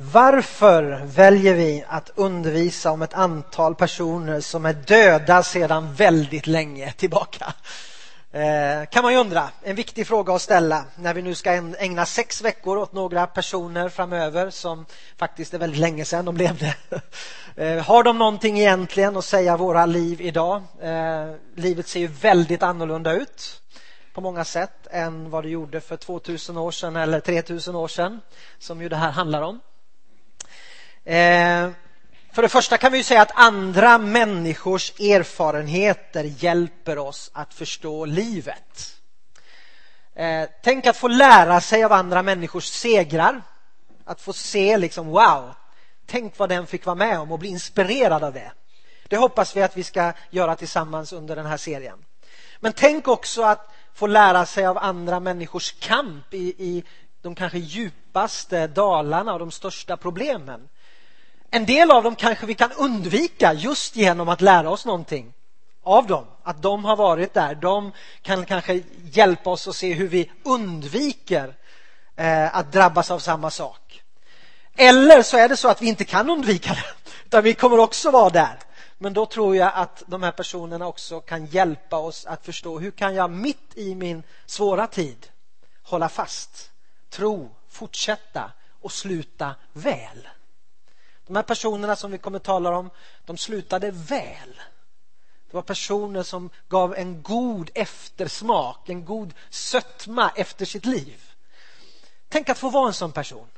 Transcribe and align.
Varför 0.00 1.02
väljer 1.04 1.54
vi 1.54 1.84
att 1.88 2.10
undervisa 2.14 2.90
om 2.90 3.02
ett 3.02 3.14
antal 3.14 3.74
personer 3.74 4.40
som 4.40 4.66
är 4.66 4.72
döda 4.72 5.42
sedan 5.42 5.94
väldigt 5.94 6.46
länge 6.46 6.92
tillbaka? 6.92 7.54
Eh, 8.32 8.88
kan 8.90 9.02
man 9.02 9.12
ju 9.12 9.18
undra. 9.18 9.48
En 9.62 9.76
viktig 9.76 10.06
fråga 10.06 10.34
att 10.34 10.42
ställa 10.42 10.84
när 10.96 11.14
vi 11.14 11.22
nu 11.22 11.34
ska 11.34 11.52
ägna 11.78 12.06
sex 12.06 12.42
veckor 12.42 12.78
åt 12.78 12.92
några 12.92 13.26
personer 13.26 13.88
framöver 13.88 14.50
som 14.50 14.86
faktiskt 15.16 15.54
är 15.54 15.58
väldigt 15.58 15.80
länge 15.80 16.04
sedan 16.04 16.24
de 16.24 16.36
levde. 16.36 16.74
Eh, 17.56 17.84
har 17.84 18.02
de 18.02 18.18
någonting 18.18 18.58
egentligen 18.58 19.16
att 19.16 19.24
säga 19.24 19.56
våra 19.56 19.86
liv 19.86 20.20
idag? 20.20 20.62
Eh, 20.80 21.34
livet 21.54 21.88
ser 21.88 22.00
ju 22.00 22.06
väldigt 22.06 22.62
annorlunda 22.62 23.12
ut 23.12 23.60
på 24.14 24.20
många 24.20 24.44
sätt 24.44 24.86
än 24.90 25.30
vad 25.30 25.44
det 25.44 25.48
gjorde 25.48 25.80
för 25.80 25.96
2000 25.96 26.56
år 26.56 26.70
sedan 26.70 26.96
eller 26.96 27.20
3000 27.20 27.74
år 27.74 27.88
sedan 27.88 28.20
som 28.58 28.82
ju 28.82 28.88
det 28.88 28.96
här 28.96 29.10
handlar 29.10 29.42
om. 29.42 29.60
Eh, 31.08 31.70
för 32.32 32.42
det 32.42 32.48
första 32.48 32.78
kan 32.78 32.92
vi 32.92 33.04
säga 33.04 33.22
att 33.22 33.32
andra 33.34 33.98
människors 33.98 35.00
erfarenheter 35.00 36.24
hjälper 36.24 36.98
oss 36.98 37.30
att 37.34 37.54
förstå 37.54 38.04
livet. 38.04 38.96
Eh, 40.14 40.48
tänk 40.62 40.86
att 40.86 40.96
få 40.96 41.08
lära 41.08 41.60
sig 41.60 41.84
av 41.84 41.92
andra 41.92 42.22
människors 42.22 42.64
segrar. 42.64 43.42
Att 44.04 44.20
få 44.20 44.32
se 44.32 44.78
liksom 44.78 45.06
wow, 45.06 45.54
tänk 46.06 46.38
vad 46.38 46.48
den 46.48 46.66
fick 46.66 46.86
vara 46.86 46.96
med 46.96 47.18
om 47.18 47.32
och 47.32 47.38
bli 47.38 47.48
inspirerad 47.48 48.24
av 48.24 48.32
det. 48.32 48.52
Det 49.08 49.16
hoppas 49.16 49.56
vi 49.56 49.62
att 49.62 49.76
vi 49.76 49.82
ska 49.82 50.12
göra 50.30 50.56
tillsammans 50.56 51.12
under 51.12 51.36
den 51.36 51.46
här 51.46 51.56
serien. 51.56 52.04
Men 52.60 52.72
tänk 52.72 53.08
också 53.08 53.42
att 53.42 53.72
få 53.94 54.06
lära 54.06 54.46
sig 54.46 54.66
av 54.66 54.78
andra 54.78 55.20
människors 55.20 55.72
kamp 55.80 56.34
i, 56.34 56.54
i 56.58 56.84
de 57.22 57.34
kanske 57.34 57.58
djupaste 57.58 58.66
dalarna 58.66 59.32
och 59.32 59.38
de 59.38 59.50
största 59.50 59.96
problemen. 59.96 60.68
En 61.50 61.66
del 61.66 61.90
av 61.90 62.02
dem 62.02 62.14
kanske 62.14 62.46
vi 62.46 62.54
kan 62.54 62.72
undvika 62.72 63.52
just 63.52 63.96
genom 63.96 64.28
att 64.28 64.40
lära 64.40 64.70
oss 64.70 64.84
någonting 64.84 65.32
av 65.82 66.06
dem. 66.06 66.26
Att 66.42 66.62
de 66.62 66.84
har 66.84 66.96
varit 66.96 67.34
där. 67.34 67.54
De 67.54 67.92
kan 68.22 68.46
kanske 68.46 68.82
hjälpa 69.04 69.50
oss 69.50 69.68
att 69.68 69.76
se 69.76 69.92
hur 69.92 70.08
vi 70.08 70.30
undviker 70.44 71.54
eh, 72.16 72.56
att 72.56 72.72
drabbas 72.72 73.10
av 73.10 73.18
samma 73.18 73.50
sak. 73.50 74.02
Eller 74.76 75.22
så 75.22 75.36
är 75.36 75.48
det 75.48 75.56
så 75.56 75.68
att 75.68 75.82
vi 75.82 75.88
inte 75.88 76.04
kan 76.04 76.30
undvika 76.30 76.70
det, 76.72 76.84
utan 77.24 77.44
vi 77.44 77.54
kommer 77.54 77.78
också 77.78 78.10
vara 78.10 78.30
där. 78.30 78.58
Men 78.98 79.12
då 79.12 79.26
tror 79.26 79.56
jag 79.56 79.72
att 79.74 80.02
de 80.06 80.22
här 80.22 80.30
personerna 80.30 80.86
också 80.86 81.20
kan 81.20 81.46
hjälpa 81.46 81.96
oss 81.96 82.26
att 82.26 82.44
förstå 82.44 82.78
hur 82.78 82.90
kan 82.90 83.14
jag 83.14 83.30
mitt 83.30 83.72
i 83.74 83.94
min 83.94 84.22
svåra 84.46 84.86
tid 84.86 85.26
hålla 85.82 86.08
fast, 86.08 86.70
tro, 87.10 87.50
fortsätta 87.68 88.50
och 88.80 88.92
sluta 88.92 89.54
väl. 89.72 90.28
De 91.28 91.36
här 91.36 91.42
personerna 91.42 91.96
som 91.96 92.10
vi 92.10 92.18
kommer 92.18 92.36
att 92.36 92.44
tala 92.44 92.76
om, 92.76 92.90
de 93.24 93.36
slutade 93.36 93.90
väl. 93.90 94.60
Det 95.50 95.54
var 95.56 95.62
personer 95.62 96.22
som 96.22 96.50
gav 96.68 96.94
en 96.94 97.22
god 97.22 97.70
eftersmak, 97.74 98.88
en 98.88 99.04
god 99.04 99.34
sötma 99.50 100.32
efter 100.36 100.64
sitt 100.64 100.86
liv. 100.86 101.22
Tänk 102.28 102.48
att 102.48 102.58
få 102.58 102.70
vara 102.70 102.86
en 102.86 102.94
sån 102.94 103.12
person. 103.12 103.48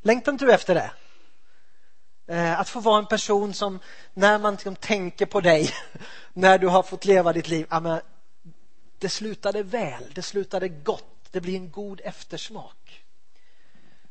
Längtar 0.00 0.32
inte 0.32 0.44
du 0.44 0.52
efter 0.52 0.74
det? 0.74 0.90
Eh, 2.34 2.60
att 2.60 2.68
få 2.68 2.80
vara 2.80 2.98
en 2.98 3.06
person 3.06 3.54
som 3.54 3.78
när 4.14 4.38
man 4.38 4.54
liksom 4.54 4.76
tänker 4.76 5.26
på 5.26 5.40
dig, 5.40 5.70
när 6.32 6.58
du 6.58 6.66
har 6.66 6.82
fått 6.82 7.04
leva 7.04 7.32
ditt 7.32 7.48
liv, 7.48 7.66
det 8.98 9.08
slutade 9.08 9.62
väl, 9.62 10.12
det 10.14 10.22
slutade 10.22 10.68
gott, 10.68 11.28
det 11.30 11.40
blir 11.40 11.56
en 11.56 11.70
god 11.70 12.00
eftersmak. 12.04 13.04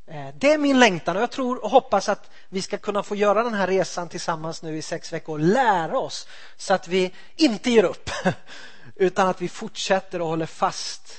Eh, 0.08 0.28
det 0.36 0.54
är 0.54 0.58
min 0.58 0.80
längtan 0.80 1.16
och 1.16 1.22
jag 1.22 1.32
tror 1.32 1.64
och 1.64 1.70
hoppas 1.70 2.10
att 2.10 2.30
vi 2.50 2.62
ska 2.62 2.78
kunna 2.78 3.04
få 3.04 3.16
göra 3.16 3.44
den 3.44 3.54
här 3.54 3.68
resan 3.68 4.10
tillsammans 4.10 4.62
nu 4.62 4.78
i 4.78 4.82
sex 4.82 5.14
veckor. 5.14 5.34
och 5.34 5.40
Lära 5.40 6.00
oss 6.00 6.28
så 6.58 6.74
att 6.74 6.88
vi 6.88 7.14
inte 7.36 7.72
ger 7.72 7.84
upp 7.84 8.10
utan 8.96 9.28
att 9.28 9.42
vi 9.42 9.50
fortsätter 9.50 10.22
och 10.22 10.28
håller 10.28 10.46
fast 10.46 11.18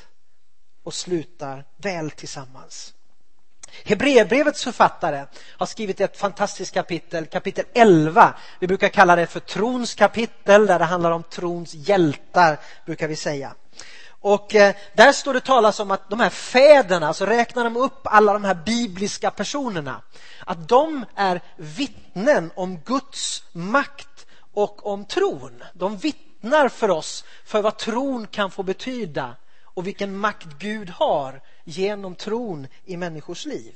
och 0.83 0.95
slutar 0.95 1.65
väl 1.77 2.11
tillsammans. 2.11 2.95
Hebreerbrevets 3.85 4.65
författare 4.65 5.27
har 5.37 5.67
skrivit 5.67 6.01
ett 6.01 6.17
fantastiskt 6.17 6.75
kapitel, 6.75 7.27
kapitel 7.27 7.65
11. 7.75 8.35
Vi 8.61 8.67
brukar 8.67 8.89
kalla 8.89 9.17
det 9.17 9.27
för 9.27 9.41
trons 9.41 9.95
kapitel 9.95 10.67
där 10.67 10.79
det 10.79 10.85
handlar 10.85 11.11
om 11.11 11.23
trons 11.23 11.75
hjältar, 11.75 12.59
brukar 12.87 13.09
vi 13.09 13.17
säga. 13.17 13.55
Och 14.21 14.55
eh, 14.55 14.75
där 14.95 15.13
står 15.13 15.35
det 15.35 15.41
talas 15.41 15.81
om 15.81 15.91
att 15.91 16.11
de 16.11 16.21
här 16.21 16.31
fäderna, 16.31 17.15
så 17.15 17.27
räknar 17.27 17.65
de 17.65 17.77
upp 17.77 18.01
alla 18.05 18.33
de 18.33 18.45
här 18.45 18.55
bibliska 18.55 19.31
personerna, 19.31 20.03
att 20.47 20.69
de 20.69 21.05
är 21.15 21.41
vittnen 21.57 22.51
om 22.55 22.79
Guds 22.79 23.43
makt 23.53 24.27
och 24.55 24.87
om 24.87 25.05
tron. 25.05 25.65
De 25.73 25.97
vittnar 25.97 26.69
för 26.69 26.91
oss 26.91 27.25
för 27.45 27.63
vad 27.63 27.77
tron 27.77 28.27
kan 28.27 28.51
få 28.51 28.63
betyda 28.63 29.37
och 29.63 29.87
vilken 29.87 30.19
makt 30.19 30.47
Gud 30.59 30.91
har 30.91 31.41
genom 31.65 32.15
tron 32.15 32.67
i 32.85 32.97
människors 32.97 33.47
liv. 33.47 33.75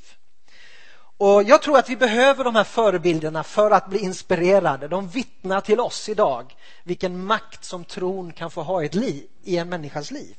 Och 1.25 1.43
Jag 1.43 1.63
tror 1.63 1.79
att 1.79 1.89
vi 1.89 1.97
behöver 1.97 2.45
de 2.45 2.55
här 2.55 2.65
förebilderna 2.65 3.45
för 3.45 3.71
att 3.71 3.87
bli 3.87 3.99
inspirerade. 3.99 4.89
De 4.89 5.09
vittnar 5.09 5.61
till 5.61 5.81
oss 5.81 6.09
idag 6.09 6.55
vilken 6.85 7.25
makt 7.25 7.65
som 7.65 7.85
tron 7.85 8.33
kan 8.33 8.51
få 8.51 8.63
ha 8.63 8.83
i, 8.83 8.87
ett 8.87 8.95
liv, 8.95 9.25
i 9.45 9.57
en 9.57 9.69
människas 9.69 10.11
liv. 10.11 10.37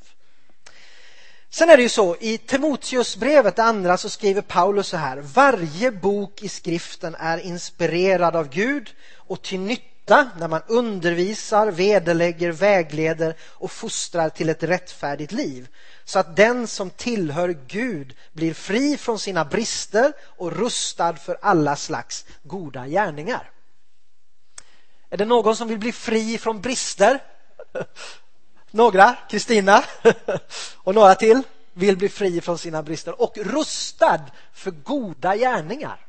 Sen 1.50 1.70
är 1.70 1.76
det 1.76 1.82
ju 1.82 1.88
så, 1.88 2.16
i 2.20 2.38
Timoteusbrevet, 2.38 3.56
det 3.56 3.62
andra, 3.62 3.96
så 3.96 4.08
skriver 4.08 4.42
Paulus 4.42 4.88
så 4.88 4.96
här. 4.96 5.16
Varje 5.16 5.90
bok 5.90 6.42
i 6.42 6.48
skriften 6.48 7.14
är 7.18 7.38
inspirerad 7.38 8.36
av 8.36 8.48
Gud 8.48 8.94
och 9.16 9.42
till 9.42 9.60
nytta 9.60 9.93
när 10.06 10.48
man 10.48 10.62
undervisar, 10.66 11.70
vederlägger, 11.70 12.52
vägleder 12.52 13.34
och 13.42 13.70
fostrar 13.70 14.28
till 14.28 14.48
ett 14.48 14.62
rättfärdigt 14.62 15.32
liv 15.32 15.68
så 16.04 16.18
att 16.18 16.36
den 16.36 16.66
som 16.66 16.90
tillhör 16.90 17.56
Gud 17.66 18.16
blir 18.32 18.54
fri 18.54 18.96
från 18.96 19.18
sina 19.18 19.44
brister 19.44 20.12
och 20.20 20.52
rustad 20.52 21.16
för 21.16 21.38
alla 21.42 21.76
slags 21.76 22.24
goda 22.42 22.86
gärningar. 22.86 23.50
Är 25.10 25.16
det 25.16 25.24
någon 25.24 25.56
som 25.56 25.68
vill 25.68 25.78
bli 25.78 25.92
fri 25.92 26.38
från 26.38 26.60
brister? 26.60 27.22
Några, 28.70 29.16
Kristina 29.30 29.84
och 30.76 30.94
några 30.94 31.14
till 31.14 31.42
vill 31.72 31.96
bli 31.96 32.08
fri 32.08 32.40
från 32.40 32.58
sina 32.58 32.82
brister 32.82 33.20
och 33.22 33.38
rustad 33.38 34.20
för 34.52 34.70
goda 34.70 35.36
gärningar. 35.36 36.06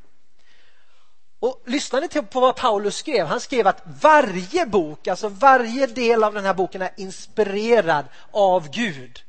Och 1.40 1.62
Lyssnar 1.66 2.01
ni 2.01 2.07
på 2.22 2.40
vad 2.40 2.56
Paulus 2.56 2.96
skrev? 2.96 3.25
Han 3.25 3.41
skrev 3.41 3.68
att 3.68 3.81
varje 4.01 4.66
bok, 4.66 5.07
alltså 5.07 5.29
varje 5.29 5.88
del 5.88 6.23
av 6.23 6.34
den 6.34 6.46
här 6.46 6.53
boken 6.53 6.81
är 6.81 6.91
inspirerad 6.97 8.06
av 8.31 8.69
Gud 8.69 9.23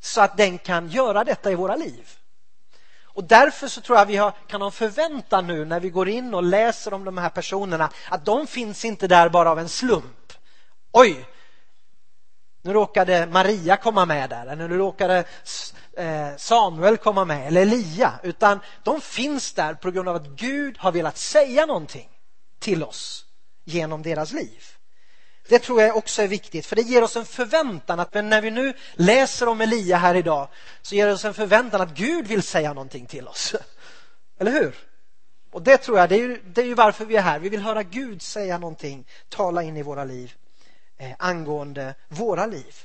så 0.00 0.20
att 0.20 0.36
den 0.36 0.58
kan 0.58 0.88
göra 0.88 1.24
detta 1.24 1.50
i 1.50 1.54
våra 1.54 1.76
liv. 1.76 2.10
Och 3.14 3.24
därför 3.24 3.68
så 3.68 3.80
tror 3.80 3.98
jag 3.98 4.06
vi 4.06 4.16
har, 4.16 4.32
kan 4.46 4.62
ha 4.62 4.70
förväntan 4.70 5.46
nu 5.46 5.64
när 5.64 5.80
vi 5.80 5.90
går 5.90 6.08
in 6.08 6.34
och 6.34 6.42
läser 6.42 6.94
om 6.94 7.04
de 7.04 7.18
här 7.18 7.28
personerna 7.28 7.90
att 8.08 8.24
de 8.24 8.46
finns 8.46 8.84
inte 8.84 9.08
där 9.08 9.28
bara 9.28 9.50
av 9.50 9.58
en 9.58 9.68
slump. 9.68 10.32
Oj, 10.92 11.26
nu 12.62 12.72
råkade 12.72 13.26
Maria 13.26 13.76
komma 13.76 14.04
med 14.04 14.30
där, 14.30 14.46
eller 14.46 14.68
nu 14.68 14.78
råkade 14.78 15.24
Eh, 15.96 16.36
Samuel 16.36 16.96
komma 16.96 17.24
med, 17.24 17.46
eller 17.46 17.62
Elia. 17.62 18.12
Utan 18.22 18.60
de 18.82 19.00
finns 19.00 19.52
där 19.52 19.74
på 19.74 19.90
grund 19.90 20.08
av 20.08 20.16
att 20.16 20.26
Gud 20.26 20.78
har 20.78 20.92
velat 20.92 21.18
säga 21.18 21.66
någonting 21.66 22.08
till 22.58 22.84
oss 22.84 23.24
genom 23.64 24.02
deras 24.02 24.32
liv. 24.32 24.64
Det 25.48 25.58
tror 25.58 25.82
jag 25.82 25.96
också 25.96 26.22
är 26.22 26.28
viktigt, 26.28 26.66
för 26.66 26.76
det 26.76 26.82
ger 26.82 27.02
oss 27.02 27.16
en 27.16 27.24
förväntan 27.24 28.00
att 28.00 28.14
när 28.14 28.40
vi 28.40 28.50
nu 28.50 28.72
läser 28.94 29.48
om 29.48 29.60
Elia 29.60 29.96
här 29.96 30.14
idag 30.14 30.48
så 30.82 30.94
ger 30.94 31.06
det 31.06 31.12
oss 31.12 31.24
en 31.24 31.34
förväntan 31.34 31.80
att 31.80 31.94
Gud 31.94 32.26
vill 32.26 32.42
säga 32.42 32.72
någonting 32.72 33.06
till 33.06 33.28
oss. 33.28 33.54
Eller 34.38 34.52
hur? 34.52 34.74
Och 35.50 35.62
det 35.62 35.76
tror 35.76 35.98
jag, 35.98 36.08
det 36.08 36.14
är, 36.14 36.18
ju, 36.18 36.42
det 36.44 36.60
är 36.60 36.66
ju 36.66 36.74
varför 36.74 37.04
vi 37.04 37.16
är 37.16 37.22
här. 37.22 37.38
Vi 37.38 37.48
vill 37.48 37.62
höra 37.62 37.82
Gud 37.82 38.22
säga 38.22 38.58
någonting, 38.58 39.06
tala 39.28 39.62
in 39.62 39.76
i 39.76 39.82
våra 39.82 40.04
liv 40.04 40.34
eh, 40.98 41.12
angående 41.18 41.94
våra 42.08 42.46
liv. 42.46 42.76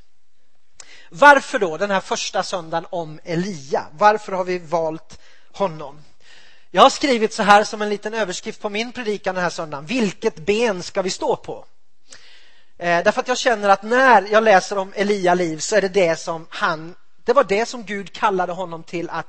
Varför 1.09 1.59
då 1.59 1.77
den 1.77 1.92
här 1.92 2.00
första 2.00 2.44
söndagen 2.44 2.86
om 2.89 3.19
Elia? 3.24 3.86
Varför 3.92 4.31
har 4.31 4.44
vi 4.44 4.59
valt 4.59 5.19
honom? 5.51 6.00
Jag 6.71 6.81
har 6.81 6.89
skrivit 6.89 7.33
så 7.33 7.44
här 7.44 7.63
som 7.63 7.81
en 7.81 7.89
liten 7.89 8.13
överskrift 8.13 8.62
på 8.62 8.69
min 8.69 8.92
predikan 8.92 9.36
den 9.36 9.44
här 9.44 9.50
söndagen. 9.50 9.86
Vilket 9.86 10.36
ben 10.36 10.83
ska 10.83 11.01
vi 11.01 11.09
stå 11.09 11.36
på? 11.36 11.65
Eh, 12.77 13.04
därför 13.04 13.21
att 13.21 13.27
jag 13.27 13.38
känner 13.38 13.69
att 13.69 13.83
när 13.83 14.27
jag 14.31 14.44
läser 14.44 14.77
om 14.77 14.94
Elia 14.95 15.33
liv 15.33 15.57
så 15.57 15.75
är 15.75 15.81
det 15.81 15.89
det 15.89 16.15
som 16.15 16.48
han, 16.50 16.95
det 17.24 17.33
var 17.33 17.44
det 17.44 17.65
som 17.65 17.83
Gud 17.83 18.13
kallade 18.13 18.53
honom 18.53 18.83
till 18.83 19.10
att 19.10 19.27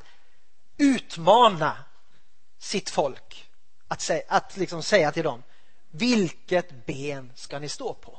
utmana 0.79 1.77
sitt 2.59 2.91
folk. 2.91 3.49
Att, 3.89 4.01
sä, 4.01 4.23
att 4.29 4.57
liksom 4.57 4.83
säga 4.83 5.13
till 5.13 5.25
dem, 5.25 5.43
vilket 5.91 6.87
ben 6.87 7.33
ska 7.35 7.59
ni 7.59 7.69
stå 7.69 7.95
på? 7.95 8.19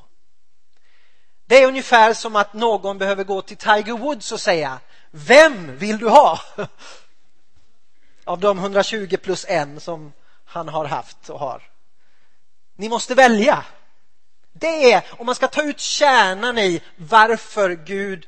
Det 1.50 1.64
är 1.64 1.68
ungefär 1.68 2.14
som 2.14 2.36
att 2.36 2.54
någon 2.54 2.98
behöver 2.98 3.24
gå 3.24 3.42
till 3.42 3.58
Tiger 3.58 3.98
Woods 3.98 4.32
och 4.32 4.40
säga, 4.40 4.80
vem 5.12 5.78
vill 5.78 5.98
du 5.98 6.10
ha? 6.10 6.40
av 8.24 8.40
de 8.40 8.60
120 8.60 9.18
plus 9.18 9.46
en 9.50 9.80
som 9.80 10.14
han 10.46 10.68
har 10.68 10.86
haft 10.86 11.30
och 11.30 11.40
har. 11.40 11.64
Ni 12.76 12.90
måste 12.90 13.16
välja. 13.16 13.66
Det 14.54 14.92
är, 14.92 15.04
om 15.10 15.26
man 15.26 15.36
ska 15.36 15.48
ta 15.48 15.64
ut 15.64 15.80
kärnan 15.80 16.58
i 16.58 16.82
varför 16.96 17.70
Gud 17.70 18.28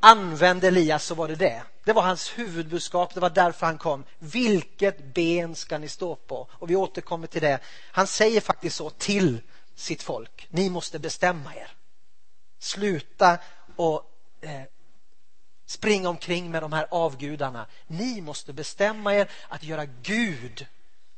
använde 0.00 0.68
Elias 0.68 1.04
så 1.04 1.14
var 1.14 1.28
det 1.28 1.36
det. 1.36 1.62
Det 1.84 1.92
var 1.92 2.02
hans 2.02 2.38
huvudbudskap, 2.38 3.14
det 3.14 3.20
var 3.20 3.30
därför 3.30 3.66
han 3.66 3.78
kom. 3.78 4.04
Vilket 4.18 5.14
ben 5.14 5.54
ska 5.54 5.78
ni 5.78 5.88
stå 5.88 6.16
på? 6.16 6.48
Och 6.52 6.70
vi 6.70 6.76
återkommer 6.76 7.26
till 7.26 7.42
det. 7.42 7.58
Han 7.92 8.06
säger 8.06 8.40
faktiskt 8.40 8.76
så 8.76 8.90
till 8.90 9.40
sitt 9.76 10.02
folk. 10.02 10.46
Ni 10.50 10.70
måste 10.70 10.98
bestämma 10.98 11.54
er. 11.54 11.76
Sluta 12.62 13.38
och 13.76 14.10
eh, 14.40 14.62
springa 15.66 16.08
omkring 16.08 16.50
med 16.50 16.62
de 16.62 16.72
här 16.72 16.86
avgudarna. 16.90 17.66
Ni 17.86 18.20
måste 18.20 18.52
bestämma 18.52 19.14
er 19.14 19.30
att 19.48 19.64
göra 19.64 19.84
Gud, 20.02 20.66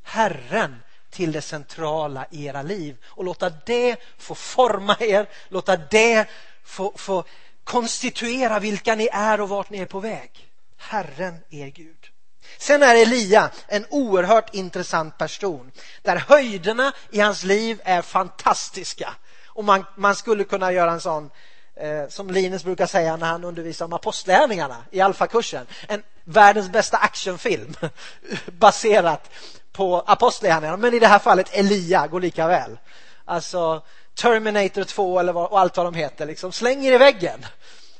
Herren, 0.02 0.82
till 1.11 1.32
det 1.32 1.43
centrala 1.43 2.26
i 2.31 2.44
era 2.44 2.62
liv 2.62 2.96
och 3.05 3.25
låta 3.25 3.50
det 3.50 3.96
få 4.19 4.35
forma 4.35 4.96
er, 5.00 5.29
låta 5.49 5.76
det 5.76 6.26
få, 6.64 6.93
få 6.96 7.25
konstituera 7.64 8.58
vilka 8.58 8.94
ni 8.94 9.08
är 9.12 9.40
och 9.40 9.49
vart 9.49 9.70
ni 9.70 9.79
är 9.79 9.87
på 9.87 10.00
väg. 10.00 10.50
Herren 10.76 11.40
er 11.50 11.69
Gud. 11.69 12.11
Sen 12.58 12.82
är 12.82 12.94
Elia 12.94 13.50
en 13.67 13.87
oerhört 13.90 14.55
intressant 14.55 15.19
person 15.19 15.73
där 16.02 16.17
höjderna 16.17 16.93
i 17.11 17.20
hans 17.20 17.44
liv 17.44 17.81
är 17.85 18.02
fantastiska. 18.02 19.14
Och 19.55 19.65
man, 19.65 19.85
man 19.97 20.15
skulle 20.15 20.45
kunna 20.45 20.73
göra 20.73 20.93
en 20.93 21.01
sån 21.01 21.31
eh, 21.77 22.09
som 22.09 22.31
Linus 22.31 22.65
brukar 22.65 22.87
säga 22.87 23.17
när 23.17 23.27
han 23.27 23.45
undervisar 23.45 23.85
om 23.85 23.93
apostlärningarna 23.93 24.85
i 24.91 25.01
alfakursen. 25.01 25.67
En 25.89 26.03
världens 26.25 26.69
bästa 26.69 26.97
actionfilm 26.97 27.75
baserat 28.47 29.31
på 29.73 30.05
apostlagärningarna, 30.06 30.77
men 30.77 30.95
i 30.95 30.99
det 30.99 31.06
här 31.06 31.19
fallet 31.19 31.49
Elia 31.53 32.06
går 32.06 32.21
lika 32.21 32.47
väl. 32.47 32.79
Alltså 33.25 33.83
Terminator 34.15 34.85
2 34.85 35.21
eller 35.21 35.33
vad, 35.33 35.51
och 35.51 35.61
allt 35.61 35.77
vad 35.77 35.87
de 35.87 35.95
heter, 35.95 36.27
liksom 36.27 36.53
slänger 36.53 36.93
i 36.93 36.99
väggen. 36.99 37.47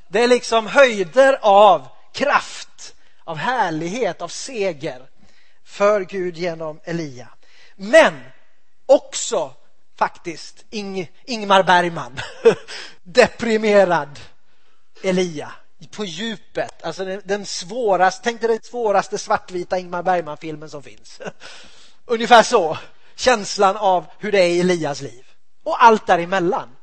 Det 0.09 0.23
är 0.23 0.29
liksom 0.29 0.67
höjder 0.67 1.39
av 1.43 1.89
kraft, 2.13 2.95
av 3.25 3.37
härlighet, 3.37 4.23
av 4.23 4.29
seger 4.29 5.03
för 5.65 6.01
Gud 6.01 6.37
genom 6.37 6.81
Elia. 6.85 7.29
Men 7.77 8.21
också 8.87 9.53
faktiskt 9.97 10.65
Ing, 10.71 11.13
Ingmar 11.25 11.63
Bergman, 11.63 12.21
deprimerad 13.03 14.21
Elia 15.03 15.53
på 15.91 16.05
djupet. 16.05 16.83
Alltså 16.83 17.05
den, 17.05 17.23
den 17.25 17.47
svåraste, 17.47 18.25
tänk 18.25 18.41
dig 18.41 18.49
den 18.49 18.63
svåraste 18.63 19.19
svartvita 19.19 19.79
Ingmar 19.79 20.03
Bergman-filmen 20.03 20.71
som 20.71 20.83
finns. 20.83 21.21
Ungefär 22.05 22.43
så. 22.43 22.79
Känslan 23.15 23.77
av 23.77 24.05
hur 24.19 24.33
det 24.33 24.39
är 24.39 24.49
i 24.49 24.61
Elias 24.61 25.01
liv. 25.01 25.25
Och 25.63 25.85
allt 25.85 26.07
däremellan. 26.07 26.77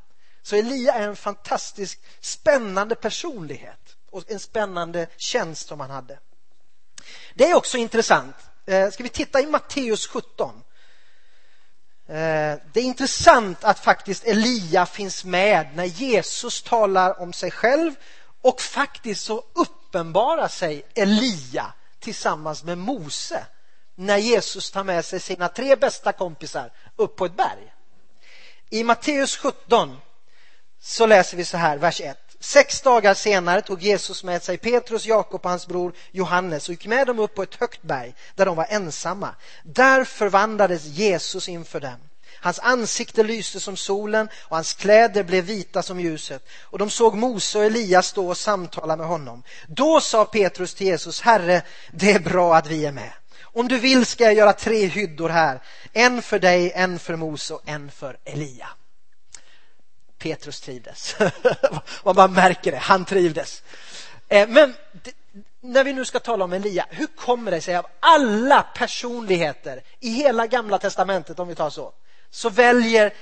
Så 0.43 0.55
Elia 0.55 0.93
är 0.93 1.07
en 1.07 1.15
fantastisk, 1.15 1.99
spännande 2.19 2.95
personlighet 2.95 3.95
och 4.11 4.31
en 4.31 4.39
spännande 4.39 5.07
tjänst 5.17 5.67
som 5.67 5.79
han 5.79 5.89
hade. 5.89 6.19
Det 7.33 7.49
är 7.49 7.55
också 7.55 7.77
intressant. 7.77 8.35
Eh, 8.65 8.89
ska 8.89 9.03
vi 9.03 9.09
titta 9.09 9.41
i 9.41 9.45
Matteus 9.45 10.07
17? 10.07 10.63
Eh, 12.11 12.57
det 12.73 12.79
är 12.79 12.83
intressant 12.83 13.63
att 13.63 13.79
faktiskt 13.79 14.23
Elia 14.23 14.85
finns 14.85 15.25
med 15.25 15.67
när 15.75 15.85
Jesus 15.85 16.63
talar 16.63 17.21
om 17.21 17.33
sig 17.33 17.51
själv 17.51 17.95
och 18.41 18.61
faktiskt 18.61 19.23
så 19.23 19.43
uppenbarar 19.53 20.47
sig 20.47 20.83
Elia 20.95 21.73
tillsammans 21.99 22.63
med 22.63 22.77
Mose 22.77 23.45
när 23.95 24.17
Jesus 24.17 24.71
tar 24.71 24.83
med 24.83 25.05
sig 25.05 25.19
sina 25.19 25.47
tre 25.47 25.75
bästa 25.75 26.11
kompisar 26.11 26.71
upp 26.95 27.15
på 27.15 27.25
ett 27.25 27.37
berg. 27.37 27.73
I 28.69 28.83
Matteus 28.83 29.37
17 29.37 29.97
så 30.79 31.05
läser 31.05 31.37
vi 31.37 31.45
så 31.45 31.57
här, 31.57 31.77
vers 31.77 32.01
1. 32.01 32.30
Sex 32.43 32.81
dagar 32.81 33.13
senare 33.13 33.61
tog 33.61 33.81
Jesus 33.81 34.23
med 34.23 34.43
sig 34.43 34.57
Petrus, 34.57 35.05
Jakob 35.05 35.41
och 35.43 35.49
hans 35.49 35.67
bror 35.67 35.93
Johannes 36.11 36.69
och 36.69 36.73
gick 36.73 36.85
med 36.85 37.07
dem 37.07 37.19
upp 37.19 37.35
på 37.35 37.43
ett 37.43 37.55
högt 37.55 37.81
berg 37.81 38.15
där 38.35 38.45
de 38.45 38.55
var 38.55 38.65
ensamma. 38.69 39.35
Där 39.63 40.03
förvandlades 40.03 40.85
Jesus 40.85 41.49
inför 41.49 41.79
dem. 41.79 41.97
Hans 42.39 42.59
ansikte 42.59 43.23
lyste 43.23 43.59
som 43.59 43.77
solen 43.77 44.29
och 44.41 44.55
hans 44.55 44.73
kläder 44.73 45.23
blev 45.23 45.43
vita 45.43 45.83
som 45.83 45.99
ljuset. 45.99 46.47
Och 46.61 46.79
de 46.79 46.89
såg 46.89 47.15
Mose 47.15 47.57
och 47.57 47.65
Elias 47.65 48.07
stå 48.07 48.27
och 48.27 48.37
samtala 48.37 48.95
med 48.95 49.07
honom. 49.07 49.43
Då 49.67 50.01
sa 50.01 50.25
Petrus 50.25 50.73
till 50.73 50.87
Jesus, 50.87 51.21
Herre, 51.21 51.61
det 51.91 52.11
är 52.11 52.19
bra 52.19 52.55
att 52.55 52.67
vi 52.67 52.85
är 52.85 52.91
med. 52.91 53.11
Om 53.41 53.67
du 53.67 53.79
vill 53.79 54.05
ska 54.05 54.23
jag 54.23 54.33
göra 54.33 54.53
tre 54.53 54.85
hyddor 54.85 55.29
här. 55.29 55.61
En 55.93 56.21
för 56.21 56.39
dig, 56.39 56.71
en 56.75 56.99
för 56.99 57.15
Mose 57.15 57.53
och 57.53 57.61
en 57.65 57.91
för 57.91 58.17
Elia. 58.25 58.67
Petrus 60.21 60.61
trivdes. 60.61 61.15
Man 62.15 62.33
märker 62.33 62.71
det, 62.71 62.77
han 62.77 63.05
trivdes. 63.05 63.63
Eh, 64.27 64.49
men 64.49 64.73
när 65.61 65.83
vi 65.83 65.93
nu 65.93 66.05
ska 66.05 66.19
tala 66.19 66.45
om 66.45 66.53
Elia, 66.53 66.85
hur 66.89 67.07
kommer 67.07 67.51
det 67.51 67.61
sig 67.61 67.75
av 67.75 67.87
alla 67.99 68.61
personligheter 68.61 69.83
i 69.99 70.09
hela 70.09 70.47
gamla 70.47 70.77
testamentet, 70.77 71.39
om 71.39 71.47
vi 71.47 71.55
tar 71.55 71.69
så, 71.69 71.93
så 72.29 72.49
väljer 72.49 73.13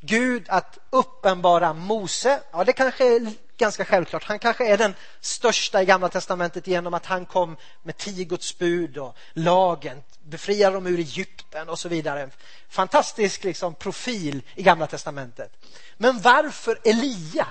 Gud 0.00 0.44
att 0.48 0.78
uppenbara 0.90 1.72
Mose. 1.72 2.40
Ja, 2.52 2.64
det 2.64 2.72
kanske 2.72 3.16
är 3.16 3.32
ganska 3.62 3.84
självklart. 3.84 4.24
Han 4.24 4.38
kanske 4.38 4.66
är 4.66 4.78
den 4.78 4.94
största 5.20 5.82
i 5.82 5.84
Gamla 5.84 6.08
testamentet 6.08 6.66
genom 6.66 6.94
att 6.94 7.06
han 7.06 7.26
kom 7.26 7.56
med 7.82 7.96
tio 7.96 8.24
Guds 8.24 8.58
bud 8.58 8.98
och 8.98 9.16
lagen, 9.32 10.02
befriade 10.22 10.76
dem 10.76 10.86
ur 10.86 10.98
Egypten 10.98 11.68
och 11.68 11.78
så 11.78 11.88
vidare. 11.88 12.30
Fantastisk 12.68 13.44
liksom, 13.44 13.74
profil 13.74 14.42
i 14.54 14.62
Gamla 14.62 14.86
testamentet. 14.86 15.52
Men 15.96 16.20
varför 16.20 16.78
Elia? 16.84 17.46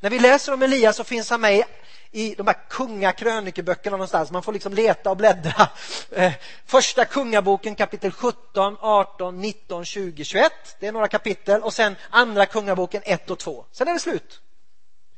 När 0.00 0.10
vi 0.10 0.18
läser 0.18 0.52
om 0.52 0.62
Elia 0.62 0.92
så 0.92 1.04
finns 1.04 1.30
han 1.30 1.40
med 1.40 1.64
i 2.10 2.34
de 2.34 2.46
här 2.46 2.56
kungakrönikeböckerna 2.68 3.96
någonstans. 3.96 4.30
Man 4.30 4.42
får 4.42 4.52
liksom 4.52 4.74
leta 4.74 5.10
och 5.10 5.16
bläddra. 5.16 5.68
Eh, 6.10 6.32
första 6.66 7.04
kungaboken 7.04 7.74
kapitel 7.74 8.12
17, 8.12 8.76
18, 8.80 9.40
19, 9.40 9.84
20, 9.84 10.24
21. 10.24 10.52
Det 10.80 10.86
är 10.86 10.92
några 10.92 11.08
kapitel 11.08 11.62
och 11.62 11.72
sen 11.72 11.96
andra 12.10 12.46
kungaboken 12.46 13.02
1 13.04 13.30
och 13.30 13.38
2. 13.38 13.64
Sen 13.72 13.88
är 13.88 13.92
det 13.92 14.00
slut. 14.00 14.40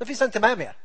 Då 0.00 0.06
finns 0.06 0.20
han 0.20 0.28
inte 0.28 0.40
med 0.40 0.58
mer. 0.58 0.76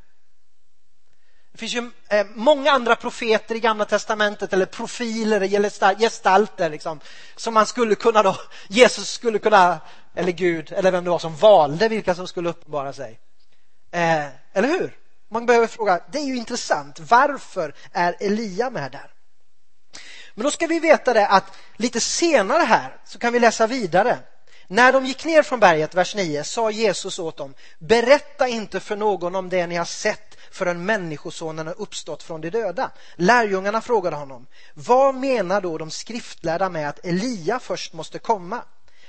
Det 1.52 1.58
finns 1.58 1.74
ju 1.74 1.90
eh, 2.08 2.26
många 2.34 2.70
andra 2.70 2.96
profeter 2.96 3.54
i 3.54 3.60
Gamla 3.60 3.84
testamentet 3.84 4.52
eller 4.52 4.66
profiler 4.66 5.40
eller 5.40 5.98
gestalter 5.98 6.70
liksom, 6.70 7.00
som 7.36 7.54
man 7.54 7.66
skulle 7.66 7.94
kunna 7.94 8.22
då, 8.22 8.36
Jesus 8.68 9.10
skulle 9.10 9.38
kunna, 9.38 9.80
eller 10.14 10.32
Gud, 10.32 10.72
eller 10.72 10.90
vem 10.90 11.04
det 11.04 11.10
var 11.10 11.18
som 11.18 11.36
valde 11.36 11.88
vilka 11.88 12.14
som 12.14 12.28
skulle 12.28 12.48
uppenbara 12.48 12.92
sig. 12.92 13.18
Eh, 13.90 14.26
eller 14.52 14.68
hur? 14.68 14.96
Man 15.28 15.46
behöver 15.46 15.66
fråga, 15.66 16.00
det 16.12 16.18
är 16.18 16.26
ju 16.26 16.36
intressant, 16.36 17.00
varför 17.00 17.74
är 17.92 18.16
Elia 18.20 18.70
med 18.70 18.92
där? 18.92 19.10
Men 20.34 20.44
då 20.44 20.50
ska 20.50 20.66
vi 20.66 20.80
veta 20.80 21.14
det 21.14 21.26
att 21.26 21.58
lite 21.76 22.00
senare 22.00 22.62
här 22.62 22.96
så 23.04 23.18
kan 23.18 23.32
vi 23.32 23.40
läsa 23.40 23.66
vidare. 23.66 24.18
När 24.68 24.92
de 24.92 25.06
gick 25.06 25.24
ner 25.24 25.42
från 25.42 25.60
berget, 25.60 25.94
vers 25.94 26.14
9, 26.14 26.44
sa 26.44 26.70
Jesus 26.70 27.18
åt 27.18 27.36
dem, 27.36 27.54
berätta 27.78 28.48
inte 28.48 28.80
för 28.80 28.96
någon 28.96 29.34
om 29.34 29.48
det 29.48 29.66
ni 29.66 29.76
har 29.76 29.84
sett 29.84 30.36
förrän 30.50 30.84
Människosonen 30.84 31.66
har 31.66 31.80
uppstått 31.80 32.22
från 32.22 32.40
de 32.40 32.50
döda. 32.50 32.90
Lärjungarna 33.16 33.80
frågade 33.80 34.16
honom, 34.16 34.46
vad 34.74 35.14
menar 35.14 35.60
då 35.60 35.78
de 35.78 35.90
skriftlärda 35.90 36.68
med 36.68 36.88
att 36.88 37.04
Elia 37.04 37.58
först 37.58 37.92
måste 37.92 38.18
komma? 38.18 38.62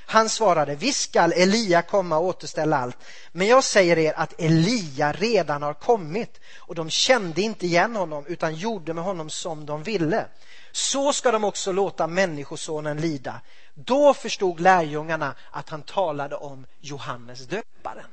Han 0.09 0.29
svarade, 0.29 0.75
visst 0.75 1.09
skall 1.09 1.33
Elia 1.33 1.81
komma 1.81 2.17
och 2.17 2.25
återställa 2.25 2.77
allt. 2.77 2.97
Men 3.31 3.47
jag 3.47 3.63
säger 3.63 3.97
er 3.97 4.13
att 4.17 4.33
Elia 4.41 5.11
redan 5.11 5.63
har 5.63 5.73
kommit 5.73 6.39
och 6.57 6.75
de 6.75 6.89
kände 6.89 7.41
inte 7.41 7.65
igen 7.65 7.95
honom 7.95 8.25
utan 8.27 8.55
gjorde 8.55 8.93
med 8.93 9.03
honom 9.03 9.29
som 9.29 9.65
de 9.65 9.83
ville. 9.83 10.25
Så 10.71 11.13
ska 11.13 11.31
de 11.31 11.43
också 11.43 11.71
låta 11.71 12.07
Människosonen 12.07 13.01
lida. 13.01 13.41
Då 13.85 14.13
förstod 14.13 14.59
lärjungarna 14.59 15.35
att 15.51 15.69
han 15.69 15.81
talade 15.81 16.35
om 16.35 16.65
Johannes 16.79 17.47
döparen. 17.47 18.09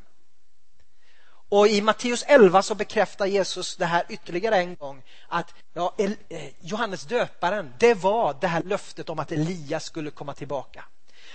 Och 1.49 1.69
i 1.69 1.81
Matteus 1.81 2.25
11 2.27 2.63
så 2.63 2.75
bekräftar 2.75 3.27
Jesus 3.27 3.77
det 3.77 3.87
här 3.87 4.05
ytterligare 4.09 4.57
en 4.57 4.75
gång 4.77 5.03
att 5.29 5.55
ja, 5.73 5.95
eh, 5.99 6.13
Johannes 6.61 7.03
döparen, 7.03 7.73
det 7.79 7.95
var 7.95 8.37
det 8.41 8.47
här 8.47 8.63
löftet 8.63 9.09
om 9.09 9.19
att 9.19 9.33
Elias 9.33 9.85
skulle 9.85 10.11
komma 10.11 10.35
tillbaka. 10.35 10.85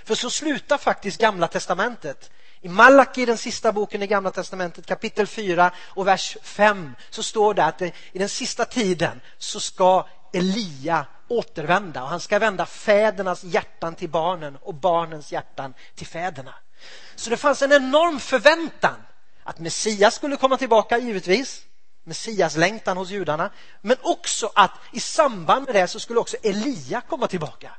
För 0.03 0.15
så 0.15 0.29
slutar 0.29 0.77
faktiskt 0.77 1.21
Gamla 1.21 1.47
testamentet. 1.47 2.31
I 2.61 2.69
Malaki, 2.69 3.25
den 3.25 3.37
sista 3.37 3.71
boken 3.71 4.03
i 4.03 4.07
Gamla 4.07 4.31
testamentet, 4.31 4.85
kapitel 4.85 5.27
4 5.27 5.71
och 5.77 6.07
vers 6.07 6.37
5, 6.41 6.95
så 7.09 7.23
står 7.23 7.53
det 7.53 7.65
att 7.65 7.81
i 7.81 7.93
den 8.13 8.29
sista 8.29 8.65
tiden 8.65 9.21
så 9.37 9.59
ska 9.59 10.07
Elia 10.33 11.05
återvända 11.29 12.03
och 12.03 12.09
han 12.09 12.19
ska 12.19 12.39
vända 12.39 12.65
fädernas 12.65 13.43
hjärtan 13.43 13.95
till 13.95 14.09
barnen 14.09 14.57
och 14.61 14.73
barnens 14.73 15.31
hjärtan 15.31 15.73
till 15.95 16.07
fäderna. 16.07 16.55
Så 17.15 17.29
det 17.29 17.37
fanns 17.37 17.61
en 17.61 17.71
enorm 17.71 18.19
förväntan 18.19 18.95
att 19.43 19.59
Messias 19.59 20.15
skulle 20.15 20.37
komma 20.37 20.57
tillbaka, 20.57 20.97
givetvis. 20.97 21.65
messiaslängtan 22.03 22.97
hos 22.97 23.09
judarna. 23.09 23.51
Men 23.81 23.97
också 24.01 24.51
att 24.55 24.71
i 24.93 24.99
samband 24.99 25.65
med 25.65 25.75
det 25.75 25.87
så 25.87 25.99
skulle 25.99 26.19
också 26.19 26.37
Elia 26.43 27.01
komma 27.01 27.27
tillbaka. 27.27 27.71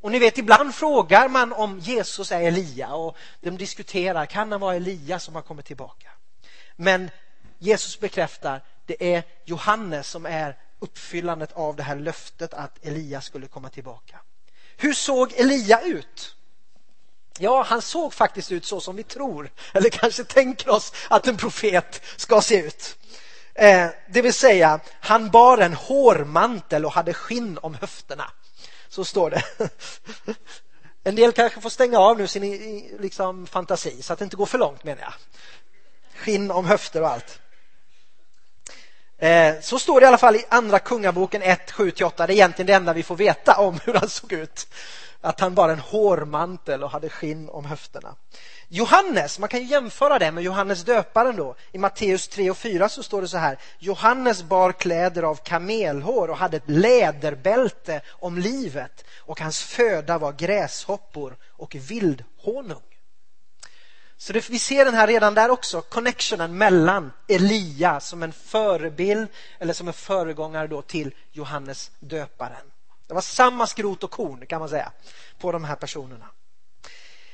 Och 0.00 0.10
ni 0.10 0.18
vet, 0.18 0.38
ibland 0.38 0.74
frågar 0.74 1.28
man 1.28 1.52
om 1.52 1.78
Jesus 1.78 2.32
är 2.32 2.40
Elia 2.40 2.94
och 2.94 3.16
de 3.40 3.56
diskuterar, 3.56 4.26
kan 4.26 4.52
han 4.52 4.60
vara 4.60 4.74
Elia 4.74 5.18
som 5.18 5.34
har 5.34 5.42
kommit 5.42 5.66
tillbaka? 5.66 6.08
Men 6.76 7.10
Jesus 7.58 8.00
bekräftar, 8.00 8.62
det 8.86 9.14
är 9.14 9.22
Johannes 9.44 10.08
som 10.10 10.26
är 10.26 10.56
uppfyllandet 10.78 11.52
av 11.52 11.76
det 11.76 11.82
här 11.82 11.96
löftet 11.96 12.54
att 12.54 12.84
Elia 12.86 13.20
skulle 13.20 13.46
komma 13.46 13.68
tillbaka. 13.68 14.20
Hur 14.76 14.92
såg 14.92 15.32
Elia 15.32 15.80
ut? 15.80 16.34
Ja, 17.38 17.62
han 17.62 17.82
såg 17.82 18.14
faktiskt 18.14 18.52
ut 18.52 18.64
så 18.64 18.80
som 18.80 18.96
vi 18.96 19.02
tror, 19.02 19.50
eller 19.72 19.90
kanske 19.90 20.24
tänker 20.24 20.70
oss 20.70 20.92
att 21.10 21.26
en 21.26 21.36
profet 21.36 22.02
ska 22.16 22.40
se 22.40 22.56
ut. 22.56 22.98
Eh, 23.54 23.88
det 24.08 24.22
vill 24.22 24.34
säga, 24.34 24.80
han 25.00 25.30
bar 25.30 25.58
en 25.58 25.74
hårmantel 25.74 26.84
och 26.84 26.92
hade 26.92 27.14
skinn 27.14 27.58
om 27.58 27.74
höfterna. 27.74 28.30
Så 28.88 29.04
står 29.04 29.30
det. 29.30 29.42
En 31.04 31.14
del 31.14 31.32
kanske 31.32 31.60
får 31.60 31.70
stänga 31.70 31.98
av 31.98 32.18
nu 32.18 32.26
sin 32.26 32.98
liksom, 33.00 33.46
fantasi 33.46 34.02
så 34.02 34.12
att 34.12 34.18
det 34.18 34.24
inte 34.24 34.36
går 34.36 34.46
för 34.46 34.58
långt 34.58 34.84
menar 34.84 35.02
jag. 35.02 35.12
Skinn 36.14 36.50
om 36.50 36.66
höfter 36.66 37.02
och 37.02 37.08
allt. 37.08 37.40
Eh, 39.18 39.54
så 39.60 39.78
står 39.78 40.00
det 40.00 40.04
i 40.04 40.08
alla 40.08 40.18
fall 40.18 40.36
i 40.36 40.44
andra 40.48 40.78
kungaboken 40.78 41.42
1, 41.42 41.70
7-8. 41.72 42.12
Det 42.16 42.22
är 42.22 42.30
egentligen 42.30 42.66
det 42.66 42.72
enda 42.72 42.92
vi 42.92 43.02
får 43.02 43.16
veta 43.16 43.60
om 43.60 43.80
hur 43.84 43.94
han 43.94 44.08
såg 44.08 44.32
ut. 44.32 44.66
Att 45.20 45.40
han 45.40 45.54
bar 45.54 45.68
en 45.68 45.78
hårmantel 45.78 46.84
och 46.84 46.90
hade 46.90 47.08
skinn 47.08 47.48
om 47.48 47.64
höfterna. 47.64 48.14
Johannes, 48.68 49.38
man 49.38 49.48
kan 49.48 49.66
jämföra 49.66 50.18
det 50.18 50.32
med 50.32 50.44
Johannes 50.44 50.84
döparen 50.84 51.36
då. 51.36 51.54
I 51.72 51.78
Matteus 51.78 52.28
3 52.28 52.50
och 52.50 52.56
4 52.56 52.88
så 52.88 53.02
står 53.02 53.22
det 53.22 53.28
så 53.28 53.38
här. 53.38 53.58
Johannes 53.78 54.42
bar 54.42 54.72
kläder 54.72 55.22
av 55.22 55.34
kamelhår 55.34 56.30
och 56.30 56.36
hade 56.36 56.56
ett 56.56 56.70
läderbälte 56.70 58.00
om 58.08 58.38
livet 58.38 59.04
och 59.18 59.40
hans 59.40 59.62
föda 59.62 60.18
var 60.18 60.32
gräshoppor 60.32 61.36
och 61.56 61.74
vildhonung. 61.74 62.82
Så 64.20 64.32
det, 64.32 64.50
vi 64.50 64.58
ser 64.58 64.84
den 64.84 64.94
här 64.94 65.06
redan 65.06 65.34
där 65.34 65.50
också, 65.50 65.80
connectionen 65.80 66.58
mellan 66.58 67.12
Elia 67.28 68.00
som 68.00 68.22
en 68.22 68.32
förebild 68.32 69.28
eller 69.58 69.72
som 69.72 69.88
en 69.88 69.94
föregångare 69.94 70.66
då 70.66 70.82
till 70.82 71.14
Johannes 71.32 71.90
döparen. 72.00 72.70
Det 73.06 73.14
var 73.14 73.20
samma 73.20 73.66
skrot 73.66 74.04
och 74.04 74.10
korn 74.10 74.46
kan 74.46 74.60
man 74.60 74.68
säga 74.68 74.92
på 75.38 75.52
de 75.52 75.64
här 75.64 75.76
personerna. 75.76 76.26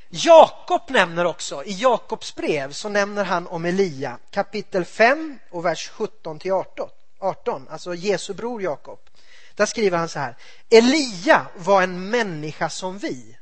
Jakob 0.08 0.82
nämner 0.88 1.24
också, 1.24 1.64
i 1.64 1.72
Jakobs 1.72 2.34
brev 2.34 2.72
så 2.72 2.88
nämner 2.88 3.24
han 3.24 3.46
om 3.46 3.64
Elia 3.64 4.18
kapitel 4.30 4.84
5 4.84 5.38
och 5.50 5.64
vers 5.64 5.88
17 5.88 6.38
till 6.38 6.52
18, 6.52 6.88
18 7.18 7.68
alltså 7.70 7.94
Jesu 7.94 8.34
bror 8.34 8.62
Jakob. 8.62 8.98
Där 9.54 9.66
skriver 9.66 9.98
han 9.98 10.08
så 10.08 10.18
här. 10.18 10.36
Elia 10.70 11.46
var 11.56 11.82
en 11.82 12.10
människa 12.10 12.70
som 12.70 12.98
vi 12.98 13.33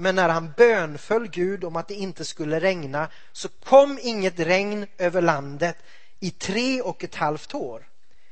men 0.00 0.14
när 0.14 0.28
han 0.28 0.52
bönföll 0.56 1.28
Gud 1.28 1.64
om 1.64 1.76
att 1.76 1.88
det 1.88 1.94
inte 1.94 2.24
skulle 2.24 2.60
regna 2.60 3.08
så 3.32 3.48
kom 3.48 3.98
inget 4.02 4.40
regn 4.40 4.86
över 4.98 5.22
landet 5.22 5.76
i 6.20 6.30
tre 6.30 6.82
och 6.82 7.04
ett 7.04 7.14
halvt 7.14 7.54
år. 7.54 7.88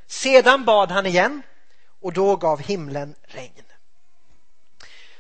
Sedan 0.06 0.64
bad 0.64 0.90
han 0.90 1.06
igen 1.06 1.42
och 2.00 2.12
då 2.12 2.37
gav 2.37 2.61
himlen 2.61 3.14
regn. 3.23 3.64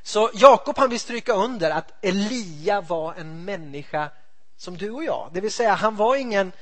Så 0.02 0.30
Jakob 0.34 0.78
han 0.78 0.90
vill 0.90 1.00
stryka 1.00 1.32
under 1.32 1.70
att 1.70 2.04
Elia 2.04 2.80
var 2.80 3.14
en 3.14 3.44
människa 3.44 4.10
som 4.56 4.76
du 4.76 4.90
och 4.90 5.04
jag. 5.04 5.30
Det 5.32 5.40
vill 5.40 5.52
säga 5.52 5.74
han 5.74 5.96
var 5.96 6.16
ingen 6.16 6.52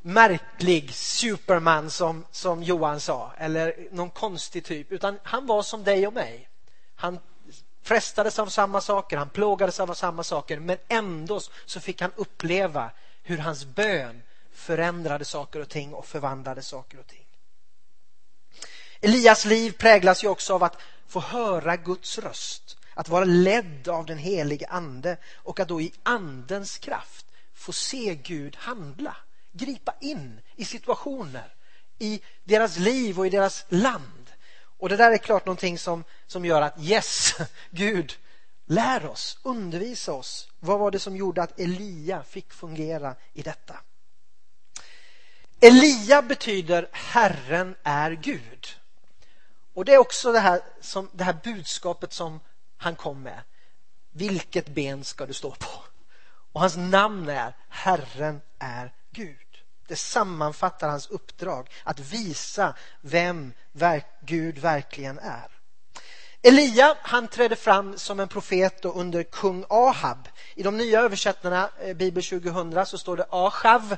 märklig 0.00 0.94
superman 0.94 1.90
som, 1.90 2.24
som 2.30 2.62
Johan 2.62 3.00
sa 3.00 3.32
eller 3.38 3.74
någon 3.90 4.10
konstig 4.10 4.64
typ 4.64 4.92
utan 4.92 5.18
han 5.22 5.46
var 5.46 5.62
som 5.62 5.84
dig 5.84 6.06
och 6.06 6.12
mig. 6.12 6.48
Han 6.96 7.18
frestades 7.88 8.38
av 8.38 8.46
samma 8.46 8.80
saker, 8.80 9.16
han 9.16 9.30
plågades 9.30 9.80
av 9.80 9.94
samma 9.94 10.24
saker 10.24 10.58
men 10.58 10.78
ändå 10.88 11.40
så 11.66 11.80
fick 11.80 12.00
han 12.00 12.12
uppleva 12.16 12.90
hur 13.22 13.38
hans 13.38 13.64
bön 13.64 14.22
förändrade 14.52 15.24
saker 15.24 15.60
och 15.60 15.68
ting 15.68 15.94
och 15.94 16.06
förvandlade 16.06 16.62
saker 16.62 17.00
och 17.00 17.06
ting. 17.06 17.26
Elias 19.00 19.44
liv 19.44 19.72
präglas 19.78 20.24
ju 20.24 20.28
också 20.28 20.54
av 20.54 20.62
att 20.62 20.76
få 21.06 21.20
höra 21.20 21.76
Guds 21.76 22.18
röst, 22.18 22.76
att 22.94 23.08
vara 23.08 23.24
ledd 23.24 23.88
av 23.88 24.06
den 24.06 24.18
helige 24.18 24.66
ande 24.66 25.16
och 25.34 25.60
att 25.60 25.68
då 25.68 25.80
i 25.80 25.92
andens 26.02 26.78
kraft 26.78 27.26
få 27.54 27.72
se 27.72 28.14
Gud 28.14 28.56
handla, 28.56 29.16
gripa 29.52 29.94
in 30.00 30.40
i 30.56 30.64
situationer 30.64 31.54
i 31.98 32.20
deras 32.44 32.78
liv 32.78 33.18
och 33.18 33.26
i 33.26 33.30
deras 33.30 33.66
land 33.68 34.17
och 34.78 34.88
det 34.88 34.96
där 34.96 35.10
är 35.10 35.18
klart 35.18 35.46
någonting 35.46 35.78
som, 35.78 36.04
som 36.26 36.44
gör 36.44 36.62
att 36.62 36.80
yes, 36.80 37.34
Gud, 37.70 38.18
lär 38.66 39.06
oss, 39.06 39.38
undervisa 39.42 40.12
oss. 40.12 40.48
Vad 40.60 40.78
var 40.78 40.90
det 40.90 40.98
som 40.98 41.16
gjorde 41.16 41.42
att 41.42 41.60
Elia 41.60 42.22
fick 42.22 42.52
fungera 42.52 43.14
i 43.32 43.42
detta? 43.42 43.76
Elia 45.60 46.22
betyder 46.22 46.88
Herren 46.92 47.74
är 47.82 48.10
Gud. 48.10 48.66
Och 49.74 49.84
det 49.84 49.94
är 49.94 49.98
också 49.98 50.32
det 50.32 50.40
här, 50.40 50.60
som, 50.80 51.10
det 51.12 51.24
här 51.24 51.36
budskapet 51.44 52.12
som 52.12 52.40
han 52.76 52.96
kom 52.96 53.22
med. 53.22 53.40
Vilket 54.10 54.68
ben 54.68 55.04
ska 55.04 55.26
du 55.26 55.32
stå 55.32 55.50
på? 55.50 55.84
Och 56.52 56.60
hans 56.60 56.76
namn 56.76 57.28
är 57.28 57.56
Herren 57.68 58.40
är 58.58 58.92
Gud. 59.10 59.47
Det 59.88 59.96
sammanfattar 59.96 60.88
hans 60.88 61.06
uppdrag 61.06 61.70
att 61.84 62.00
visa 62.00 62.74
vem 63.00 63.52
Gud 64.20 64.58
verkligen 64.58 65.18
är. 65.18 65.58
Elia 66.42 66.96
han 67.02 67.28
trädde 67.28 67.56
fram 67.56 67.98
som 67.98 68.20
en 68.20 68.28
profet 68.28 68.84
under 68.84 69.22
kung 69.22 69.64
Ahab. 69.68 70.28
I 70.54 70.62
de 70.62 70.76
nya 70.76 71.00
översättningarna, 71.00 71.70
eh, 71.80 71.96
Bibel 71.96 72.22
2000, 72.22 72.86
så 72.86 72.98
står 72.98 73.16
det 73.16 73.26
Ahab. 73.30 73.96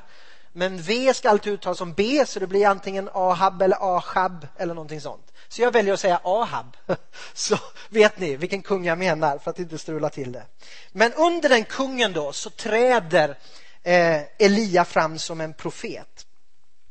Men 0.53 0.81
V 0.81 1.13
ska 1.13 1.29
alltid 1.29 1.53
uttalas 1.53 1.77
som 1.77 1.93
B, 1.93 2.25
så 2.27 2.39
det 2.39 2.47
blir 2.47 2.67
antingen 2.67 3.09
Ahab 3.13 3.61
eller 3.61 3.97
Ahab 3.97 4.47
eller 4.57 4.73
någonting 4.73 5.01
sånt. 5.01 5.31
Så 5.47 5.61
jag 5.61 5.71
väljer 5.71 5.93
att 5.93 5.99
säga 5.99 6.19
Ahab. 6.23 6.77
Så 7.33 7.57
vet 7.89 8.19
ni 8.19 8.35
vilken 8.35 8.61
kung 8.61 8.85
jag 8.85 8.97
menar 8.97 9.37
för 9.37 9.51
att 9.51 9.59
inte 9.59 9.77
strula 9.77 10.09
till 10.09 10.31
det. 10.31 10.43
Men 10.91 11.13
under 11.13 11.49
den 11.49 11.63
kungen 11.63 12.13
då 12.13 12.33
så 12.33 12.49
träder 12.49 13.27
Eh, 13.29 13.37
Eh, 13.83 14.21
Elia 14.39 14.85
fram 14.85 15.19
som 15.19 15.41
en 15.41 15.53
profet. 15.53 16.25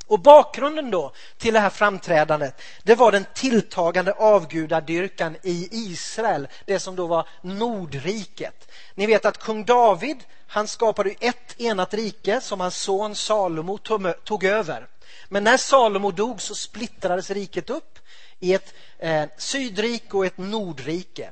Och 0.06 0.20
bakgrunden 0.20 0.90
då 0.90 1.12
till 1.38 1.54
det 1.54 1.60
här 1.60 1.70
framträdandet, 1.70 2.62
det 2.82 2.94
var 2.94 3.12
den 3.12 3.26
tilltagande 3.34 4.12
avgudadyrkan 4.12 5.36
i 5.42 5.68
Israel, 5.70 6.48
det 6.66 6.78
som 6.78 6.96
då 6.96 7.06
var 7.06 7.28
Nordriket. 7.42 8.70
Ni 8.94 9.06
vet 9.06 9.24
att 9.24 9.38
kung 9.38 9.64
David, 9.64 10.16
han 10.46 10.68
skapade 10.68 11.14
ett 11.20 11.60
enat 11.60 11.94
rike 11.94 12.40
som 12.40 12.60
hans 12.60 12.76
son 12.76 13.14
Salomo 13.14 13.78
tog 14.24 14.44
över. 14.44 14.86
Men 15.28 15.44
när 15.44 15.56
Salomo 15.56 16.10
dog 16.10 16.42
så 16.42 16.54
splittrades 16.54 17.30
riket 17.30 17.70
upp 17.70 17.98
i 18.38 18.54
ett 18.54 18.74
eh, 18.98 19.24
sydrike 19.38 20.16
och 20.16 20.26
ett 20.26 20.38
nordrike. 20.38 21.30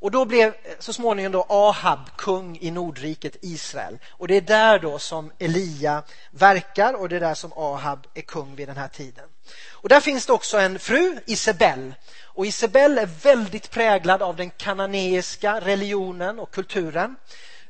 Och 0.00 0.10
då 0.10 0.24
blev 0.24 0.48
eh, 0.48 0.54
så 0.78 0.92
småningom 0.92 1.32
då 1.32 1.46
Ahab 1.48 1.98
kung 2.16 2.58
i 2.60 2.70
Nordriket 2.70 3.36
Israel. 3.40 3.98
Och 4.10 4.28
det 4.28 4.36
är 4.36 4.40
där 4.40 4.78
då 4.78 4.98
som 4.98 5.32
Elia 5.38 6.02
verkar 6.30 6.94
och 6.94 7.08
det 7.08 7.16
är 7.16 7.20
där 7.20 7.34
som 7.34 7.52
Ahab 7.52 8.06
är 8.14 8.22
kung 8.22 8.56
vid 8.56 8.68
den 8.68 8.76
här 8.76 8.88
tiden. 8.88 9.24
Och 9.70 9.88
där 9.88 10.00
finns 10.00 10.26
det 10.26 10.32
också 10.32 10.58
en 10.58 10.78
fru, 10.78 11.18
Isabel. 11.26 11.94
Och 12.24 12.46
Isabel 12.46 12.98
är 12.98 13.06
väldigt 13.06 13.70
präglad 13.70 14.22
av 14.22 14.36
den 14.36 14.50
kananeiska 14.50 15.60
religionen 15.60 16.38
och 16.38 16.50
kulturen 16.50 17.16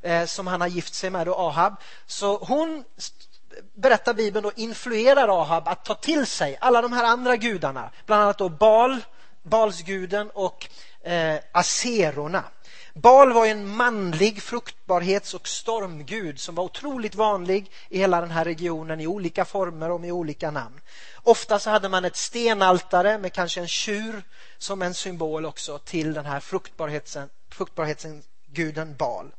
eh, 0.02 0.24
som 0.24 0.46
han 0.46 0.60
har 0.60 0.68
gift 0.68 0.94
sig 0.94 1.10
med, 1.10 1.26
då 1.26 1.34
Ahab. 1.34 1.76
Så 2.06 2.38
hon 2.38 2.84
berättar 3.74 4.14
Bibeln 4.14 4.42
då 4.42 4.52
influerar 4.56 5.42
Ahab 5.42 5.68
att 5.68 5.84
ta 5.84 5.94
till 5.94 6.26
sig 6.26 6.58
alla 6.60 6.82
de 6.82 6.92
här 6.92 7.04
andra 7.04 7.36
gudarna, 7.36 7.90
bland 8.06 8.22
annat 8.22 8.38
då 8.38 8.48
Baal, 8.48 9.00
Balsguden 9.42 10.30
och 10.30 10.68
eh, 11.04 11.36
aserorna. 11.52 12.44
Baal 12.94 13.32
var 13.32 13.46
en 13.46 13.66
manlig 13.68 14.42
fruktbarhets 14.42 15.34
och 15.34 15.48
stormgud 15.48 16.40
som 16.40 16.54
var 16.54 16.64
otroligt 16.64 17.14
vanlig 17.14 17.70
i 17.88 17.98
hela 17.98 18.20
den 18.20 18.30
här 18.30 18.44
regionen 18.44 19.00
i 19.00 19.06
olika 19.06 19.44
former 19.44 19.90
och 19.90 20.00
med 20.00 20.12
olika 20.12 20.50
namn. 20.50 20.80
Ofta 21.22 21.58
så 21.58 21.70
hade 21.70 21.88
man 21.88 22.04
ett 22.04 22.16
stenaltare 22.16 23.18
med 23.18 23.32
kanske 23.32 23.60
en 23.60 23.68
tjur 23.68 24.22
som 24.58 24.82
en 24.82 24.94
symbol 24.94 25.46
också 25.46 25.78
till 25.78 26.14
den 26.14 26.26
här 26.26 26.40
fruktbarhetsen, 26.40 27.28
fruktbarhetsguden 27.50 28.96
Baal. 28.96 29.30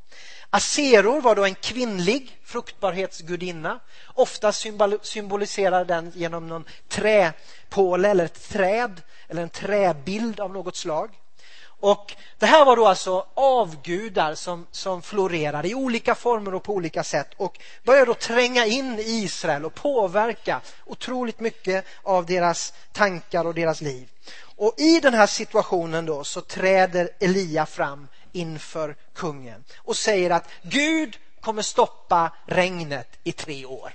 Aseror 0.50 1.22
var 1.22 1.36
då 1.36 1.46
en 1.46 1.56
kvinnlig 1.56 2.40
fruktbarhetsgudinna. 2.44 3.80
Ofta 4.14 4.52
symboliserade 5.02 5.86
den 5.86 6.12
genom 6.16 6.48
någon 6.48 6.66
träpåle 6.88 8.10
eller 8.10 8.26
ett 8.26 8.50
träd 8.50 9.02
eller 9.28 9.42
en 9.42 9.50
träbild 9.50 10.40
av 10.40 10.54
något 10.54 10.76
slag. 10.76 11.10
Och 11.82 12.16
Det 12.40 12.46
här 12.46 12.66
var 12.66 12.76
då 12.76 12.88
alltså 12.88 13.26
avgudar 13.34 14.36
som, 14.36 14.68
som 14.72 15.02
florerade 15.02 15.68
i 15.68 15.76
olika 15.76 16.16
former 16.16 16.54
och 16.54 16.64
på 16.64 16.74
olika 16.74 17.04
sätt 17.04 17.28
och 17.38 17.60
började 17.84 18.06
då 18.06 18.14
tränga 18.14 18.66
in 18.66 19.00
i 19.00 19.02
Israel 19.02 19.66
och 19.66 19.74
påverka 19.74 20.62
otroligt 20.86 21.40
mycket 21.40 21.86
av 22.04 22.26
deras 22.26 22.74
tankar 22.92 23.48
och 23.48 23.54
deras 23.54 23.82
liv. 23.82 24.10
Och 24.56 24.74
i 24.78 25.00
den 25.00 25.14
här 25.14 25.28
situationen 25.28 26.06
då 26.06 26.24
så 26.24 26.42
träder 26.42 27.10
Elia 27.20 27.66
fram 27.66 28.08
inför 28.32 28.96
kungen 29.14 29.64
och 29.78 29.98
säger 29.98 30.30
att 30.30 30.50
Gud 30.62 31.18
kommer 31.42 31.62
stoppa 31.62 32.32
regnet 32.46 33.20
i 33.24 33.32
tre 33.32 33.66
år. 33.66 33.94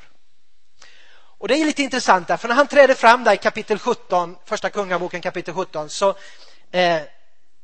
Och 1.38 1.48
det 1.48 1.54
är 1.54 1.64
lite 1.64 1.82
intressant 1.82 2.28
där, 2.28 2.36
för 2.36 2.48
när 2.48 2.54
han 2.54 2.66
träder 2.66 2.94
fram 2.94 3.24
där 3.24 3.32
i 3.32 3.36
kapitel 3.36 3.78
17, 3.78 4.36
första 4.44 4.70
kungaboken 4.70 5.20
kapitel 5.20 5.54
17, 5.54 5.90
så 5.90 6.14
eh, 6.70 7.02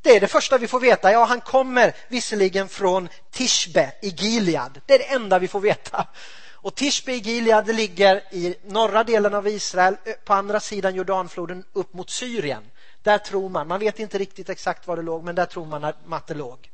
det 0.02 0.16
är 0.16 0.20
det 0.20 0.28
första 0.28 0.58
vi 0.58 0.68
får 0.68 0.80
veta. 0.80 1.12
Ja, 1.12 1.24
han 1.24 1.40
kommer 1.40 1.92
visserligen 2.08 2.68
från 2.68 3.08
Tishbe 3.30 3.92
i 4.02 4.08
Gilead. 4.08 4.80
Det 4.86 4.94
är 4.94 4.98
det 4.98 5.12
enda 5.12 5.38
vi 5.38 5.48
får 5.48 5.60
veta. 5.60 6.06
Och 6.50 6.74
Tishbe 6.74 7.12
i 7.12 7.18
Gilead 7.18 7.76
ligger 7.76 8.34
i 8.34 8.56
norra 8.64 9.04
delen 9.04 9.34
av 9.34 9.48
Israel, 9.48 9.96
på 10.24 10.34
andra 10.34 10.60
sidan 10.60 10.94
Jordanfloden 10.94 11.64
upp 11.72 11.94
mot 11.94 12.10
Syrien. 12.10 12.62
Där 13.02 13.18
tror 13.18 13.48
man, 13.48 13.68
man 13.68 13.80
vet 13.80 13.98
inte 13.98 14.18
riktigt 14.18 14.48
exakt 14.48 14.86
var 14.86 14.96
det 14.96 15.02
låg, 15.02 15.24
men 15.24 15.34
där 15.34 15.46
tror 15.46 15.66
man 15.66 15.84
att 15.84 16.26
det 16.26 16.34
låg. 16.34 16.70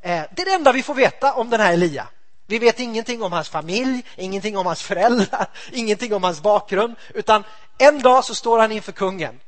Eh, 0.00 0.22
det 0.36 0.42
är 0.42 0.46
det 0.46 0.52
enda 0.52 0.72
vi 0.72 0.82
får 0.82 0.94
veta 0.94 1.34
om 1.34 1.50
den 1.50 1.60
här 1.60 1.72
Elia. 1.72 2.08
Vi 2.46 2.58
vet 2.58 2.80
ingenting 2.80 3.22
om 3.22 3.32
hans 3.32 3.48
familj, 3.48 4.04
ingenting 4.16 4.56
om 4.56 4.66
hans 4.66 4.82
föräldrar, 4.82 5.46
ingenting 5.72 6.14
om 6.14 6.24
hans 6.24 6.42
bakgrund. 6.42 6.94
Utan 7.14 7.44
en 7.78 8.02
dag 8.02 8.24
så 8.24 8.34
står 8.34 8.58
han 8.58 8.72
inför 8.72 8.92
kungen. 8.92 9.40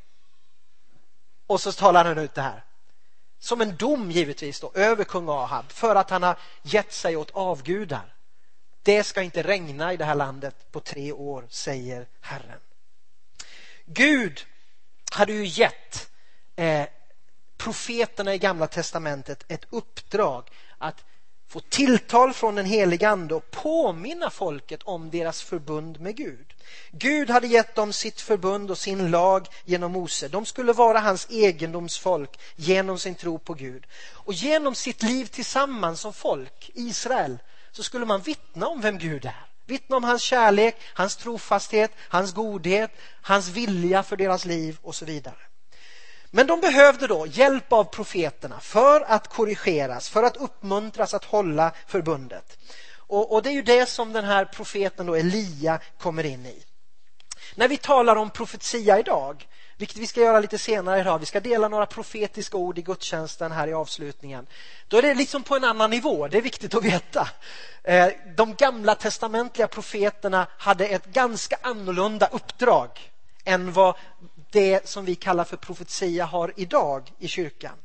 Och 1.46 1.60
så 1.60 1.72
talar 1.72 2.04
han 2.04 2.18
ut 2.18 2.34
det 2.34 2.42
här. 2.42 2.64
Som 3.40 3.61
en 3.61 3.76
dom 3.76 4.11
givetvis 4.11 4.61
då, 4.61 4.73
över 4.75 5.04
kung 5.04 5.28
Ahab 5.28 5.73
för 5.73 5.97
att 5.97 6.11
han 6.11 6.23
har 6.23 6.38
gett 6.62 6.92
sig 6.92 7.16
åt 7.16 7.30
avgudar. 7.30 8.14
Det 8.82 9.04
ska 9.04 9.23
inte 9.23 9.42
regna 9.42 9.92
i 9.92 9.97
det 9.97 10.04
här 10.04 10.14
landet 10.14 10.56
på 10.73 10.80
tre 10.80 11.12
år, 11.12 11.47
säger 11.49 12.06
Herren. 12.20 12.61
Gud 13.85 14.47
hade 15.12 15.32
ju 15.32 15.44
gett 15.47 16.11
eh, 16.56 16.87
profeterna 17.56 18.35
i 18.35 18.38
Gamla 18.38 18.66
testamentet 18.66 19.44
ett 19.49 19.66
uppdrag 19.70 20.50
att 20.78 21.04
få 21.50 21.61
tilltal 21.61 22.33
från 22.33 22.54
den 22.54 22.66
helige 22.66 23.09
Ande 23.09 23.35
och 23.35 23.50
påminna 23.50 24.30
folket 24.30 24.83
om 24.83 25.11
deras 25.11 25.42
förbund 25.42 26.00
med 26.00 26.16
Gud. 26.16 26.54
Gud 26.90 27.30
hade 27.30 27.47
gett 27.47 27.75
dem 27.75 27.92
sitt 27.92 28.21
förbund 28.21 28.71
och 28.71 28.78
sin 28.78 29.11
lag 29.11 29.47
genom 29.64 29.92
Mose. 29.92 30.28
De 30.28 30.47
skulle 30.47 30.73
vara 30.73 30.99
hans 30.99 31.26
egendomsfolk 31.30 32.38
genom 32.57 32.99
sin 32.99 33.14
tro 33.14 33.38
på 33.38 33.54
Gud. 33.54 33.87
Och 34.12 34.33
genom 34.33 34.75
sitt 34.75 35.02
liv 35.02 35.25
tillsammans 35.26 36.00
som 36.00 36.12
folk, 36.12 36.71
Israel, 36.75 37.38
så 37.73 37.83
skulle 37.83 38.07
man 38.07 38.21
vittna 38.21 38.66
om 38.66 38.80
vem 38.80 38.99
Gud 38.99 39.25
är. 39.25 39.47
Vittna 39.66 39.97
om 39.97 40.04
hans 40.04 40.23
kärlek, 40.23 40.76
hans 40.95 41.16
trofasthet, 41.16 41.90
hans 41.99 42.35
godhet, 42.35 42.90
hans 43.23 43.49
vilja 43.49 44.02
för 44.02 44.16
deras 44.16 44.45
liv 44.45 44.78
och 44.83 44.95
så 44.95 45.04
vidare. 45.04 45.50
Men 46.30 46.46
de 46.46 46.60
behövde 46.60 47.06
då 47.06 47.26
hjälp 47.26 47.72
av 47.72 47.84
profeterna 47.84 48.60
för 48.60 49.00
att 49.00 49.28
korrigeras, 49.28 50.08
för 50.08 50.22
att 50.22 50.37
uppmuntras 50.37 51.14
att 51.14 51.25
hålla 51.25 51.72
förbundet. 51.87 52.58
Och, 52.96 53.32
och 53.32 53.42
det 53.42 53.50
är 53.50 53.52
ju 53.52 53.62
det 53.62 53.88
som 53.88 54.12
den 54.12 54.25
här 54.25 54.44
profeten 54.44 55.06
då 55.06 55.14
Elia 55.14 55.80
kommer 55.99 56.26
in 56.26 56.46
i. 56.46 56.64
När 57.54 57.68
vi 57.68 57.76
talar 57.76 58.16
om 58.16 58.30
profetia 58.30 58.99
idag, 58.99 59.46
vilket 59.76 59.96
vi 59.96 60.06
ska 60.06 60.20
göra 60.20 60.40
lite 60.40 60.58
senare 60.58 61.00
idag, 61.00 61.18
vi 61.18 61.26
ska 61.26 61.40
dela 61.40 61.68
några 61.68 61.87
profetiska 61.87 62.56
ord 62.56 62.78
i 62.78 62.82
gudstjänsten 62.82 63.52
här 63.52 63.68
i 63.68 63.72
avslutningen. 63.72 64.46
Då 64.88 64.96
är 64.96 65.02
det 65.02 65.14
liksom 65.14 65.42
på 65.42 65.56
en 65.56 65.64
annan 65.64 65.90
nivå, 65.90 66.28
det 66.28 66.38
är 66.38 66.42
viktigt 66.42 66.75
att 66.75 66.84
veta. 66.84 67.28
Eh, 67.82 68.08
de 68.37 68.54
gamla 68.54 68.94
testamentliga 68.94 69.68
profeterna 69.68 70.46
hade 70.58 70.87
ett 70.87 71.06
ganska 71.06 71.56
annorlunda 71.62 72.26
uppdrag 72.26 73.10
än 73.44 73.72
vad 73.72 73.96
det 74.52 74.88
som 74.88 75.04
vi 75.04 75.14
kallar 75.14 75.45
för 75.45 75.57
profetia 75.57 76.25
har 76.25 76.52
idag 76.57 77.12
i 77.19 77.28
kyrkan. 77.28 77.78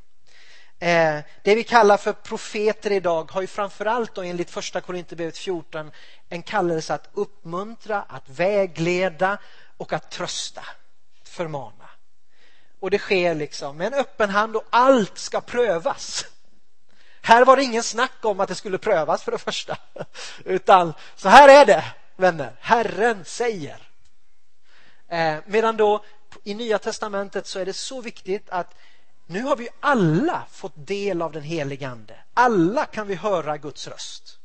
Eh, 0.80 1.20
det 1.44 1.56
vi 1.56 1.64
kallar 1.64 1.98
för 1.98 2.14
profeter 2.14 2.92
idag 2.92 3.32
har 3.32 3.42
ju 3.42 3.48
framförallt 3.48 4.16
då 4.16 4.22
enligt 4.22 4.51
första 4.51 4.82
Korinthierbrevet 4.82 5.38
14 5.38 5.92
en 6.30 6.44
kallelse 6.44 6.94
att 6.94 7.10
uppmuntra, 7.14 8.01
att 8.01 8.30
vägleda 8.30 9.38
och 9.78 9.94
att 9.94 10.12
trösta, 10.12 10.64
förmana. 11.24 11.90
Och 12.80 12.92
det 12.92 13.00
sker 13.00 13.36
liksom 13.36 13.78
med 13.78 13.88
en 13.88 14.00
öppen 14.00 14.30
hand 14.30 14.56
och 14.56 14.66
allt 14.70 15.18
ska 15.18 15.42
prövas. 15.42 16.25
Här 17.22 17.46
var 17.46 17.56
det 17.56 17.64
ingen 17.64 17.84
snack 17.84 18.25
om 18.25 18.40
att 18.40 18.50
det 18.50 18.56
skulle 18.56 18.78
prövas 18.78 19.24
för 19.24 19.32
det 19.32 19.38
första. 19.38 19.78
Utan 20.46 20.94
så 21.16 21.30
här 21.30 21.62
är 21.62 21.66
det, 21.66 21.84
vänner. 22.16 22.56
Herren 22.60 23.25
säger. 23.25 23.78
Eh, 25.08 25.38
medan 25.46 25.78
då 25.78 26.04
i 26.48 26.53
Nya 26.53 26.79
testamentet 26.79 27.48
så 27.48 27.60
är 27.60 27.66
det 27.66 27.74
så 27.74 28.01
viktigt 28.01 28.50
att 28.50 28.75
nu 29.25 29.42
har 29.42 29.55
vi 29.55 29.70
alla 29.79 30.44
fått 30.51 30.74
del 30.75 31.22
av 31.22 31.31
den 31.31 31.44
helige 31.44 31.88
Ande. 31.88 32.16
Alla 32.34 32.86
kan 32.86 33.08
vi 33.08 33.16
höra 33.16 33.58
Guds 33.58 33.88
röst. 33.88 34.40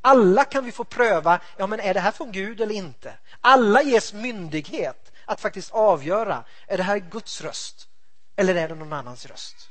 Alla 0.00 0.44
kan 0.44 0.64
vi 0.64 0.72
få 0.72 0.84
pröva, 0.84 1.40
ja 1.56 1.66
men 1.66 1.80
är 1.80 1.94
det 1.94 2.00
här 2.00 2.10
från 2.10 2.32
Gud 2.32 2.60
eller 2.60 2.74
inte? 2.74 3.14
Alla 3.40 3.82
ges 3.82 4.12
myndighet 4.12 5.12
att 5.24 5.40
faktiskt 5.40 5.72
avgöra, 5.72 6.44
är 6.66 6.76
det 6.76 6.82
här 6.82 6.98
Guds 6.98 7.40
röst 7.40 7.88
eller 8.36 8.54
är 8.54 8.68
det 8.68 8.74
någon 8.74 8.92
annans 8.92 9.26
röst? 9.26 9.70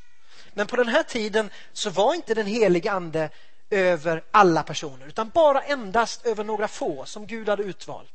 Men 0.54 0.68
på 0.68 0.76
den 0.76 0.88
här 0.88 1.04
tiden 1.04 1.50
så 1.74 1.90
var 1.90 2.14
inte 2.14 2.34
den 2.34 2.46
helige 2.46 2.92
Ande 2.92 3.30
över 3.70 4.24
alla 4.32 4.64
personer 4.64 5.08
utan 5.08 5.30
bara 5.30 5.62
endast 5.62 6.26
över 6.26 6.44
några 6.44 6.68
få 6.68 7.06
som 7.06 7.28
Gud 7.28 7.50
hade 7.50 7.64
utvalt. 7.64 8.15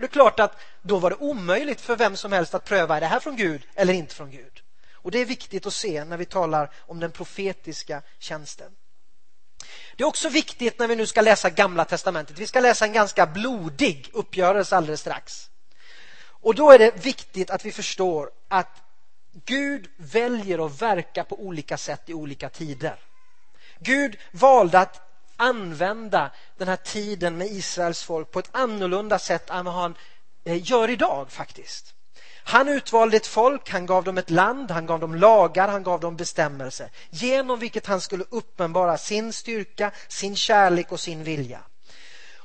Och 0.00 0.02
det 0.02 0.06
är 0.06 0.12
klart 0.12 0.40
att 0.40 0.60
då 0.82 0.98
var 0.98 1.10
det 1.10 1.16
omöjligt 1.16 1.80
för 1.80 1.96
vem 1.96 2.16
som 2.16 2.32
helst 2.32 2.54
att 2.54 2.64
pröva, 2.64 2.96
är 2.96 3.00
det 3.00 3.06
här 3.06 3.20
från 3.20 3.36
Gud 3.36 3.66
eller 3.74 3.94
inte 3.94 4.14
från 4.14 4.30
Gud? 4.30 4.60
Och 4.92 5.10
det 5.10 5.18
är 5.18 5.24
viktigt 5.24 5.66
att 5.66 5.74
se 5.74 6.04
när 6.04 6.16
vi 6.16 6.24
talar 6.24 6.70
om 6.78 7.00
den 7.00 7.10
profetiska 7.10 8.02
tjänsten. 8.18 8.72
Det 9.96 10.02
är 10.02 10.06
också 10.06 10.28
viktigt 10.28 10.78
när 10.78 10.88
vi 10.88 10.96
nu 10.96 11.06
ska 11.06 11.20
läsa 11.20 11.50
Gamla 11.50 11.84
testamentet. 11.84 12.38
Vi 12.38 12.46
ska 12.46 12.60
läsa 12.60 12.84
en 12.84 12.92
ganska 12.92 13.26
blodig 13.26 14.10
uppgörelse 14.12 14.76
alldeles 14.76 15.00
strax. 15.00 15.50
Och 16.22 16.54
då 16.54 16.70
är 16.70 16.78
det 16.78 17.04
viktigt 17.04 17.50
att 17.50 17.64
vi 17.64 17.72
förstår 17.72 18.30
att 18.48 18.82
Gud 19.44 19.88
väljer 19.96 20.66
att 20.66 20.82
verka 20.82 21.24
på 21.24 21.40
olika 21.40 21.76
sätt 21.76 22.02
i 22.06 22.14
olika 22.14 22.48
tider. 22.48 22.98
Gud 23.78 24.16
valde 24.32 24.78
att 24.78 25.09
använda 25.40 26.30
den 26.58 26.68
här 26.68 26.76
tiden 26.76 27.38
med 27.38 27.46
Israels 27.46 28.02
folk 28.02 28.30
på 28.30 28.38
ett 28.38 28.48
annorlunda 28.52 29.18
sätt 29.18 29.50
än 29.50 29.64
vad 29.64 29.74
han 29.74 29.94
eh, 30.44 30.70
gör 30.70 30.90
idag 30.90 31.30
faktiskt. 31.30 31.94
Han 32.44 32.68
utvalde 32.68 33.16
ett 33.16 33.26
folk, 33.26 33.70
han 33.70 33.86
gav 33.86 34.04
dem 34.04 34.18
ett 34.18 34.30
land, 34.30 34.70
han 34.70 34.86
gav 34.86 35.00
dem 35.00 35.14
lagar, 35.14 35.68
han 35.68 35.82
gav 35.82 36.00
dem 36.00 36.16
bestämmelser 36.16 36.90
genom 37.10 37.58
vilket 37.58 37.86
han 37.86 38.00
skulle 38.00 38.24
uppenbara 38.30 38.98
sin 38.98 39.32
styrka, 39.32 39.90
sin 40.08 40.36
kärlek 40.36 40.92
och 40.92 41.00
sin 41.00 41.24
vilja. 41.24 41.60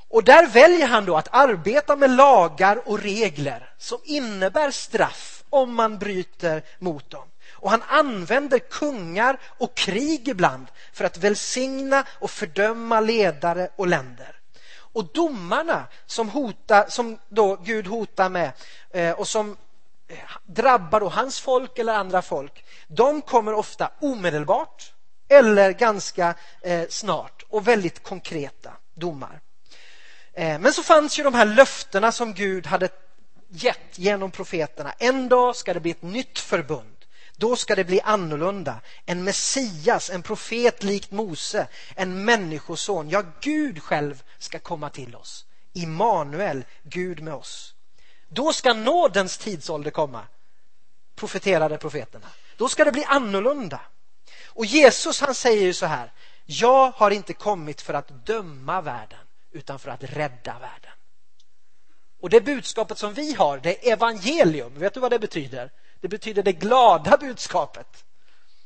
Och 0.10 0.23
där 0.23 0.47
väljer 0.47 0.88
han 0.88 1.05
då 1.05 1.17
att 1.17 1.27
arbeta 1.31 1.95
med 1.95 2.12
lagar 2.12 2.81
och 2.86 2.99
regler 2.99 3.69
som 3.77 3.99
innebär 4.03 4.71
straff 4.71 5.43
om 5.49 5.73
man 5.73 5.97
bryter 5.97 6.63
mot 6.79 7.10
dem. 7.10 7.27
Och 7.65 7.71
han 7.71 7.84
använder 7.88 8.60
kungar 8.60 9.38
och 9.58 9.75
krig 9.75 10.28
ibland 10.28 10.67
för 10.93 11.06
att 11.06 11.17
välsigna 11.17 12.06
och 12.10 12.32
fördöma 12.32 12.99
ledare 12.99 13.69
och 13.75 13.88
länder. 13.88 14.39
Och 14.78 15.06
domarna 15.13 15.88
som, 16.06 16.30
hotar, 16.30 16.86
som 16.89 17.17
då 17.30 17.56
Gud 17.56 17.88
hotar 17.88 18.30
med 18.30 18.51
eh, 18.91 19.12
och 19.12 19.28
som 19.28 19.58
eh, 20.08 20.17
drabbar 20.45 20.99
då 20.99 21.10
hans 21.10 21.39
folk 21.39 21.78
eller 21.78 21.93
andra 21.93 22.21
folk, 22.21 22.65
de 22.88 23.21
kommer 23.21 23.54
ofta 23.54 23.91
omedelbart 23.99 24.93
eller 25.30 25.71
ganska 25.71 26.36
eh, 26.62 26.84
snart 26.89 27.43
och 27.49 27.67
väldigt 27.67 28.04
konkreta 28.04 28.71
domar. 28.93 29.39
Men 30.36 30.73
så 30.73 30.84
fanns 30.84 31.19
ju 31.19 31.23
de 31.23 31.34
här 31.34 31.45
löftena 31.45 32.12
som 32.12 32.34
Gud 32.34 32.65
hade 32.67 32.89
gett 33.49 33.99
genom 33.99 34.32
profeterna. 34.32 34.93
En 34.97 35.30
dag 35.30 35.56
ska 35.56 35.73
det 35.73 35.80
bli 35.80 35.91
ett 35.91 36.01
nytt 36.01 36.39
förbund. 36.39 36.94
Då 37.37 37.55
ska 37.55 37.75
det 37.75 37.83
bli 37.83 38.01
annorlunda. 38.01 38.81
En 39.05 39.23
Messias, 39.23 40.09
en 40.09 40.23
profet 40.23 40.83
likt 40.83 41.11
Mose, 41.11 41.67
en 41.95 42.25
människoson. 42.25 43.09
Ja, 43.09 43.23
Gud 43.41 43.83
själv 43.83 44.23
ska 44.37 44.59
komma 44.59 44.89
till 44.89 45.15
oss. 45.15 45.45
Immanuel, 45.73 46.65
Gud 46.83 47.19
med 47.19 47.33
oss. 47.33 47.75
Då 48.27 48.53
ska 48.53 48.73
nådens 48.73 49.37
tidsålder 49.37 49.91
komma, 49.91 50.27
profeterade 51.15 51.77
profeterna. 51.77 52.27
Då 52.57 52.69
ska 52.69 52.85
det 52.85 52.91
bli 52.91 53.03
annorlunda. 53.03 53.81
Och 54.45 54.65
Jesus 54.65 55.21
han 55.21 55.35
säger 55.35 55.61
ju 55.61 55.73
så 55.73 55.85
här, 55.85 56.11
jag 56.45 56.91
har 56.91 57.11
inte 57.11 57.33
kommit 57.33 57.81
för 57.81 57.93
att 57.93 58.25
döma 58.25 58.81
världen 58.81 59.19
utan 59.51 59.79
för 59.79 59.89
att 59.91 60.03
rädda 60.03 60.59
världen. 60.59 60.91
Och 62.21 62.29
det 62.29 62.41
budskapet 62.41 62.97
som 62.97 63.13
vi 63.13 63.33
har, 63.33 63.57
det 63.57 63.87
är 63.87 63.93
evangelium. 63.93 64.79
Vet 64.79 64.93
du 64.93 64.99
vad 64.99 65.11
det 65.11 65.19
betyder? 65.19 65.71
Det 66.01 66.08
betyder 66.08 66.43
det 66.43 66.53
glada 66.53 67.17
budskapet. 67.17 68.05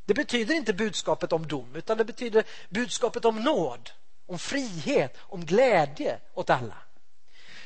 Det 0.06 0.13
betyder 0.13 0.56
inte 0.56 0.74
budskapet 0.74 1.34
om 1.34 1.48
dom 1.48 1.76
utan 1.76 1.98
det 1.98 2.06
betyder 2.06 2.44
budskapet 2.70 3.26
om 3.26 3.44
nåd, 3.44 3.89
om 4.26 4.39
frihet, 4.39 5.18
om 5.20 5.46
glädje 5.46 6.20
åt 6.34 6.50
alla. 6.50 6.78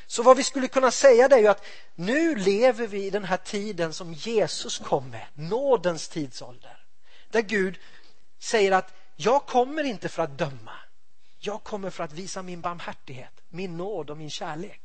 Så 0.06 0.22
vad 0.22 0.36
vi 0.36 0.44
skulle 0.44 0.68
kunna 0.68 0.90
säga 0.90 1.28
det 1.28 1.36
är 1.36 1.40
ju 1.40 1.46
att 1.46 1.66
nu 1.94 2.34
lever 2.34 2.86
vi 2.86 3.06
i 3.06 3.10
den 3.10 3.24
här 3.24 3.36
tiden 3.36 3.92
som 3.92 4.12
Jesus 4.12 4.78
kom 4.78 5.10
med, 5.10 5.26
nådens 5.34 6.08
tidsålder. 6.08 6.84
Där 7.30 7.42
Gud 7.42 7.78
säger 8.38 8.72
att 8.72 8.94
jag 9.16 9.46
kommer 9.46 9.84
inte 9.84 10.08
för 10.08 10.22
att 10.22 10.38
döma. 10.38 10.72
Jag 11.38 11.64
kommer 11.64 11.90
för 11.90 12.04
att 12.04 12.12
visa 12.12 12.42
min 12.42 12.60
barmhärtighet, 12.60 13.32
min 13.48 13.76
nåd 13.76 14.10
och 14.10 14.16
min 14.16 14.30
kärlek. 14.30 14.83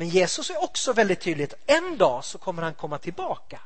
Men 0.00 0.08
Jesus 0.08 0.50
är 0.50 0.62
också 0.62 0.92
väldigt 0.92 1.20
tydligt, 1.20 1.54
en 1.66 1.98
dag 1.98 2.24
så 2.24 2.38
kommer 2.38 2.62
han 2.62 2.74
komma 2.74 2.98
tillbaka. 2.98 3.60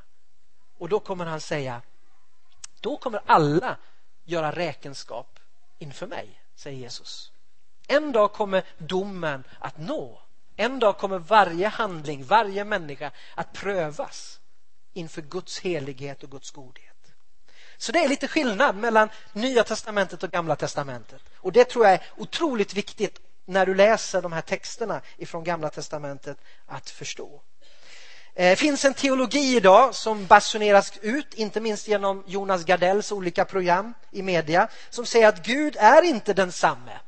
Och 0.79 0.89
då 0.89 1.01
kommer 1.01 1.27
han 1.27 1.41
säga, 1.41 1.83
då 2.81 2.97
kommer 2.97 3.23
alla 3.27 3.77
göra 4.25 4.53
räkenskap 4.53 5.39
inför 5.79 6.07
mig, 6.07 6.43
säger 6.57 6.79
Jesus. 6.79 7.33
En 7.89 8.13
dag 8.13 8.33
kommer 8.33 8.65
domen 8.79 9.45
att 9.59 9.79
nå. 9.79 10.21
En 10.57 10.79
dag 10.79 10.99
kommer 10.99 11.19
varje 11.19 11.69
handling, 11.69 12.25
varje 12.25 12.65
människa 12.65 13.11
att 13.35 13.53
prövas 13.53 14.41
inför 14.93 15.23
Guds 15.23 15.61
helighet 15.61 16.23
och 16.23 16.31
Guds 16.31 16.51
godhet. 16.51 17.13
Så 17.77 17.93
det 17.93 18.05
är 18.05 18.09
lite 18.09 18.29
skillnad 18.29 18.77
mellan 18.77 19.09
Nya 19.33 19.65
testamentet 19.65 20.23
och 20.23 20.31
Gamla 20.31 20.57
testamentet. 20.57 21.23
Och 21.37 21.53
det 21.53 21.65
tror 21.65 21.85
jag 21.85 21.95
är 21.95 22.03
otroligt 22.17 22.75
viktigt 22.75 23.21
när 23.45 23.67
du 23.67 23.75
läser 23.75 24.23
de 24.23 24.33
här 24.33 24.41
texterna 24.41 25.01
ifrån 25.17 25.45
Gamla 25.45 25.71
testamentet 25.71 26.39
att 26.67 26.91
förstå. 26.91 27.43
Det 28.35 28.59
finns 28.59 28.85
en 28.85 28.95
teologi 28.95 29.57
idag 29.57 29.95
som 29.95 30.27
basuneras 30.27 30.99
ut, 31.03 31.35
inte 31.35 31.61
minst 31.61 31.89
genom 31.89 32.25
Jonas 32.27 32.65
Gardells 32.65 33.13
olika 33.13 33.45
program 33.45 33.95
i 34.11 34.23
media, 34.23 34.69
som 34.91 35.07
säger 35.07 35.29
att 35.29 35.47
Gud 35.47 35.77
är 35.77 36.03
inte 36.03 36.33
densamme. 36.33 37.01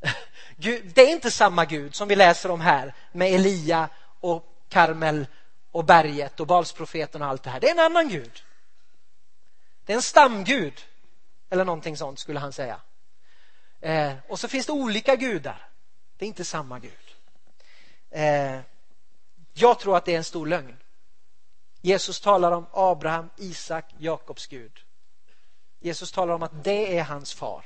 Det 0.94 0.98
är 0.98 1.10
inte 1.10 1.30
samma 1.30 1.64
Gud 1.64 1.94
som 1.94 2.08
vi 2.08 2.16
läser 2.16 2.50
om 2.50 2.60
här 2.60 2.94
med 3.12 3.34
Elia 3.34 3.88
och 4.20 4.44
Karmel 4.68 5.26
och 5.72 5.84
berget 5.84 6.40
och 6.40 6.46
Balsprofeten 6.46 7.22
och 7.22 7.28
allt 7.28 7.42
det 7.42 7.50
här. 7.50 7.60
Det 7.60 7.66
är 7.66 7.74
en 7.74 7.78
annan 7.78 8.08
Gud. 8.08 8.42
Det 9.84 9.92
är 9.92 9.96
en 9.96 10.02
stamgud 10.02 10.80
eller 11.50 11.64
någonting 11.64 11.96
sånt 11.96 12.18
skulle 12.18 12.40
han 12.40 12.52
säga. 12.52 12.80
Eh, 13.84 14.12
och 14.28 14.40
så 14.40 14.48
finns 14.48 14.66
det 14.66 14.72
olika 14.72 15.16
gudar. 15.16 15.68
Det 16.16 16.24
är 16.24 16.26
inte 16.26 16.44
samma 16.44 16.78
Gud. 16.78 16.92
Eh, 18.10 18.60
jag 19.52 19.78
tror 19.78 19.96
att 19.96 20.04
det 20.04 20.12
är 20.12 20.16
en 20.16 20.24
stor 20.24 20.46
lögn. 20.46 20.76
Jesus 21.80 22.20
talar 22.20 22.52
om 22.52 22.66
Abraham, 22.72 23.30
Isak, 23.36 23.84
Jakobs 23.98 24.46
Gud. 24.46 24.80
Jesus 25.80 26.12
talar 26.12 26.34
om 26.34 26.42
att 26.42 26.64
det 26.64 26.98
är 26.98 27.02
hans 27.04 27.34
far. 27.34 27.64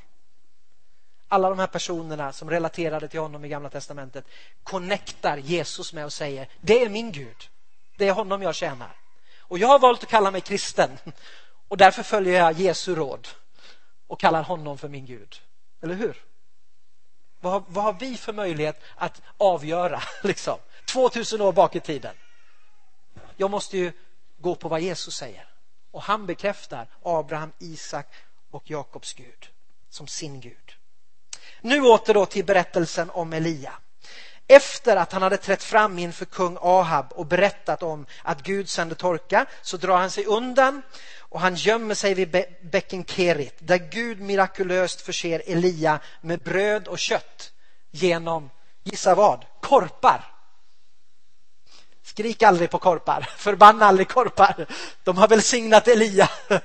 Alla 1.29 1.49
de 1.49 1.59
här 1.59 1.67
personerna 1.67 2.33
som 2.33 2.51
relaterade 2.51 3.09
till 3.09 3.21
honom 3.21 3.45
i 3.45 3.49
Gamla 3.49 3.71
testamentet 3.71 4.25
connectar 4.63 5.37
Jesus 5.37 5.93
med 5.93 6.05
och 6.05 6.13
säger 6.13 6.49
det 6.61 6.83
är 6.83 6.89
min 6.89 7.13
Gud. 7.13 7.49
Det 7.97 8.09
är 8.09 8.13
honom 8.13 8.43
jag 8.43 8.55
tjänar. 8.55 8.97
Och 9.39 9.59
jag 9.59 9.69
har 9.69 9.79
valt 9.79 10.03
att 10.03 10.09
kalla 10.09 10.31
mig 10.31 10.41
kristen 10.41 10.91
och 11.69 11.77
därför 11.77 12.03
följer 12.03 12.39
jag 12.39 12.53
Jesu 12.53 12.95
råd 12.95 13.29
och 14.07 14.21
kallar 14.21 14.43
honom 14.43 14.79
för 14.79 14.89
min 14.89 15.07
Gud. 15.07 15.43
Eller 15.83 15.95
hur? 15.95 16.17
Vad, 17.41 17.65
vad 17.69 17.85
har 17.85 17.93
vi 17.93 18.17
för 18.17 18.33
möjlighet 18.33 18.81
att 18.97 19.23
avgöra 19.37 20.03
liksom, 20.23 20.59
2000 20.93 21.41
år 21.41 21.53
bak 21.53 21.77
i 21.77 21.81
tiden? 21.81 22.15
Jag 23.37 23.51
måste 23.51 23.79
ju 23.79 23.93
gå 24.39 24.55
på 24.55 24.69
vad 24.69 24.81
Jesus 24.81 25.17
säger. 25.17 25.49
Och 25.91 26.03
han 26.03 26.27
bekräftar 26.27 26.87
Abraham, 27.03 27.53
Isak 27.59 28.07
och 28.51 28.71
Jakobs 28.71 29.15
Gud 29.15 29.49
som 29.91 30.07
sin 30.07 30.41
Gud. 30.41 30.75
Nu 31.61 31.81
åter 31.81 32.15
då 32.15 32.27
till 32.27 32.45
berättelsen 32.45 33.11
om 33.11 33.33
Elia. 33.33 33.73
Efter 34.47 34.97
att 34.97 35.13
han 35.13 35.23
hade 35.23 35.37
trätt 35.37 35.63
fram 35.63 35.99
inför 35.99 36.25
kung 36.25 36.59
Ahab 36.61 37.13
och 37.13 37.27
berättat 37.27 37.83
om 37.83 38.07
att 38.23 38.43
Gud 38.43 38.69
sände 38.69 38.95
torka 38.95 39.47
så 39.63 39.77
drar 39.77 39.97
han 39.97 40.11
sig 40.11 40.25
undan 40.25 40.83
och 41.29 41.41
han 41.41 41.55
gömmer 41.55 41.95
sig 41.95 42.15
vid 42.15 42.45
bäcken 42.63 43.05
Kerit 43.05 43.55
där 43.59 43.79
Gud 43.79 44.21
mirakulöst 44.21 45.01
förser 45.01 45.43
Elia 45.47 46.01
med 46.21 46.41
bröd 46.41 46.89
och 46.89 46.99
kött 46.99 47.53
genom, 47.91 48.51
gissa 48.85 49.15
vad, 49.15 49.45
korpar. 49.61 50.35
Skrik 52.03 52.43
aldrig 52.43 52.71
på 52.71 52.79
korpar, 52.79 53.29
förbanna 53.37 53.87
aldrig 53.87 54.09
korpar. 54.09 54.67
De 55.05 55.17
har 55.17 55.29
välsignat 55.29 55.89
Elia. 55.89 56.31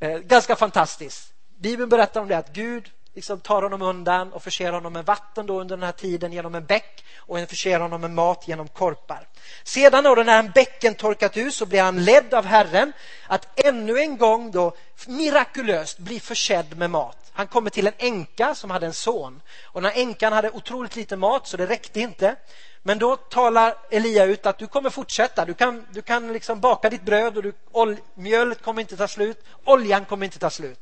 Eh, 0.00 0.18
ganska 0.18 0.56
fantastiskt. 0.56 1.32
Bibeln 1.60 1.88
berättar 1.88 2.20
om 2.20 2.28
det 2.28 2.38
att 2.38 2.52
Gud 2.52 2.90
liksom 3.18 3.40
tar 3.40 3.62
honom 3.62 3.82
undan 3.82 4.32
och 4.32 4.42
förser 4.42 4.72
honom 4.72 4.92
med 4.92 5.04
vatten 5.06 5.46
då 5.46 5.60
under 5.60 5.76
den 5.76 5.82
här 5.82 5.92
tiden 5.92 6.32
genom 6.32 6.54
en 6.54 6.64
bäck 6.64 7.04
och 7.16 7.38
förser 7.48 7.80
honom 7.80 8.00
med 8.00 8.10
mat 8.10 8.48
genom 8.48 8.68
korpar. 8.68 9.28
Sedan 9.64 10.04
då 10.04 10.14
när 10.14 10.42
bäcken 10.42 10.94
torkat 10.94 11.36
ut 11.36 11.54
så 11.54 11.66
blir 11.66 11.82
han 11.82 12.04
ledd 12.04 12.34
av 12.34 12.44
Herren 12.44 12.92
att 13.26 13.60
ännu 13.66 13.98
en 13.98 14.18
gång 14.18 14.50
då 14.50 14.76
mirakulöst 15.06 15.98
bli 15.98 16.20
försedd 16.20 16.78
med 16.78 16.90
mat. 16.90 17.18
Han 17.32 17.46
kommer 17.46 17.70
till 17.70 17.86
en 17.86 17.92
änka 17.98 18.54
som 18.54 18.70
hade 18.70 18.86
en 18.86 18.94
son 18.94 19.40
och 19.64 19.82
när 19.82 19.92
änkan 19.94 20.32
hade 20.32 20.50
otroligt 20.50 20.96
lite 20.96 21.16
mat 21.16 21.46
så 21.46 21.56
det 21.56 21.66
räckte 21.66 22.00
inte. 22.00 22.36
Men 22.82 22.98
då 22.98 23.16
talar 23.16 23.74
Elia 23.90 24.24
ut 24.24 24.46
att 24.46 24.58
du 24.58 24.66
kommer 24.66 24.90
fortsätta. 24.90 25.44
Du 25.44 25.54
kan, 25.54 25.86
du 25.92 26.02
kan 26.02 26.32
liksom 26.32 26.60
baka 26.60 26.90
ditt 26.90 27.02
bröd 27.02 27.36
och 27.36 27.42
du, 27.42 27.52
ol, 27.72 27.96
mjölet 28.14 28.62
kommer 28.62 28.80
inte 28.80 28.96
ta 28.96 29.08
slut. 29.08 29.44
Oljan 29.64 30.04
kommer 30.04 30.24
inte 30.24 30.38
ta 30.38 30.50
slut. 30.50 30.80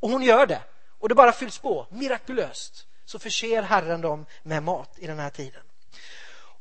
Och 0.00 0.10
hon 0.10 0.22
gör 0.22 0.46
det. 0.46 0.60
Och 1.04 1.08
det 1.08 1.14
bara 1.14 1.32
fylls 1.32 1.58
på, 1.58 1.86
mirakulöst. 1.90 2.86
Så 3.04 3.18
förser 3.18 3.62
Herren 3.62 4.00
dem 4.00 4.26
med 4.42 4.62
mat 4.62 4.90
i 4.98 5.06
den 5.06 5.18
här 5.18 5.30
tiden. 5.30 5.60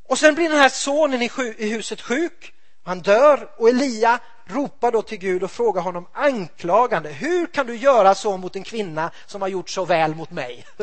Och 0.08 0.18
sen 0.18 0.36
blir 0.36 0.50
den 0.50 0.60
här 0.60 0.70
sonen 0.70 1.22
i, 1.22 1.32
i 1.58 1.70
huset 1.70 2.02
sjuk. 2.02 2.54
Han 2.84 3.02
dör 3.02 3.50
och 3.58 3.70
Elia 3.70 4.20
ropar 4.46 4.92
då 4.92 5.02
till 5.02 5.18
Gud 5.18 5.44
och 5.44 5.52
frågar 5.52 5.82
honom 5.82 6.08
anklagande. 6.14 7.10
Hur 7.10 7.48
kan 7.48 7.68
du 7.68 7.76
göra 7.76 8.16
så 8.16 8.38
mot 8.38 8.56
en 8.56 8.64
kvinna 8.64 9.12
som 9.26 9.42
har 9.42 9.50
gjort 9.50 9.70
så 9.70 9.86
väl 9.86 10.16
mot 10.16 10.32
mig? 10.32 10.66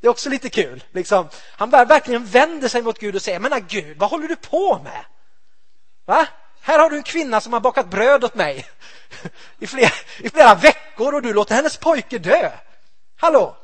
Det 0.00 0.06
är 0.06 0.10
också 0.10 0.30
lite 0.30 0.48
kul. 0.48 0.84
Liksom. 0.92 1.28
Han 1.56 1.70
verkligen 1.70 2.26
vänder 2.26 2.68
sig 2.68 2.82
mot 2.82 2.98
Gud 2.98 3.14
och 3.14 3.22
säger, 3.22 3.38
men 3.38 3.66
Gud, 3.68 3.98
vad 3.98 4.10
håller 4.10 4.28
du 4.28 4.36
på 4.36 4.80
med? 4.84 5.04
Va? 6.04 6.26
Här 6.60 6.78
har 6.78 6.90
du 6.90 6.96
en 6.96 7.02
kvinna 7.02 7.40
som 7.40 7.52
har 7.52 7.60
bakat 7.60 7.90
bröd 7.90 8.24
åt 8.24 8.34
mig 8.34 8.66
i 9.58 9.66
flera, 9.66 9.92
i 10.18 10.30
flera 10.30 10.54
veckor 10.54 11.14
och 11.14 11.22
du 11.22 11.32
låter 11.32 11.54
hennes 11.54 11.76
pojke 11.76 12.18
dö. 12.18 12.50
Hallå! 13.20 13.56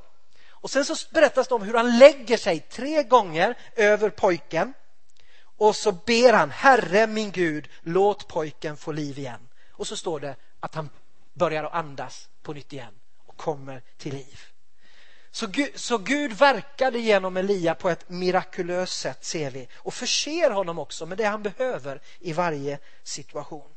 Och 0.49 0.71
sen 0.71 0.85
så 0.85 0.95
berättas 1.11 1.49
det 1.49 1.55
om 1.55 1.63
hur 1.63 1.75
han 1.75 1.99
lägger 1.99 2.37
sig 2.37 2.61
tre 2.61 3.03
gånger 3.03 3.55
över 3.77 4.11
pojken 4.11 4.75
och 5.57 5.77
så 5.77 5.93
ber 5.93 6.33
han, 6.33 6.51
Herre 6.51 7.07
min 7.07 7.31
Gud, 7.31 7.69
låt 7.83 8.29
pojken 8.29 8.77
få 8.77 8.93
liv 8.93 9.19
igen. 9.19 9.49
Och 9.71 9.87
så 9.87 9.97
står 9.97 10.21
det 10.21 10.37
att 10.61 10.75
han 10.75 10.91
börjar 11.35 11.65
att 11.65 11.75
andas 11.75 12.29
på 12.43 12.53
nytt 12.53 12.73
igen 12.73 12.95
och 13.27 13.37
kommer 13.37 13.83
till 13.97 14.15
liv. 14.15 14.41
Så 15.31 15.47
Gud, 15.47 15.81
så 15.81 15.99
Gud 15.99 16.33
verkade 16.33 16.99
genom 16.99 17.37
Elia 17.37 17.75
på 17.75 17.91
ett 17.91 18.09
mirakulöst 18.09 19.01
sätt 19.01 19.25
ser 19.25 19.51
vi 19.51 19.69
och 19.75 19.95
förser 19.95 20.51
honom 20.51 20.79
också 20.79 21.07
med 21.07 21.19
det 21.19 21.25
han 21.25 21.43
behöver 21.43 22.01
i 22.19 22.33
varje 22.33 22.79
situation. 23.03 23.71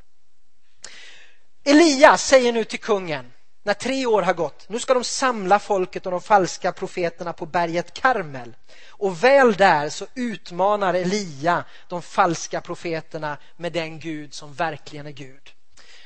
Elia 1.64 2.18
säger 2.18 2.54
nu 2.54 2.64
till 2.64 2.80
kungen 2.80 3.32
när 3.64 3.74
tre 3.74 4.06
år 4.06 4.22
har 4.22 4.34
gått, 4.34 4.70
nu 4.70 4.80
ska 4.80 4.94
de 4.94 5.04
samla 5.04 5.60
folket 5.60 6.06
och 6.06 6.12
de 6.12 6.22
falska 6.22 6.72
profeterna 6.72 7.34
på 7.34 7.46
berget 7.46 7.94
Karmel. 7.94 8.56
Och 8.90 9.24
väl 9.24 9.54
där 9.54 9.90
så 9.90 10.06
utmanar 10.16 10.94
Elia 10.94 11.64
de 11.88 12.02
falska 12.02 12.62
profeterna 12.62 13.38
med 13.58 13.72
den 13.72 14.00
Gud 14.00 14.34
som 14.34 14.54
verkligen 14.54 15.08
är 15.08 15.12
Gud. 15.12 15.50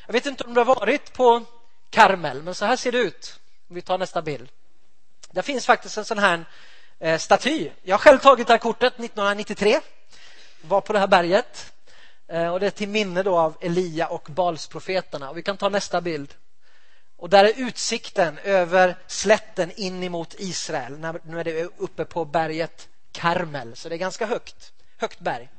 Jag 0.05 0.13
vet 0.13 0.25
inte 0.25 0.43
om 0.43 0.53
du 0.53 0.59
har 0.59 0.75
varit 0.75 1.13
på 1.13 1.43
Karmel, 1.89 2.43
men 2.43 2.55
så 2.55 2.65
här 2.65 2.75
ser 2.75 2.91
det 2.91 2.97
ut. 2.97 3.39
Om 3.69 3.75
vi 3.75 3.81
tar 3.81 3.97
nästa 3.97 4.21
bild. 4.21 4.49
Där 5.31 5.41
finns 5.41 5.65
faktiskt 5.65 5.97
en 5.97 6.05
sån 6.05 6.19
här 6.19 6.45
eh, 6.99 7.17
staty. 7.17 7.69
Jag 7.83 7.93
har 7.93 7.99
själv 7.99 8.17
tagit 8.17 8.47
det 8.47 8.53
här 8.53 8.57
kortet 8.57 8.93
1993. 8.93 9.79
Var 10.61 10.81
på 10.81 10.93
det 10.93 10.99
här 10.99 11.07
berget. 11.07 11.73
Eh, 12.27 12.53
och 12.53 12.59
det 12.59 12.65
är 12.65 12.71
till 12.71 12.89
minne 12.89 13.23
då 13.23 13.37
av 13.37 13.57
Elia 13.61 14.07
och 14.07 14.27
Balsprofeterna. 14.31 15.29
Och 15.29 15.37
vi 15.37 15.43
kan 15.43 15.57
ta 15.57 15.69
nästa 15.69 16.01
bild. 16.01 16.33
Och 17.23 17.29
där 17.29 17.43
är 17.43 17.53
utsikten 17.55 18.37
över 18.37 18.95
slätten 19.07 19.71
in 19.71 20.03
emot 20.03 20.35
Israel. 20.37 20.97
Nu 21.23 21.39
är 21.39 21.43
det 21.43 21.63
uppe 21.77 22.05
på 22.05 22.25
berget 22.25 22.89
Karmel, 23.11 23.75
så 23.75 23.89
det 23.89 23.95
är 23.95 23.97
ganska 23.97 24.25
högt. 24.25 24.73
Högt 24.97 25.19
berg. 25.19 25.49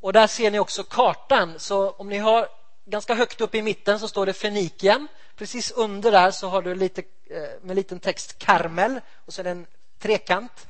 Och 0.00 0.12
där 0.12 0.26
ser 0.26 0.50
ni 0.50 0.58
också 0.58 0.82
kartan. 0.84 1.58
Så 1.58 1.90
om 1.90 2.08
ni 2.08 2.18
har 2.18 2.48
ganska 2.84 3.14
högt 3.14 3.40
upp 3.40 3.54
i 3.54 3.62
mitten 3.62 4.00
så 4.00 4.08
står 4.08 4.26
det 4.26 4.32
Fenikien. 4.32 5.08
Precis 5.36 5.70
under 5.70 6.12
där 6.12 6.30
så 6.30 6.48
har 6.48 6.62
du 6.62 6.74
lite, 6.74 7.02
eh, 7.30 7.48
med 7.62 7.76
liten 7.76 8.00
text 8.00 8.38
Karmel 8.38 9.00
och 9.26 9.34
så 9.34 9.42
är 9.42 9.44
det 9.44 9.50
en 9.50 9.66
trekant. 9.98 10.66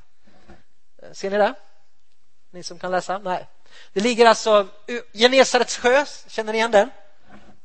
Eh, 1.02 1.12
ser 1.12 1.30
ni 1.30 1.38
det? 1.38 1.54
Ni 2.50 2.62
som 2.62 2.78
kan 2.78 2.90
läsa? 2.90 3.18
Nej. 3.18 3.46
Det 3.92 4.00
ligger 4.00 4.26
alltså 4.26 4.68
Genesarets 5.12 5.76
sjö, 5.76 6.04
känner 6.26 6.52
ni 6.52 6.58
igen 6.58 6.70
den? 6.70 6.90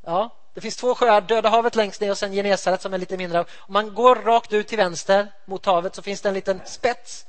Ja, 0.02 0.39
det 0.60 0.62
finns 0.62 0.76
två 0.76 0.96
sjöar, 0.96 1.22
Döda 1.22 1.50
havet 1.50 1.76
längst 1.76 2.02
ner 2.02 2.12
och 2.12 2.18
sen 2.18 2.32
Genesaret 2.32 2.82
som 2.82 2.94
är 2.94 2.98
lite 2.98 3.18
mindre. 3.18 3.40
Om 3.40 3.74
man 3.74 3.94
går 3.94 4.16
rakt 4.16 4.54
ut 4.54 4.68
till 4.68 4.78
vänster 4.78 5.32
mot 5.46 5.66
havet 5.66 5.96
så 5.96 6.02
finns 6.02 6.22
det 6.22 6.30
en 6.30 6.36
liten 6.36 6.62
spets, 6.66 7.26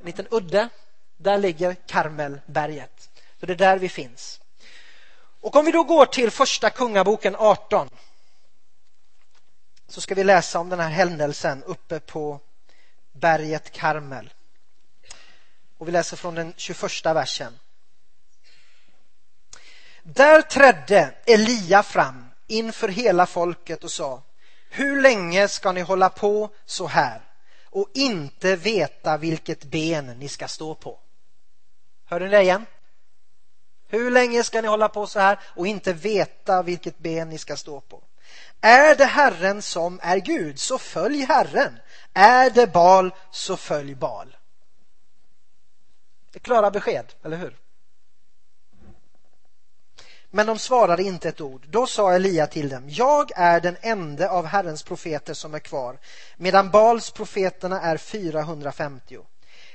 en 0.00 0.06
liten 0.06 0.26
udde. 0.30 0.68
Där 1.16 1.38
ligger 1.38 1.74
Karmelberget. 1.74 3.10
Så 3.40 3.46
det 3.46 3.52
är 3.52 3.56
där 3.56 3.78
vi 3.78 3.88
finns. 3.88 4.40
Och 5.40 5.56
om 5.56 5.64
vi 5.64 5.72
då 5.72 5.82
går 5.84 6.06
till 6.06 6.30
första 6.30 6.70
kungaboken 6.70 7.36
18 7.36 7.90
så 9.88 10.00
ska 10.00 10.14
vi 10.14 10.24
läsa 10.24 10.58
om 10.58 10.68
den 10.68 10.80
här 10.80 10.90
händelsen 10.90 11.62
uppe 11.64 12.00
på 12.00 12.40
berget 13.12 13.72
Karmel. 13.72 14.32
Och 15.78 15.88
vi 15.88 15.92
läser 15.92 16.16
från 16.16 16.34
den 16.34 16.54
21 16.56 17.04
versen. 17.04 17.58
Där 20.06 20.42
trädde 20.42 21.14
Elia 21.26 21.82
fram 21.82 22.30
inför 22.46 22.88
hela 22.88 23.26
folket 23.26 23.84
och 23.84 23.90
sa 23.90 24.22
Hur 24.70 25.00
länge 25.00 25.48
ska 25.48 25.72
ni 25.72 25.80
hålla 25.80 26.08
på 26.08 26.50
så 26.64 26.86
här 26.86 27.20
och 27.64 27.88
inte 27.94 28.56
veta 28.56 29.16
vilket 29.16 29.64
ben 29.64 30.06
ni 30.06 30.28
ska 30.28 30.48
stå 30.48 30.74
på? 30.74 30.98
Hörde 32.04 32.24
ni 32.24 32.30
det 32.30 32.42
igen? 32.42 32.66
Hur 33.88 34.10
länge 34.10 34.44
ska 34.44 34.60
ni 34.60 34.68
hålla 34.68 34.88
på 34.88 35.06
så 35.06 35.20
här 35.20 35.38
och 35.44 35.66
inte 35.66 35.92
veta 35.92 36.62
vilket 36.62 36.98
ben 36.98 37.28
ni 37.28 37.38
ska 37.38 37.56
stå 37.56 37.80
på? 37.80 38.02
Är 38.60 38.94
det 38.94 39.04
Herren 39.04 39.62
som 39.62 40.00
är 40.02 40.18
Gud, 40.18 40.58
så 40.58 40.78
följ 40.78 41.20
Herren. 41.20 41.78
Är 42.12 42.50
det 42.50 42.66
Bal, 42.66 43.14
så 43.30 43.56
följ 43.56 43.94
Bal. 43.94 44.36
Det 46.32 46.38
är 46.38 46.40
klara 46.40 46.70
besked, 46.70 47.14
eller 47.22 47.36
hur? 47.36 47.63
Men 50.36 50.46
de 50.46 50.58
svarade 50.58 51.02
inte 51.02 51.28
ett 51.28 51.40
ord. 51.40 51.66
Då 51.68 51.86
sa 51.86 52.12
Elia 52.12 52.46
till 52.46 52.68
dem, 52.68 52.84
jag 52.88 53.30
är 53.36 53.60
den 53.60 53.76
enda 53.80 54.28
av 54.28 54.46
Herrens 54.46 54.82
profeter 54.82 55.34
som 55.34 55.54
är 55.54 55.58
kvar, 55.58 55.98
medan 56.36 56.70
Bals 56.70 57.10
profeterna 57.10 57.80
är 57.80 57.96
450. 57.96 59.18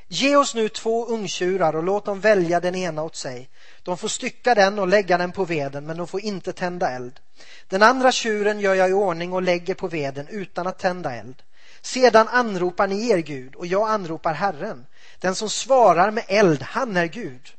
Ge 0.07 0.35
oss 0.35 0.55
nu 0.55 0.69
två 0.69 1.05
ungtjurar 1.05 1.75
och 1.75 1.83
låt 1.83 2.05
dem 2.05 2.19
välja 2.19 2.59
den 2.59 2.75
ena 2.75 3.03
åt 3.03 3.15
sig. 3.15 3.49
De 3.83 3.97
får 3.97 4.07
stycka 4.07 4.55
den 4.55 4.79
och 4.79 4.87
lägga 4.87 5.17
den 5.17 5.31
på 5.31 5.45
veden, 5.45 5.85
men 5.85 5.97
de 5.97 6.07
får 6.07 6.21
inte 6.21 6.53
tända 6.53 6.89
eld. 6.89 7.19
Den 7.67 7.83
andra 7.83 8.11
tjuren 8.11 8.59
gör 8.59 8.75
jag 8.75 8.89
i 8.89 8.93
ordning 8.93 9.33
och 9.33 9.41
lägger 9.41 9.75
på 9.75 9.87
veden 9.87 10.27
utan 10.27 10.67
att 10.67 10.79
tända 10.79 11.15
eld. 11.15 11.43
Sedan 11.81 12.27
anropar 12.27 12.87
ni 12.87 13.09
er 13.09 13.17
Gud 13.17 13.55
och 13.55 13.67
jag 13.67 13.89
anropar 13.89 14.33
Herren. 14.33 14.85
Den 15.19 15.35
som 15.35 15.49
svarar 15.49 16.11
med 16.11 16.23
eld, 16.27 16.61
han 16.61 16.97
är 16.97 17.05
Gud. 17.05 17.49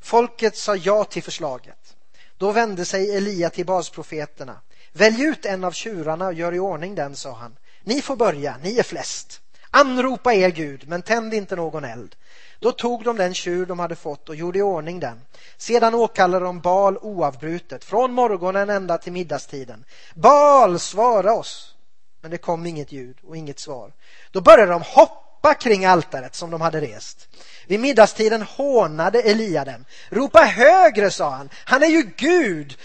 Folket 0.00 0.56
sa 0.56 0.76
ja 0.76 1.04
till 1.04 1.22
förslaget. 1.22 1.96
Då 2.40 2.52
vände 2.52 2.84
sig 2.84 3.16
Elia 3.16 3.50
till 3.50 3.66
basprofeterna. 3.66 4.60
Välj 4.92 5.22
ut 5.22 5.46
en 5.46 5.64
av 5.64 5.72
tjurarna 5.72 6.26
och 6.26 6.34
gör 6.34 6.54
i 6.54 6.58
ordning 6.58 6.94
den, 6.94 7.16
sa 7.16 7.32
han. 7.32 7.56
Ni 7.82 8.02
får 8.02 8.16
börja, 8.16 8.56
ni 8.62 8.78
är 8.78 8.82
flest. 8.82 9.40
Anropa 9.70 10.34
er 10.34 10.50
Gud, 10.50 10.88
men 10.88 11.02
tänd 11.02 11.34
inte 11.34 11.56
någon 11.56 11.84
eld. 11.84 12.16
Då 12.58 12.72
tog 12.72 13.04
de 13.04 13.16
den 13.16 13.34
tjur 13.34 13.66
de 13.66 13.78
hade 13.78 13.96
fått 13.96 14.28
och 14.28 14.36
gjorde 14.36 14.58
i 14.58 14.62
ordning 14.62 15.00
den. 15.00 15.20
Sedan 15.56 15.94
åkallade 15.94 16.44
de 16.44 16.60
Bal 16.60 16.98
oavbrutet, 16.98 17.84
från 17.84 18.12
morgonen 18.12 18.70
ända 18.70 18.98
till 18.98 19.12
middagstiden. 19.12 19.84
Bal, 20.14 20.78
svara 20.78 21.32
oss! 21.32 21.74
Men 22.20 22.30
det 22.30 22.38
kom 22.38 22.66
inget 22.66 22.92
ljud 22.92 23.16
och 23.22 23.36
inget 23.36 23.58
svar. 23.58 23.92
Då 24.30 24.40
började 24.40 24.72
de 24.72 24.82
hoppa 24.82 25.54
kring 25.54 25.84
altaret 25.84 26.34
som 26.34 26.50
de 26.50 26.60
hade 26.60 26.80
rest. 26.80 27.28
Vid 27.70 27.80
middagstiden 27.80 28.42
hånade 28.42 29.22
Elia 29.22 29.64
dem. 29.64 29.84
Ropa 30.08 30.38
högre, 30.38 31.10
sa 31.10 31.30
han. 31.30 31.48
Han 31.64 31.82
är 31.82 31.86
ju 31.86 32.02
Gud. 32.16 32.78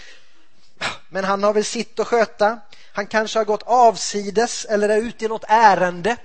Men 1.08 1.24
han 1.24 1.42
har 1.42 1.52
väl 1.52 1.64
sitt 1.64 2.00
att 2.00 2.06
sköta. 2.06 2.58
Han 2.92 3.06
kanske 3.06 3.38
har 3.38 3.44
gått 3.44 3.62
avsides 3.62 4.64
eller 4.64 4.88
är 4.88 4.96
ute 4.96 5.24
i 5.24 5.28
något 5.28 5.44
ärende. 5.48 6.16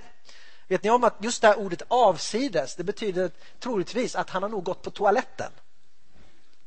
Vet 0.68 0.82
ni 0.82 0.90
om 0.90 1.04
att 1.04 1.16
just 1.20 1.42
det 1.42 1.48
här 1.48 1.58
ordet 1.58 1.82
avsides, 1.88 2.74
det 2.74 2.84
betyder 2.84 3.30
troligtvis 3.60 4.16
att 4.16 4.30
han 4.30 4.42
har 4.42 4.50
nog 4.50 4.64
gått 4.64 4.82
på 4.82 4.90
toaletten. 4.90 5.52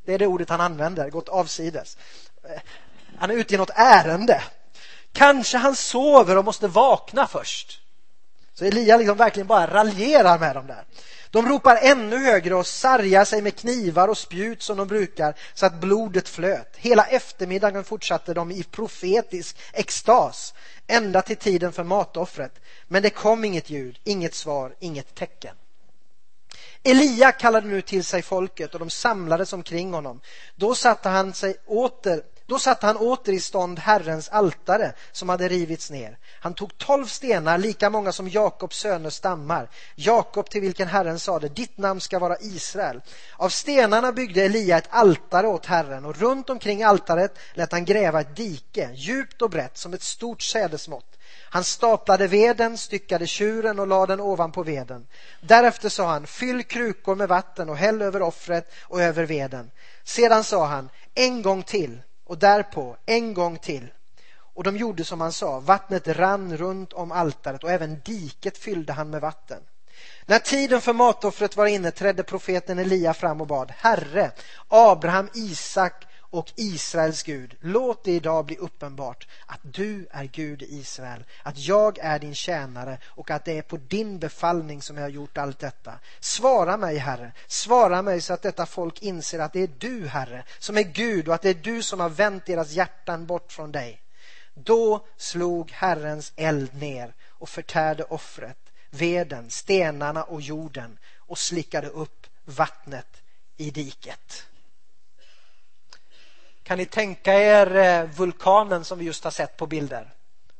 Det 0.05 0.13
är 0.13 0.19
det 0.19 0.27
ordet 0.27 0.49
han 0.49 0.61
använder, 0.61 1.09
gått 1.09 1.29
avsides. 1.29 1.97
Han 3.17 3.31
är 3.31 3.35
ute 3.35 3.53
i 3.53 3.57
något 3.57 3.71
ärende. 3.75 4.43
Kanske 5.13 5.57
han 5.57 5.75
sover 5.75 6.37
och 6.37 6.45
måste 6.45 6.67
vakna 6.67 7.27
först. 7.27 7.81
Så 8.53 8.65
Elia 8.65 8.97
liksom 8.97 9.17
verkligen 9.17 9.47
bara 9.47 9.67
raljerar 9.67 10.39
med 10.39 10.55
dem 10.55 10.67
där. 10.67 10.83
De 11.29 11.49
ropar 11.49 11.79
ännu 11.81 12.17
högre 12.17 12.55
och 12.55 12.67
sargar 12.67 13.25
sig 13.25 13.41
med 13.41 13.55
knivar 13.55 14.07
och 14.07 14.17
spjut 14.17 14.61
som 14.61 14.77
de 14.77 14.87
brukar 14.87 15.35
så 15.53 15.65
att 15.65 15.73
blodet 15.81 16.29
flöt. 16.29 16.75
Hela 16.75 17.05
eftermiddagen 17.05 17.83
fortsatte 17.83 18.33
de 18.33 18.51
i 18.51 18.63
profetisk 18.63 19.57
extas 19.73 20.53
ända 20.87 21.21
till 21.21 21.37
tiden 21.37 21.71
för 21.71 21.83
matoffret. 21.83 22.59
Men 22.87 23.03
det 23.03 23.09
kom 23.09 23.45
inget 23.45 23.69
ljud, 23.69 23.99
inget 24.03 24.35
svar, 24.35 24.75
inget 24.79 25.15
tecken. 25.15 25.55
Elia 26.83 27.31
kallade 27.31 27.67
nu 27.67 27.81
till 27.81 28.03
sig 28.03 28.21
folket 28.21 28.73
och 28.73 28.79
de 28.79 28.89
samlades 28.89 29.53
omkring 29.53 29.93
honom. 29.93 30.21
Då 30.55 30.75
satte 30.75 31.09
han 31.09 31.33
sig 31.33 31.55
åter 31.65 32.21
då 32.47 32.59
satte 32.59 32.85
han 32.85 32.97
åter 32.97 33.33
i 33.33 33.39
stånd 33.39 33.79
Herrens 33.79 34.29
altare 34.29 34.93
som 35.11 35.29
hade 35.29 35.47
rivits 35.47 35.91
ner. 35.91 36.17
Han 36.39 36.53
tog 36.53 36.77
tolv 36.77 37.05
stenar, 37.05 37.57
lika 37.57 37.89
många 37.89 38.11
som 38.11 38.29
Jakobs 38.29 38.77
söner 38.77 39.09
stammar. 39.09 39.69
Jakob 39.95 40.49
till 40.49 40.61
vilken 40.61 40.87
Herren 40.87 41.19
sade, 41.19 41.49
ditt 41.49 41.77
namn 41.77 42.01
ska 42.01 42.19
vara 42.19 42.37
Israel. 42.39 43.01
Av 43.37 43.49
stenarna 43.49 44.11
byggde 44.11 44.43
Elia 44.43 44.77
ett 44.77 44.87
altare 44.89 45.47
åt 45.47 45.65
Herren 45.65 46.05
och 46.05 46.17
runt 46.17 46.49
omkring 46.49 46.83
altaret 46.83 47.37
lät 47.53 47.71
han 47.71 47.85
gräva 47.85 48.21
ett 48.21 48.35
dike, 48.35 48.89
djupt 48.93 49.41
och 49.41 49.49
brett 49.49 49.77
som 49.77 49.93
ett 49.93 50.03
stort 50.03 50.41
sädesmått. 50.41 51.15
Han 51.49 51.63
staplade 51.63 52.27
veden, 52.27 52.77
styckade 52.77 53.27
tjuren 53.27 53.79
och 53.79 53.87
lade 53.87 54.13
den 54.13 54.21
ovanpå 54.21 54.63
veden. 54.63 55.07
Därefter 55.41 55.89
sa 55.89 56.07
han, 56.07 56.27
fyll 56.27 56.63
krukor 56.63 57.15
med 57.15 57.29
vatten 57.29 57.69
och 57.69 57.77
häll 57.77 58.01
över 58.01 58.21
offret 58.21 58.73
och 58.81 59.01
över 59.01 59.23
veden. 59.23 59.71
Sedan 60.03 60.43
sa 60.43 60.65
han, 60.65 60.89
en 61.13 61.41
gång 61.41 61.63
till 61.63 62.01
och 62.25 62.37
därpå 62.37 62.97
en 63.05 63.33
gång 63.33 63.57
till. 63.57 63.87
Och 64.37 64.63
de 64.63 64.77
gjorde 64.77 65.03
som 65.03 65.21
han 65.21 65.31
sa, 65.31 65.59
vattnet 65.59 66.07
rann 66.07 66.57
runt 66.57 66.93
om 66.93 67.11
altaret 67.11 67.63
och 67.63 67.71
även 67.71 68.01
diket 68.05 68.57
fyllde 68.57 68.93
han 68.93 69.09
med 69.09 69.21
vatten. 69.21 69.61
När 70.25 70.39
tiden 70.39 70.81
för 70.81 70.93
matoffret 70.93 71.57
var 71.57 71.65
inne 71.65 71.91
trädde 71.91 72.23
profeten 72.23 72.79
Elia 72.79 73.13
fram 73.13 73.41
och 73.41 73.47
bad, 73.47 73.73
Herre, 73.77 74.31
Abraham, 74.67 75.29
Isak 75.33 76.05
och 76.29 76.53
Israels 76.55 77.23
Gud, 77.23 77.55
låt 77.61 78.03
det 78.03 78.11
idag 78.11 78.45
bli 78.45 78.57
uppenbart 78.57 79.27
att 79.45 79.59
du 79.63 80.07
är 80.11 80.23
Gud 80.23 80.61
i 80.61 80.75
Israel, 80.75 81.23
att 81.43 81.57
jag 81.57 81.97
är 81.97 82.19
din 82.19 82.35
tjänare 82.35 82.97
och 83.05 83.31
att 83.31 83.45
det 83.45 83.57
är 83.57 83.61
på 83.61 83.77
din 83.77 84.19
befallning 84.19 84.81
som 84.81 84.97
jag 84.97 85.03
har 85.03 85.09
gjort 85.09 85.37
allt 85.37 85.59
detta. 85.59 85.93
Svara 86.19 86.77
mig, 86.77 86.97
Herre, 86.97 87.31
svara 87.47 88.01
mig 88.01 88.21
så 88.21 88.33
att 88.33 88.41
detta 88.41 88.65
folk 88.65 89.01
inser 89.01 89.39
att 89.39 89.53
det 89.53 89.59
är 89.59 89.71
du, 89.77 90.07
Herre, 90.07 90.43
som 90.59 90.77
är 90.77 90.83
Gud 90.83 91.27
och 91.27 91.35
att 91.35 91.41
det 91.41 91.49
är 91.49 91.53
du 91.53 91.83
som 91.83 91.99
har 91.99 92.09
vänt 92.09 92.45
deras 92.45 92.71
hjärtan 92.71 93.25
bort 93.25 93.51
från 93.51 93.71
dig. 93.71 94.01
Då 94.53 95.05
slog 95.17 95.71
Herrens 95.71 96.33
eld 96.35 96.75
ner 96.75 97.13
och 97.29 97.49
förtärde 97.49 98.03
offret, 98.03 98.57
veden, 98.89 99.49
stenarna 99.49 100.23
och 100.23 100.41
jorden 100.41 100.97
och 101.17 101.37
slickade 101.37 101.87
upp 101.87 102.27
vattnet 102.45 103.21
i 103.57 103.71
diket. 103.71 104.47
Kan 106.65 106.77
ni 106.77 106.85
tänka 106.85 107.33
er 107.33 107.75
eh, 107.75 108.09
vulkanen 108.09 108.85
som 108.85 108.99
vi 108.99 109.05
just 109.05 109.23
har 109.23 109.31
sett 109.31 109.57
på 109.57 109.67
bilder? 109.67 110.13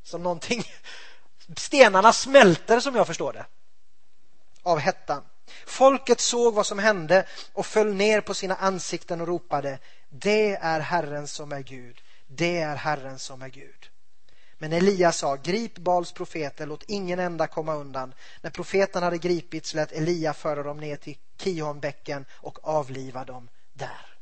Som 0.03 0.23
någonting... 0.23 0.63
Stenarna 1.57 2.13
smälter 2.13 2.79
som 2.79 2.95
jag 2.95 3.07
förstår 3.07 3.33
det. 3.33 3.45
Av 4.63 4.79
hettan. 4.79 5.23
Folket 5.65 6.19
såg 6.19 6.53
vad 6.53 6.65
som 6.65 6.79
hände 6.79 7.25
och 7.53 7.65
föll 7.65 7.93
ner 7.93 8.21
på 8.21 8.33
sina 8.33 8.55
ansikten 8.55 9.21
och 9.21 9.27
ropade 9.27 9.79
Det 10.09 10.55
är 10.55 10.79
Herren 10.79 11.27
som 11.27 11.51
är 11.51 11.61
Gud. 11.61 12.01
Det 12.27 12.57
är 12.57 12.75
Herren 12.75 13.19
som 13.19 13.41
är 13.41 13.49
Gud. 13.49 13.89
Men 14.57 14.73
Elias 14.73 15.17
sa, 15.17 15.35
grip 15.35 15.77
Bals 15.77 16.11
profeter, 16.11 16.65
låt 16.65 16.83
ingen 16.87 17.19
enda 17.19 17.47
komma 17.47 17.75
undan. 17.75 18.13
När 18.41 18.49
profeten 18.49 19.03
hade 19.03 19.17
gripits 19.17 19.73
lät 19.73 19.91
Elia 19.91 20.33
föra 20.33 20.63
dem 20.63 20.77
ner 20.77 20.95
till 20.95 21.17
Kihonbäcken 21.37 22.25
och 22.31 22.67
avliva 22.67 23.25
dem 23.25 23.49
där. 23.73 24.14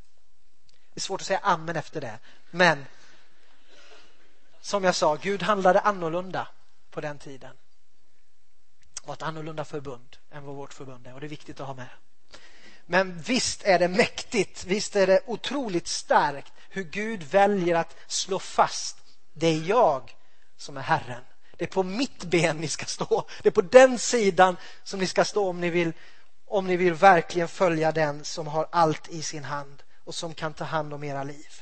Det 0.93 0.97
är 0.97 1.01
svårt 1.01 1.21
att 1.21 1.27
säga 1.27 1.39
amen 1.43 1.75
efter 1.75 2.01
det. 2.01 2.19
Men 2.51 2.86
som 4.62 4.84
jag 4.84 4.95
sa, 4.95 5.15
Gud 5.15 5.43
handlade 5.43 5.79
annorlunda 5.79 6.47
på 6.91 7.01
den 7.01 7.19
tiden. 7.19 7.56
Det 9.01 9.08
var 9.08 9.13
ett 9.13 9.21
annorlunda 9.21 9.65
förbund 9.65 10.17
än 10.32 10.45
vad 10.45 10.56
vårt 10.56 10.73
förbund 10.73 11.08
är 11.08 11.13
och 11.13 11.19
det 11.19 11.27
är 11.27 11.29
viktigt 11.29 11.60
att 11.60 11.67
ha 11.67 11.73
med. 11.73 11.89
Men 12.86 13.21
visst 13.21 13.63
är 13.63 13.79
det 13.79 13.88
mäktigt, 13.88 14.65
visst 14.65 14.95
är 14.95 15.08
det 15.08 15.21
otroligt 15.25 15.88
starkt 15.88 16.53
hur 16.69 16.84
Gud 16.84 17.23
väljer 17.23 17.75
att 17.75 17.95
slå 18.08 18.39
fast 18.39 18.97
det 19.34 19.47
är 19.47 19.62
jag 19.62 20.15
som 20.58 20.77
är 20.77 20.82
Herren. 20.82 21.21
Det 21.58 21.63
är 21.63 21.67
på 21.67 21.84
mitt 21.84 22.23
ben 22.23 22.58
ni 22.58 22.67
ska 22.67 22.86
stå. 22.86 23.27
Det 23.41 23.49
är 23.49 23.53
på 23.53 23.62
den 23.62 23.99
sidan 23.99 24.58
som 24.84 24.99
ni 24.99 25.08
ska 25.08 25.25
stå 25.25 25.49
om 25.49 25.62
ni 25.62 25.69
vill, 25.69 25.93
om 26.45 26.67
ni 26.67 26.77
vill 26.77 26.93
verkligen 26.93 27.47
följa 27.47 27.91
den 27.91 28.23
som 28.23 28.47
har 28.47 28.67
allt 28.71 29.10
i 29.10 29.21
sin 29.21 29.43
hand 29.43 29.84
och 30.03 30.15
som 30.15 30.33
kan 30.33 30.53
ta 30.53 30.63
hand 30.63 30.93
om 30.93 31.03
era 31.03 31.23
liv. 31.23 31.61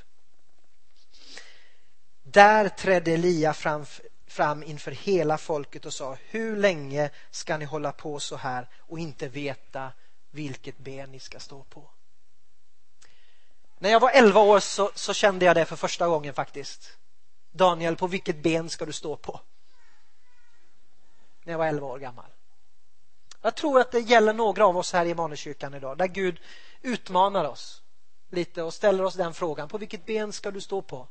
Där 2.23 2.69
trädde 2.69 3.11
Elia 3.11 3.53
fram, 3.53 3.85
fram 4.27 4.63
inför 4.63 4.91
hela 4.91 5.37
folket 5.37 5.85
och 5.85 5.93
sa 5.93 6.17
Hur 6.29 6.55
länge 6.55 7.09
ska 7.31 7.57
ni 7.57 7.65
hålla 7.65 7.91
på 7.91 8.19
så 8.19 8.35
här 8.35 8.67
och 8.77 8.99
inte 8.99 9.27
veta 9.27 9.91
vilket 10.31 10.77
ben 10.77 11.11
ni 11.11 11.19
ska 11.19 11.39
stå 11.39 11.63
på? 11.63 11.89
När 13.77 13.89
jag 13.89 13.99
var 13.99 14.11
11 14.11 14.39
år 14.39 14.59
så, 14.59 14.91
så 14.95 15.13
kände 15.13 15.45
jag 15.45 15.55
det 15.55 15.65
för 15.65 15.75
första 15.75 16.07
gången 16.07 16.33
faktiskt. 16.33 16.97
Daniel, 17.51 17.95
på 17.95 18.07
vilket 18.07 18.43
ben 18.43 18.69
ska 18.69 18.85
du 18.85 18.93
stå 18.93 19.15
på? 19.15 19.39
När 21.43 21.53
jag 21.53 21.57
var 21.57 21.67
11 21.67 21.87
år 21.87 21.99
gammal. 21.99 22.25
Jag 23.41 23.55
tror 23.55 23.79
att 23.79 23.91
det 23.91 23.99
gäller 23.99 24.33
några 24.33 24.65
av 24.65 24.77
oss 24.77 24.93
här 24.93 25.05
i 25.05 25.09
Immanuelskyrkan 25.09 25.73
idag, 25.73 25.97
där 25.97 26.07
Gud 26.07 26.39
utmanar 26.81 27.45
oss 27.45 27.80
lite 28.31 28.63
och 28.63 28.73
ställer 28.73 29.03
oss 29.03 29.13
den 29.13 29.33
frågan. 29.33 29.69
På 29.69 29.77
vilket 29.77 30.05
ben 30.05 30.33
ska 30.33 30.51
du 30.51 30.61
stå 30.61 30.81
på? 30.81 31.07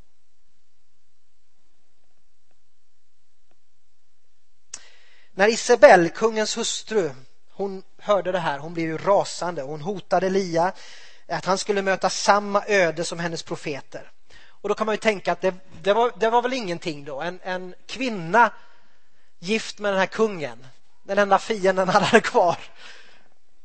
När 5.32 5.48
Isabel, 5.48 6.08
kungens 6.08 6.58
hustru, 6.58 7.10
hon 7.52 7.82
hörde 7.98 8.32
det 8.32 8.38
här, 8.38 8.58
hon 8.58 8.74
blev 8.74 8.86
ju 8.86 8.98
rasande. 8.98 9.62
Hon 9.62 9.80
hotade 9.80 10.26
Elia 10.26 10.72
att 11.28 11.44
han 11.44 11.58
skulle 11.58 11.82
möta 11.82 12.10
samma 12.10 12.64
öde 12.66 13.04
som 13.04 13.18
hennes 13.18 13.42
profeter. 13.42 14.10
Och 14.42 14.68
då 14.68 14.74
kan 14.74 14.86
man 14.86 14.92
ju 14.92 15.00
tänka 15.00 15.32
att 15.32 15.40
det, 15.40 15.54
det, 15.82 15.92
var, 15.92 16.12
det 16.16 16.30
var 16.30 16.42
väl 16.42 16.52
ingenting 16.52 17.04
då. 17.04 17.20
En, 17.20 17.40
en 17.42 17.74
kvinna 17.86 18.52
gift 19.38 19.78
med 19.78 19.92
den 19.92 19.98
här 19.98 20.06
kungen, 20.06 20.66
den 21.02 21.18
enda 21.18 21.38
fienden 21.38 21.88
han 21.88 22.02
hade 22.02 22.20
kvar. 22.20 22.58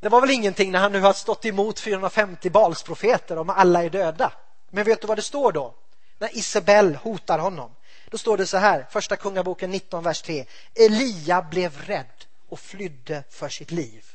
Det 0.05 0.09
var 0.09 0.21
väl 0.21 0.29
ingenting 0.29 0.71
när 0.71 0.79
han 0.79 0.91
nu 0.91 0.99
har 0.99 1.13
stått 1.13 1.45
emot 1.45 1.79
450 1.79 2.49
balsprofeter 2.49 3.37
om 3.37 3.49
alla 3.49 3.83
är 3.83 3.89
döda. 3.89 4.31
Men 4.69 4.83
vet 4.83 5.01
du 5.01 5.07
vad 5.07 5.17
det 5.17 5.21
står 5.21 5.51
då? 5.51 5.75
När 6.17 6.37
Isabel 6.37 6.95
hotar 6.95 7.39
honom. 7.39 7.71
Då 8.09 8.17
står 8.17 8.37
det 8.37 8.47
så 8.47 8.57
här, 8.57 8.85
första 8.89 9.15
kungaboken 9.15 9.71
19, 9.71 10.03
vers 10.03 10.21
3. 10.21 10.45
Elia 10.75 11.41
blev 11.41 11.81
rädd 11.81 12.25
och 12.49 12.59
flydde 12.59 13.23
för 13.29 13.49
sitt 13.49 13.71
liv. 13.71 14.05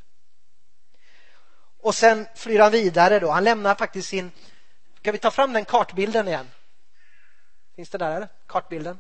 Och 1.81 1.95
sen 1.95 2.27
flyr 2.35 2.59
han 2.59 2.73
vidare 2.73 3.19
då. 3.19 3.31
Han 3.31 3.45
lämnar 3.45 3.75
faktiskt 3.75 4.09
sin... 4.09 4.31
Ska 5.01 5.13
vi 5.13 5.19
ta 5.19 5.31
fram 5.31 5.53
den 5.53 5.65
kartbilden 5.65 6.29
igen? 6.29 6.51
Finns 7.77 7.91
det 7.91 7.99
där 7.99 8.17
eller? 8.17 8.29
Kartbilden. 8.47 8.99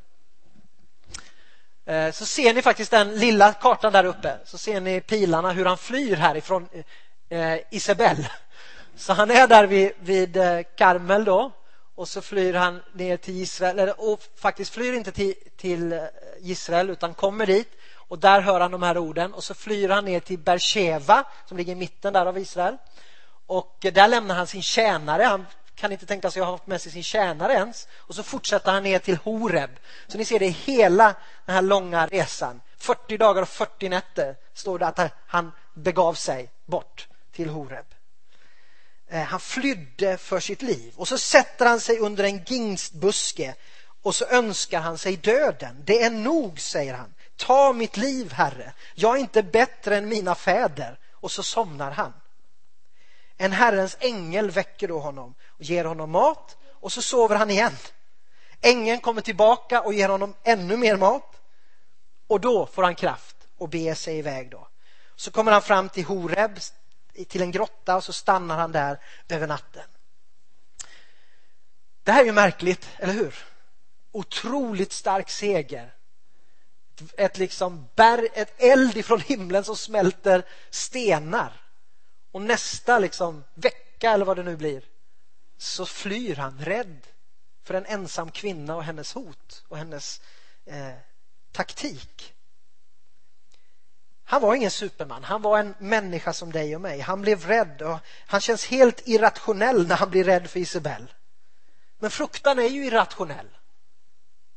Eh, 1.91 2.13
så 2.13 2.27
ser 2.27 2.55
ni 2.55 2.63
faktiskt 2.63 2.91
den 2.91 3.15
lilla 3.15 3.53
kartan 3.53 3.93
där 3.93 4.05
uppe. 4.05 4.39
Så 4.45 4.59
ser 4.59 4.81
ni 4.81 5.01
pilarna 5.01 5.53
hur 5.53 5.65
han 5.65 5.79
flyr 5.79 6.17
härifrån 6.17 6.69
eh, 7.29 7.59
Isabel. 7.71 8.29
Så 8.97 9.13
han 9.13 9.31
är 9.31 9.47
där 9.47 9.67
vid, 9.67 9.93
vid 10.01 10.37
eh, 10.37 10.61
Karmel 10.77 11.25
då. 11.25 11.53
Och 11.95 12.09
så 12.09 12.23
flyr 12.23 12.55
han 12.55 12.83
ner 12.93 13.17
till 13.17 13.43
Israel. 13.43 13.93
Och 13.97 14.21
faktiskt 14.37 14.75
flyr 14.75 14.93
inte 14.93 15.13
till, 15.13 15.35
till 15.57 15.93
eh, 15.93 15.99
Israel 16.41 16.91
utan 16.91 17.15
kommer 17.15 17.47
dit. 17.47 17.69
Och 17.95 18.19
där 18.19 18.41
hör 18.41 18.61
han 18.61 18.71
de 18.71 18.83
här 18.83 18.99
orden. 18.99 19.35
Och 19.35 19.45
så 19.45 19.55
flyr 19.55 19.89
han 19.89 20.05
ner 20.05 20.21
till 20.21 20.39
Bersheva 20.39 21.25
som 21.47 21.57
ligger 21.57 21.73
i 21.73 21.77
mitten 21.77 22.13
där 22.13 22.27
av 22.27 22.39
Israel. 22.39 22.77
Och 23.47 23.77
där 23.81 24.09
lämnar 24.09 24.35
han 24.35 24.47
sin 24.47 24.63
tjänare. 24.63 25.23
Han 25.23 25.47
kan 25.81 25.93
inte 25.93 26.07
tänka 26.07 26.31
sig 26.31 26.41
att 26.41 26.47
ha 26.47 26.55
haft 26.55 26.67
med 26.67 26.81
sig 26.81 26.93
sin 26.93 27.03
tjänare 27.03 27.53
ens. 27.53 27.89
Och 27.93 28.15
så 28.15 28.23
fortsätter 28.23 28.73
han 28.73 28.83
ner 28.83 28.99
till 28.99 29.17
Horeb. 29.17 29.71
Så 30.07 30.19
ni 30.19 30.25
ser 30.25 30.39
det 30.39 30.49
hela 30.49 31.15
den 31.47 31.55
här 31.55 31.63
långa 31.63 32.07
resan. 32.07 32.61
40 32.79 33.17
dagar 33.17 33.43
och 33.43 33.49
40 33.49 33.89
nätter 33.89 34.37
står 34.55 34.79
det 34.79 34.87
att 34.87 35.13
han 35.27 35.53
begav 35.75 36.15
sig 36.15 36.51
bort 36.67 37.09
till 37.33 37.49
Horeb. 37.49 37.87
Eh, 39.09 39.23
han 39.23 39.41
flydde 39.41 40.17
för 40.17 40.41
sitt 40.41 40.63
liv 40.63 40.93
och 40.97 41.09
så 41.09 41.19
sätter 41.19 41.67
han 41.67 41.81
sig 41.81 41.99
under 41.99 42.25
en 42.25 42.45
gingstbuske 42.45 43.55
och 44.03 44.15
så 44.15 44.25
önskar 44.25 44.81
han 44.81 44.99
sig 44.99 45.17
döden. 45.17 45.83
Det 45.85 46.03
är 46.03 46.11
nog, 46.11 46.61
säger 46.61 46.95
han. 46.95 47.15
Ta 47.37 47.73
mitt 47.73 47.97
liv, 47.97 48.33
Herre. 48.33 48.73
Jag 48.95 49.17
är 49.17 49.21
inte 49.21 49.43
bättre 49.43 49.97
än 49.97 50.09
mina 50.09 50.35
fäder. 50.35 50.99
Och 51.13 51.31
så 51.31 51.43
somnar 51.43 51.91
han. 51.91 52.13
En 53.37 53.53
Herrens 53.53 53.97
ängel 54.01 54.51
väcker 54.51 54.89
då 54.89 54.99
honom 54.99 55.35
och 55.61 55.65
ger 55.65 55.85
honom 55.85 56.11
mat 56.11 56.57
och 56.69 56.93
så 56.93 57.03
sover 57.03 57.37
han 57.37 57.51
igen. 57.51 57.77
Ängeln 58.61 59.01
kommer 59.01 59.21
tillbaka 59.21 59.81
och 59.81 59.95
ger 59.95 60.09
honom 60.09 60.35
ännu 60.43 60.77
mer 60.77 60.97
mat 60.97 61.41
och 62.27 62.41
då 62.41 62.67
får 62.67 62.83
han 62.83 62.95
kraft 62.95 63.37
och 63.59 63.69
beger 63.69 63.95
sig 63.95 64.19
iväg 64.19 64.51
då. 64.51 64.69
Så 65.17 65.31
kommer 65.31 65.53
han 65.53 65.63
fram 65.63 65.89
till 65.89 66.05
Horeb, 66.05 66.59
till 67.29 67.43
en 67.43 67.51
grotta 67.51 67.97
och 67.97 68.05
så 68.05 68.13
stannar 68.13 68.59
han 68.59 68.73
där 68.73 69.01
över 69.29 69.47
natten. 69.47 69.85
Det 72.03 72.13
här 72.13 72.21
är 72.21 72.27
ju 72.27 72.33
märkligt, 72.33 72.89
eller 72.97 73.13
hur? 73.13 73.35
Otroligt 74.13 74.93
stark 74.93 75.31
seger. 75.31 75.95
Ett, 77.17 77.39
liksom 77.39 77.89
berg, 77.95 78.29
ett 78.35 78.55
eld 78.63 78.97
ifrån 78.97 79.21
himlen 79.21 79.65
som 79.65 79.77
smälter 79.77 80.43
stenar. 80.71 81.53
Och 82.33 82.43
nästa 82.43 82.99
liksom 82.99 83.45
vecka 83.55 84.11
eller 84.11 84.25
vad 84.25 84.37
det 84.37 84.43
nu 84.43 84.57
blir 84.57 84.83
så 85.63 85.87
flyr 85.87 86.37
han 86.37 86.59
rädd 86.59 87.07
för 87.63 87.75
en 87.75 87.87
ensam 87.87 88.31
kvinna 88.31 88.77
och 88.77 88.85
hennes 88.85 89.13
hot 89.13 89.65
och 89.69 89.77
hennes 89.77 90.21
eh, 90.67 90.93
taktik. 91.53 92.35
Han 94.25 94.43
var 94.43 94.55
ingen 94.55 94.71
superman, 94.71 95.25
han 95.25 95.43
var 95.43 95.59
en 95.59 95.75
människa 95.79 96.33
som 96.33 96.53
dig 96.53 96.75
och 96.75 96.81
mig. 96.81 97.01
Han 97.01 97.23
blev 97.23 97.47
rädd 97.47 97.83
och 97.83 97.99
han 98.27 98.41
känns 98.41 98.67
helt 98.67 99.09
irrationell 99.09 99.87
när 99.87 99.97
han 99.97 100.11
blir 100.11 100.25
rädd 100.25 100.51
för 100.51 100.61
Isabel. 100.61 101.13
Men 101.99 102.11
fruktan 102.11 102.59
är 102.59 102.69
ju 102.69 102.87
irrationell. 102.87 103.49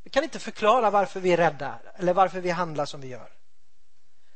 Vi 0.04 0.10
kan 0.10 0.24
inte 0.24 0.40
förklara 0.40 0.90
varför 0.90 1.20
vi 1.20 1.34
är 1.34 1.38
rädda 1.38 1.80
eller 1.96 2.14
varför 2.14 2.42
vi 2.42 2.50
handlar 2.50 2.86
som 2.86 3.02
vi 3.02 3.08
gör. 3.08 3.30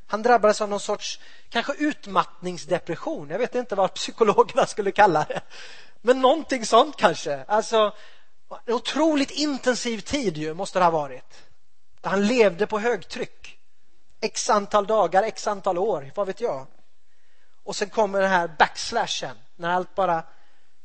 Han 0.08 0.22
drabbades 0.22 0.62
av 0.62 0.70
någon 0.70 0.80
sorts 0.80 1.20
kanske 1.50 1.74
utmattningsdepression. 1.74 3.30
Jag 3.30 3.40
vet 3.40 3.56
inte 3.56 3.76
vad 3.76 3.94
psykologerna 3.94 4.66
skulle 4.66 4.92
kalla 4.92 5.24
det. 5.24 5.42
Men 6.02 6.22
någonting 6.22 6.66
sånt 6.66 6.96
kanske. 6.96 7.44
Alltså, 7.48 7.94
en 8.66 8.74
otroligt 8.74 9.32
intensiv 9.32 10.00
tid 10.00 10.38
ju, 10.38 10.54
måste 10.54 10.80
det 10.80 10.86
ha 10.86 10.92
varit. 10.92 11.44
Han 12.02 12.28
levde 12.28 12.68
på 12.68 12.80
högtryck. 12.80 13.60
X 14.22 14.50
antal 14.50 14.88
dagar, 14.88 15.24
x 15.24 15.48
antal 15.48 15.78
år, 15.78 16.12
vad 16.16 16.28
vet 16.28 16.42
jag. 16.42 16.68
Och 17.64 17.76
sen 17.76 17.90
kommer 17.90 18.22
den 18.22 18.30
här 18.30 18.56
backslashen, 18.60 19.38
när 19.56 19.70
allt 19.70 19.96
bara 19.96 20.24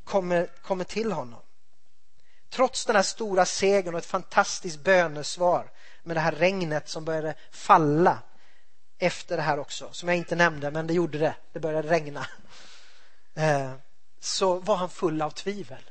kommer, 0.05 0.47
kommer 0.63 0.85
till 0.85 1.13
honom. 1.13 1.41
Trots 2.51 2.87
den 2.87 2.97
här 2.97 3.03
stora 3.03 3.45
segern 3.45 3.95
och 3.95 3.99
ett 3.99 4.07
fantastiskt 4.07 4.81
bönesvar 4.81 5.71
med 6.03 6.17
det 6.17 6.21
här 6.21 6.33
regnet 6.33 6.89
som 6.89 7.05
började 7.05 7.35
falla 7.51 8.19
efter 8.99 9.37
det 9.37 9.43
här 9.43 9.59
också, 9.59 9.89
som 9.93 10.09
jag 10.09 10.19
inte 10.19 10.37
nämnde, 10.37 10.71
men 10.71 10.87
det 10.87 10.95
gjorde 10.95 11.19
det. 11.19 11.35
Det 11.53 11.61
började 11.61 11.89
regna. 11.89 12.27
Eh, 13.35 13.73
så 14.23 14.59
var 14.59 14.77
han 14.77 14.91
full 14.91 15.23
av 15.23 15.31
tvivel. 15.31 15.91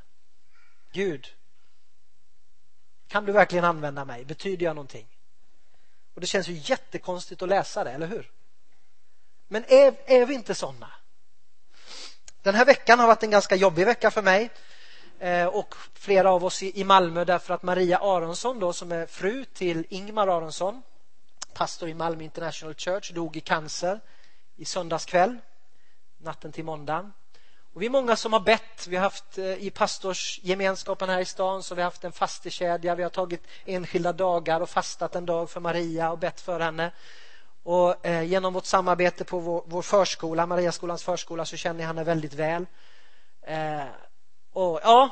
Gud, 0.91 1.27
kan 3.07 3.25
du 3.25 3.31
verkligen 3.31 3.65
använda 3.65 4.05
mig? 4.05 4.25
Betyder 4.25 4.65
jag 4.65 4.75
någonting? 4.75 5.07
Och 6.13 6.21
Det 6.21 6.27
känns 6.27 6.47
ju 6.47 6.53
jättekonstigt 6.53 7.41
att 7.41 7.49
läsa 7.49 7.83
det, 7.83 7.91
eller 7.91 8.07
hur? 8.07 8.31
Men 9.47 9.65
är, 9.67 9.95
är 10.05 10.25
vi 10.25 10.33
inte 10.33 10.55
såna? 10.55 10.91
Den 12.41 12.55
här 12.55 12.65
veckan 12.65 12.99
har 12.99 13.07
varit 13.07 13.23
en 13.23 13.31
ganska 13.31 13.55
jobbig 13.55 13.85
vecka 13.85 14.11
för 14.11 14.21
mig 14.21 14.49
eh, 15.19 15.45
och 15.45 15.75
flera 15.93 16.31
av 16.31 16.45
oss 16.45 16.63
i 16.63 16.83
Malmö 16.83 17.25
därför 17.25 17.53
att 17.53 17.63
Maria 17.63 17.97
Aronsson 17.97 18.59
då, 18.59 18.73
som 18.73 18.91
är 18.91 19.05
fru 19.05 19.45
till 19.45 19.85
Ingmar 19.89 20.27
Aronsson 20.27 20.81
pastor 21.53 21.89
i 21.89 21.93
Malmö 21.93 22.23
International 22.23 22.75
Church, 22.75 23.11
dog 23.11 23.37
i 23.37 23.41
cancer 23.41 23.99
i 24.55 24.65
söndags 24.65 25.05
kväll, 25.05 25.37
natten 26.17 26.51
till 26.51 26.65
måndagen. 26.65 27.13
Och 27.73 27.81
vi 27.81 27.85
är 27.85 27.89
många 27.89 28.15
som 28.15 28.33
har 28.33 28.39
bett. 28.39 28.87
Vi 28.87 28.95
har 28.95 29.03
haft 29.03 29.37
eh, 29.37 29.53
i 29.53 29.69
pastorsgemenskapen 29.69 31.09
här 31.09 31.19
i 31.19 31.25
stan 31.25 31.63
så 31.63 31.75
vi 31.75 31.81
har 31.81 31.85
haft 31.85 32.03
en 32.03 32.11
fastekedja. 32.11 32.95
Vi 32.95 33.03
har 33.03 33.09
tagit 33.09 33.43
enskilda 33.65 34.13
dagar 34.13 34.61
och 34.61 34.69
fastat 34.69 35.15
en 35.15 35.25
dag 35.25 35.49
för 35.49 35.59
Maria 35.59 36.11
och 36.11 36.17
bett 36.17 36.41
för 36.41 36.59
henne. 36.59 36.91
Och 37.63 38.05
eh, 38.05 38.23
genom 38.23 38.53
vårt 38.53 38.65
samarbete 38.65 39.23
på 39.23 39.39
vår, 39.39 39.63
vår 39.65 39.81
förskola, 39.81 40.45
Mariaskolans 40.45 41.03
förskola, 41.03 41.45
så 41.45 41.57
känner 41.57 41.79
jag 41.79 41.87
henne 41.87 42.03
väldigt 42.03 42.33
väl. 42.33 42.65
Eh, 43.41 43.83
och 44.53 44.79
ja, 44.83 45.09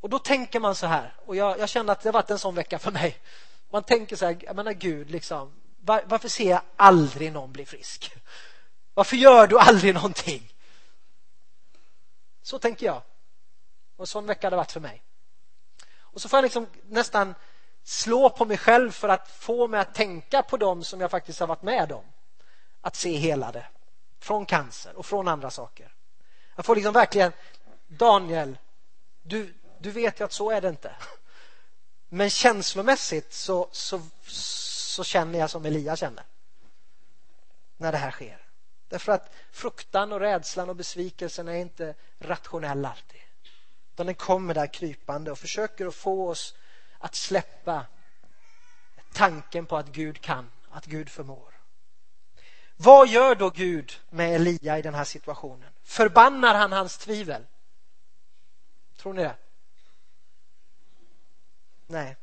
och 0.00 0.10
då 0.10 0.18
tänker 0.18 0.60
man 0.60 0.74
så 0.74 0.86
här. 0.86 1.14
Och 1.26 1.36
jag, 1.36 1.58
jag 1.58 1.68
känner 1.68 1.92
att 1.92 2.00
det 2.00 2.10
varit 2.10 2.30
en 2.30 2.38
sån 2.38 2.54
vecka 2.54 2.78
för 2.78 2.90
mig. 2.90 3.16
Man 3.70 3.82
tänker 3.82 4.16
så 4.16 4.26
här, 4.26 4.36
jag 4.40 4.56
menar 4.56 4.72
Gud, 4.72 5.10
liksom, 5.10 5.52
var, 5.80 6.02
varför 6.06 6.28
ser 6.28 6.50
jag 6.50 6.60
aldrig 6.76 7.32
någon 7.32 7.52
bli 7.52 7.66
frisk? 7.66 8.12
Varför 8.94 9.16
gör 9.16 9.46
du 9.46 9.58
aldrig 9.58 9.94
någonting? 9.94 10.51
Så 12.42 12.58
tänker 12.58 12.86
jag. 12.86 13.02
Och 13.96 14.02
en 14.02 14.06
sån 14.06 14.26
vecka 14.26 14.46
har 14.46 14.50
det 14.50 14.56
varit 14.56 14.72
för 14.72 14.80
mig. 14.80 15.02
Och 15.98 16.20
så 16.20 16.28
får 16.28 16.36
jag 16.36 16.42
liksom 16.42 16.66
nästan 16.84 17.34
slå 17.82 18.30
på 18.30 18.44
mig 18.44 18.58
själv 18.58 18.90
för 18.90 19.08
att 19.08 19.28
få 19.28 19.68
mig 19.68 19.80
att 19.80 19.94
tänka 19.94 20.42
på 20.42 20.56
dem 20.56 20.84
som 20.84 21.00
jag 21.00 21.10
faktiskt 21.10 21.40
har 21.40 21.46
varit 21.46 21.62
med 21.62 21.92
om. 21.92 22.04
Att 22.80 22.96
se 22.96 23.16
helade. 23.16 23.66
Från 24.18 24.46
cancer 24.46 24.96
och 24.96 25.06
från 25.06 25.28
andra 25.28 25.50
saker. 25.50 25.94
Jag 26.56 26.64
får 26.64 26.74
liksom 26.74 26.92
verkligen, 26.92 27.32
Daniel, 27.88 28.58
du, 29.22 29.54
du 29.78 29.90
vet 29.90 30.20
ju 30.20 30.24
att 30.24 30.32
så 30.32 30.50
är 30.50 30.60
det 30.60 30.68
inte. 30.68 30.96
Men 32.08 32.30
känslomässigt 32.30 33.32
så, 33.32 33.68
så, 33.72 34.00
så 34.26 35.04
känner 35.04 35.38
jag 35.38 35.50
som 35.50 35.64
Elia 35.64 35.96
känner. 35.96 36.24
När 37.76 37.92
det 37.92 37.98
här 37.98 38.10
sker. 38.10 38.38
Därför 38.92 39.12
att 39.12 39.32
fruktan 39.52 40.12
och 40.12 40.20
rädslan 40.20 40.68
och 40.68 40.76
besvikelsen 40.76 41.48
är 41.48 41.54
inte 41.54 41.94
rationell 42.18 42.84
alltid. 42.84 43.20
Utan 43.92 44.06
den 44.06 44.14
kommer 44.14 44.54
där 44.54 44.66
krypande 44.66 45.30
och 45.30 45.38
försöker 45.38 45.86
att 45.86 45.94
få 45.94 46.28
oss 46.28 46.54
att 46.98 47.14
släppa 47.14 47.86
tanken 49.12 49.66
på 49.66 49.76
att 49.76 49.88
Gud 49.88 50.20
kan, 50.20 50.50
att 50.70 50.86
Gud 50.86 51.08
förmår. 51.08 51.54
Vad 52.76 53.08
gör 53.08 53.34
då 53.34 53.50
Gud 53.50 54.00
med 54.10 54.34
Elia 54.34 54.78
i 54.78 54.82
den 54.82 54.94
här 54.94 55.04
situationen? 55.04 55.72
Förbannar 55.82 56.54
han 56.54 56.72
hans 56.72 56.98
tvivel? 56.98 57.46
Tror 58.96 59.12
ni 59.12 59.22
det? 59.22 59.36
Nej. 61.86 62.16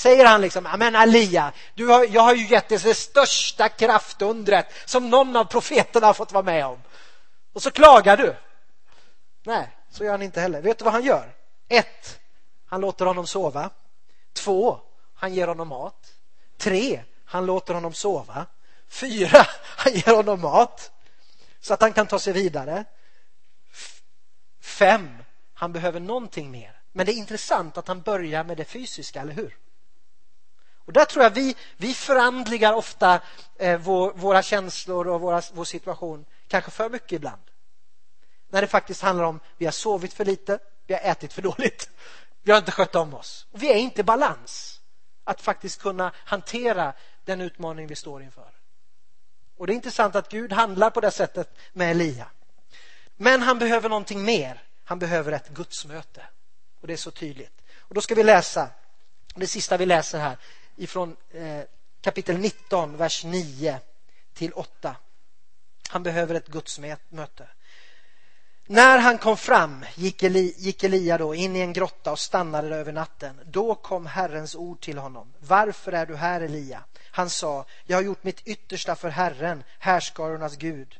Säger 0.00 0.26
han 0.26 0.40
liksom, 0.40 0.68
men 0.78 0.96
Alia, 0.96 1.52
du 1.74 1.86
har, 1.86 2.04
jag 2.04 2.22
har 2.22 2.34
ju 2.34 2.46
gett 2.46 2.68
dig 2.68 2.78
det 2.78 2.94
största 2.94 3.68
kraftundret 3.68 4.66
som 4.84 5.10
någon 5.10 5.36
av 5.36 5.44
profeterna 5.44 6.06
har 6.06 6.14
fått 6.14 6.32
vara 6.32 6.42
med 6.42 6.66
om. 6.66 6.82
Och 7.52 7.62
så 7.62 7.70
klagar 7.70 8.16
du. 8.16 8.36
Nej, 9.42 9.76
så 9.90 10.04
gör 10.04 10.10
han 10.10 10.22
inte 10.22 10.40
heller. 10.40 10.62
Vet 10.62 10.78
du 10.78 10.84
vad 10.84 10.94
han 10.94 11.04
gör? 11.04 11.34
Ett, 11.68 12.20
han 12.66 12.80
låter 12.80 13.06
honom 13.06 13.26
sova. 13.26 13.70
Två, 14.32 14.80
han 15.14 15.34
ger 15.34 15.48
honom 15.48 15.68
mat. 15.68 16.14
Tre, 16.58 17.02
han 17.24 17.46
låter 17.46 17.74
honom 17.74 17.94
sova. 17.94 18.46
Fyra, 18.88 19.46
han 19.62 19.92
ger 19.92 20.16
honom 20.16 20.40
mat 20.40 20.90
så 21.60 21.74
att 21.74 21.80
han 21.80 21.92
kan 21.92 22.06
ta 22.06 22.18
sig 22.18 22.32
vidare. 22.32 22.84
Fem, 24.60 25.18
han 25.54 25.72
behöver 25.72 26.00
någonting 26.00 26.50
mer. 26.50 26.80
Men 26.92 27.06
det 27.06 27.12
är 27.12 27.16
intressant 27.16 27.78
att 27.78 27.88
han 27.88 28.00
börjar 28.00 28.44
med 28.44 28.56
det 28.56 28.64
fysiska, 28.64 29.20
eller 29.20 29.34
hur? 29.34 29.56
Och 30.90 30.94
där 30.94 31.04
tror 31.04 31.24
jag 31.24 31.30
vi, 31.30 31.56
vi 31.76 31.94
förandligar 31.94 32.72
ofta 32.72 33.20
eh, 33.58 33.80
vår, 33.80 34.12
våra 34.12 34.42
känslor 34.42 35.08
och 35.08 35.20
våra, 35.20 35.42
vår 35.52 35.64
situation, 35.64 36.24
kanske 36.48 36.70
för 36.70 36.90
mycket 36.90 37.12
ibland. 37.12 37.42
När 38.48 38.60
det 38.60 38.66
faktiskt 38.66 39.02
handlar 39.02 39.24
om 39.24 39.40
vi 39.58 39.64
har 39.64 39.72
sovit 39.72 40.12
för 40.12 40.24
lite, 40.24 40.58
vi 40.86 40.94
har 40.94 41.00
ätit 41.00 41.32
för 41.32 41.42
dåligt, 41.42 41.90
vi 42.42 42.52
har 42.52 42.58
inte 42.58 42.72
skött 42.72 42.94
om 42.94 43.14
oss. 43.14 43.46
Och 43.50 43.62
vi 43.62 43.72
är 43.72 43.76
inte 43.76 44.00
i 44.00 44.04
balans 44.04 44.80
att 45.24 45.40
faktiskt 45.40 45.82
kunna 45.82 46.12
hantera 46.24 46.92
den 47.24 47.40
utmaning 47.40 47.86
vi 47.86 47.96
står 47.96 48.22
inför. 48.22 48.52
Och 49.56 49.66
det 49.66 49.72
är 49.72 49.74
intressant 49.74 50.14
att 50.14 50.28
Gud 50.28 50.52
handlar 50.52 50.90
på 50.90 51.00
det 51.00 51.10
sättet 51.10 51.58
med 51.72 51.90
Elia. 51.90 52.26
Men 53.16 53.42
han 53.42 53.58
behöver 53.58 53.88
någonting 53.88 54.24
mer. 54.24 54.62
Han 54.84 54.98
behöver 54.98 55.32
ett 55.32 55.48
gudsmöte. 55.48 56.22
Och 56.80 56.86
det 56.86 56.92
är 56.92 56.96
så 56.96 57.10
tydligt. 57.10 57.62
Och 57.78 57.94
då 57.94 58.00
ska 58.00 58.14
vi 58.14 58.22
läsa, 58.22 58.68
det 59.34 59.46
sista 59.46 59.76
vi 59.76 59.86
läser 59.86 60.18
här, 60.18 60.36
ifrån 60.80 61.16
eh, 61.30 61.60
kapitel 62.00 62.38
19, 62.38 62.96
vers 62.96 63.24
9 63.24 63.78
till 64.34 64.52
8. 64.52 64.96
Han 65.88 66.02
behöver 66.02 66.34
ett 66.34 66.48
gudsmöte. 66.48 67.48
När 68.66 68.98
han 68.98 69.18
kom 69.18 69.36
fram 69.36 69.84
gick, 69.94 70.22
Eli, 70.22 70.54
gick 70.56 70.84
Elia 70.84 71.18
då 71.18 71.34
in 71.34 71.56
i 71.56 71.60
en 71.60 71.72
grotta 71.72 72.12
och 72.12 72.18
stannade 72.18 72.68
där 72.68 72.76
över 72.76 72.92
natten. 72.92 73.40
Då 73.44 73.74
kom 73.74 74.06
Herrens 74.06 74.54
ord 74.54 74.80
till 74.80 74.98
honom. 74.98 75.32
Varför 75.38 75.92
är 75.92 76.06
du 76.06 76.16
här, 76.16 76.40
Elia? 76.40 76.84
Han 77.10 77.30
sa, 77.30 77.64
jag 77.84 77.96
har 77.96 78.02
gjort 78.02 78.24
mitt 78.24 78.46
yttersta 78.46 78.96
för 78.96 79.08
Herren, 79.08 79.64
härskarornas 79.78 80.56
Gud. 80.56 80.96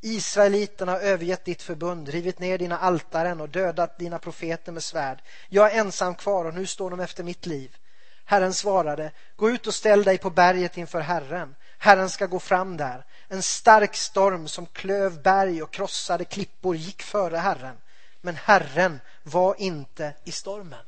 Israeliterna 0.00 0.92
har 0.92 1.00
övergett 1.00 1.44
ditt 1.44 1.62
förbund, 1.62 2.08
rivit 2.08 2.38
ner 2.38 2.58
dina 2.58 2.78
altaren 2.78 3.40
och 3.40 3.48
dödat 3.48 3.98
dina 3.98 4.18
profeter 4.18 4.72
med 4.72 4.84
svärd. 4.84 5.22
Jag 5.48 5.72
är 5.72 5.80
ensam 5.80 6.14
kvar 6.14 6.44
och 6.44 6.54
nu 6.54 6.66
står 6.66 6.90
de 6.90 7.00
efter 7.00 7.24
mitt 7.24 7.46
liv. 7.46 7.76
Herren 8.24 8.54
svarade, 8.54 9.12
gå 9.36 9.50
ut 9.50 9.66
och 9.66 9.74
ställ 9.74 10.04
dig 10.04 10.18
på 10.18 10.30
berget 10.30 10.76
inför 10.76 11.00
Herren. 11.00 11.54
Herren 11.78 12.10
ska 12.10 12.26
gå 12.26 12.40
fram 12.40 12.76
där. 12.76 13.04
En 13.28 13.42
stark 13.42 13.96
storm 13.96 14.48
som 14.48 14.66
klöv 14.66 15.22
berg 15.22 15.62
och 15.62 15.72
krossade 15.72 16.24
klippor 16.24 16.76
gick 16.76 17.02
före 17.02 17.36
Herren. 17.36 17.76
Men 18.20 18.36
Herren 18.36 19.00
var 19.22 19.54
inte 19.60 20.14
i 20.24 20.32
stormen. 20.32 20.84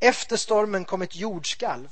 Efter 0.00 0.36
stormen 0.36 0.84
kom 0.84 1.02
ett 1.02 1.16
jordskalv, 1.16 1.88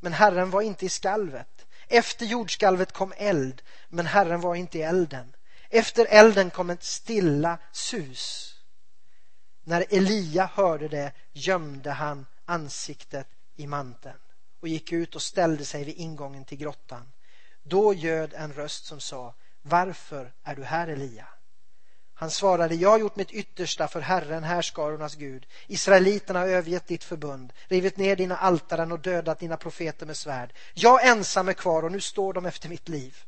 men 0.00 0.12
Herren 0.12 0.50
var 0.50 0.62
inte 0.62 0.86
i 0.86 0.88
skalvet. 0.88 1.66
Efter 1.88 2.26
jordskalvet 2.26 2.92
kom 2.92 3.12
eld, 3.16 3.62
men 3.88 4.06
Herren 4.06 4.40
var 4.40 4.54
inte 4.54 4.78
i 4.78 4.82
elden. 4.82 5.32
Efter 5.70 6.06
elden 6.10 6.50
kom 6.50 6.70
ett 6.70 6.84
stilla 6.84 7.58
sus. 7.72 8.52
När 9.64 9.84
Elia 9.90 10.50
hörde 10.54 10.88
det 10.88 11.12
gömde 11.32 11.90
han 11.90 12.26
ansiktet 12.44 13.28
i 13.56 13.66
manteln 13.66 14.18
och 14.60 14.68
gick 14.68 14.92
ut 14.92 15.14
och 15.14 15.22
ställde 15.22 15.64
sig 15.64 15.84
vid 15.84 15.96
ingången 15.96 16.44
till 16.44 16.58
grottan. 16.58 17.12
Då 17.62 17.94
ljöd 17.94 18.34
en 18.34 18.52
röst 18.52 18.84
som 18.84 19.00
sa 19.00 19.34
Varför 19.62 20.32
är 20.42 20.54
du 20.54 20.64
här 20.64 20.88
Elia? 20.88 21.28
Han 22.18 22.30
svarade, 22.30 22.74
jag 22.74 22.90
har 22.90 22.98
gjort 22.98 23.16
mitt 23.16 23.30
yttersta 23.30 23.88
för 23.88 24.00
Herren, 24.00 24.44
härskarornas 24.44 25.14
Gud. 25.14 25.46
Israeliterna 25.66 26.38
har 26.38 26.46
övergett 26.46 26.86
ditt 26.86 27.04
förbund, 27.04 27.52
rivit 27.68 27.96
ner 27.96 28.16
dina 28.16 28.36
altaren 28.36 28.92
och 28.92 29.00
dödat 29.00 29.38
dina 29.38 29.56
profeter 29.56 30.06
med 30.06 30.16
svärd. 30.16 30.52
Jag 30.74 31.06
ensam 31.06 31.48
är 31.48 31.52
kvar 31.52 31.82
och 31.82 31.92
nu 31.92 32.00
står 32.00 32.32
de 32.32 32.46
efter 32.46 32.68
mitt 32.68 32.88
liv. 32.88 33.24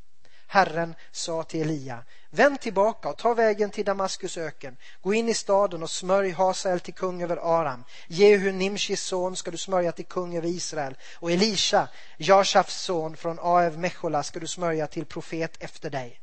Herren 0.51 0.95
sa 1.13 1.43
till 1.43 1.63
Elia, 1.63 2.05
vänd 2.31 2.61
tillbaka 2.61 3.09
och 3.09 3.17
ta 3.17 3.35
vägen 3.35 3.71
till 3.71 3.85
Damaskus 3.85 4.37
öken. 4.37 4.77
Gå 5.03 5.15
in 5.15 5.29
i 5.29 5.35
staden 5.35 5.83
och 5.83 5.91
smörj 5.91 6.31
Hasael 6.31 6.81
till 6.81 6.95
kung 6.95 7.23
över 7.23 7.37
Aram. 7.37 7.85
Jehu, 8.07 8.53
Nimshis 8.53 9.03
son, 9.03 9.37
ska 9.37 9.51
du 9.51 9.57
smörja 9.57 9.93
till 9.93 10.05
kung 10.05 10.37
över 10.37 10.49
Israel. 10.49 10.97
Och 11.15 11.33
Elisha, 11.33 11.89
Jashafs 12.17 12.83
son 12.83 13.17
från 13.17 13.39
Aev 13.43 13.79
Mechola, 13.79 14.23
ska 14.23 14.41
du 14.41 14.47
smörja 14.47 14.87
till 14.87 15.07
profet 15.07 15.63
efter 15.63 15.91
dig. 15.91 16.21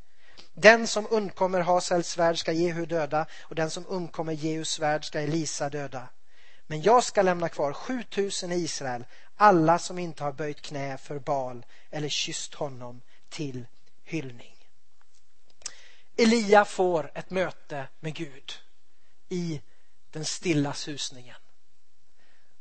Den 0.53 0.87
som 0.87 1.07
undkommer 1.09 1.59
Hasaels 1.59 2.09
svärd 2.09 2.39
ska 2.39 2.51
Jehu 2.51 2.85
döda 2.85 3.25
och 3.41 3.55
den 3.55 3.69
som 3.69 3.85
undkommer 3.87 4.33
Jehus 4.33 4.69
svärd 4.69 5.05
ska 5.05 5.19
Elisa 5.19 5.69
döda. 5.69 6.07
Men 6.67 6.81
jag 6.81 7.03
ska 7.03 7.21
lämna 7.21 7.49
kvar 7.49 7.73
7000 7.73 8.51
i 8.51 8.55
Israel, 8.55 9.05
alla 9.35 9.79
som 9.79 9.99
inte 9.99 10.23
har 10.23 10.31
böjt 10.31 10.61
knä 10.61 10.97
för 10.97 11.19
Baal 11.19 11.65
eller 11.91 12.09
kysst 12.09 12.53
honom 12.53 13.01
till 13.29 13.65
hyllning. 14.05 14.55
Elia 16.17 16.65
får 16.65 17.11
ett 17.13 17.29
möte 17.29 17.87
med 17.99 18.15
Gud 18.15 18.53
i 19.29 19.61
den 20.11 20.25
stilla 20.25 20.73
susningen. 20.73 21.35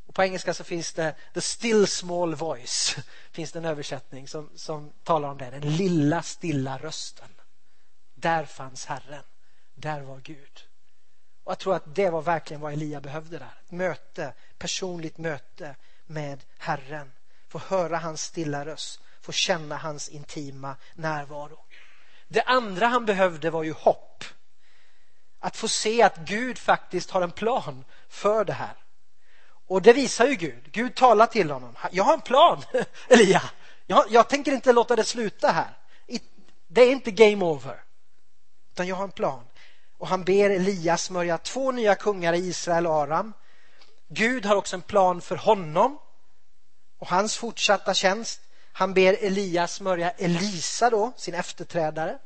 Och 0.07 0.15
på 0.15 0.23
engelska 0.23 0.55
så 0.55 0.65
finns 0.65 0.93
det 0.93 1.15
the 1.35 1.41
still 1.41 1.87
small 1.87 2.35
voice. 2.35 2.97
finns 3.33 3.53
det 3.53 3.59
en 3.59 3.65
översättning 3.65 4.29
som, 4.29 4.51
som 4.55 4.93
talar 5.03 5.29
om 5.29 5.39
det. 5.39 5.51
Den 5.51 5.77
lilla 5.77 6.23
stilla 6.23 6.79
rösten. 6.79 7.29
Där 8.15 8.45
fanns 8.45 8.87
Herren. 8.87 9.25
Där 9.75 10.01
var 10.01 10.19
Gud. 10.19 10.67
Och 11.45 11.51
Jag 11.51 11.59
tror 11.59 11.75
att 11.75 11.95
det 11.95 12.11
var 12.11 12.23
verkligen 12.23 12.61
vad 12.61 12.73
Elia 12.73 13.01
behövde 13.01 13.39
där. 13.39 13.59
Ett 13.65 13.71
möte, 13.71 14.35
personligt 14.59 15.19
möte 15.19 15.77
med 16.07 16.45
Herren. 16.59 17.13
Få 17.49 17.59
höra 17.59 17.99
hans 17.99 18.23
stilla 18.23 18.65
röst 18.65 19.01
få 19.25 19.33
känna 19.33 19.77
hans 19.77 20.09
intima 20.09 20.77
närvaro. 20.95 21.59
Det 22.29 22.43
andra 22.43 22.87
han 22.87 23.05
behövde 23.05 23.51
var 23.51 23.63
ju 23.63 23.73
hopp. 23.73 24.25
Att 25.41 25.57
få 25.57 25.69
se 25.69 26.03
att 26.03 26.17
Gud 26.17 26.59
faktiskt 26.59 27.11
har 27.11 27.23
en 27.23 27.31
plan 27.31 27.85
för 28.09 28.45
det 28.45 28.53
här. 28.53 28.77
Och 29.67 29.83
det 29.83 29.93
visar 29.93 30.27
ju 30.27 30.35
Gud. 30.35 30.73
Gud 30.73 30.95
talar 30.95 31.27
till 31.27 31.51
honom. 31.51 31.77
Jag 31.93 32.05
har 32.05 32.15
en 32.15 32.21
plan, 32.21 32.63
Elia. 33.09 33.43
Jag, 33.87 34.05
jag 34.11 34.29
tänker 34.29 34.53
inte 34.53 34.73
låta 34.73 34.97
det 34.97 35.05
sluta 35.05 35.49
här. 35.49 35.79
Det 36.69 36.83
är 36.83 36.93
inte 36.93 37.11
game 37.11 37.45
over. 37.45 37.83
Utan 38.73 38.87
jag 38.87 38.97
har 38.97 39.05
en 39.05 39.11
plan. 39.11 39.45
Och 39.99 40.09
han 40.09 40.25
ber 40.25 40.51
Elias 40.51 41.03
smörja 41.03 41.39
två 41.39 41.73
nya 41.73 41.95
kungar 41.95 42.33
i 42.33 42.39
Israel 42.39 42.87
och 42.87 42.95
Aram. 42.95 43.33
Gud 44.09 44.47
har 44.47 44.57
också 44.57 44.77
en 44.77 44.83
plan 44.83 45.21
för 45.21 45.37
honom 45.37 45.99
och 46.99 47.09
hans 47.09 47.37
fortsatta 47.37 47.95
tjänst. 47.95 48.41
Han 48.77 48.95
ber 48.95 49.17
Elias 49.21 49.75
smörja 49.75 50.11
Elisa 50.11 50.91
då, 50.91 51.13
sin 51.17 51.35
efterträdare. 51.35 52.19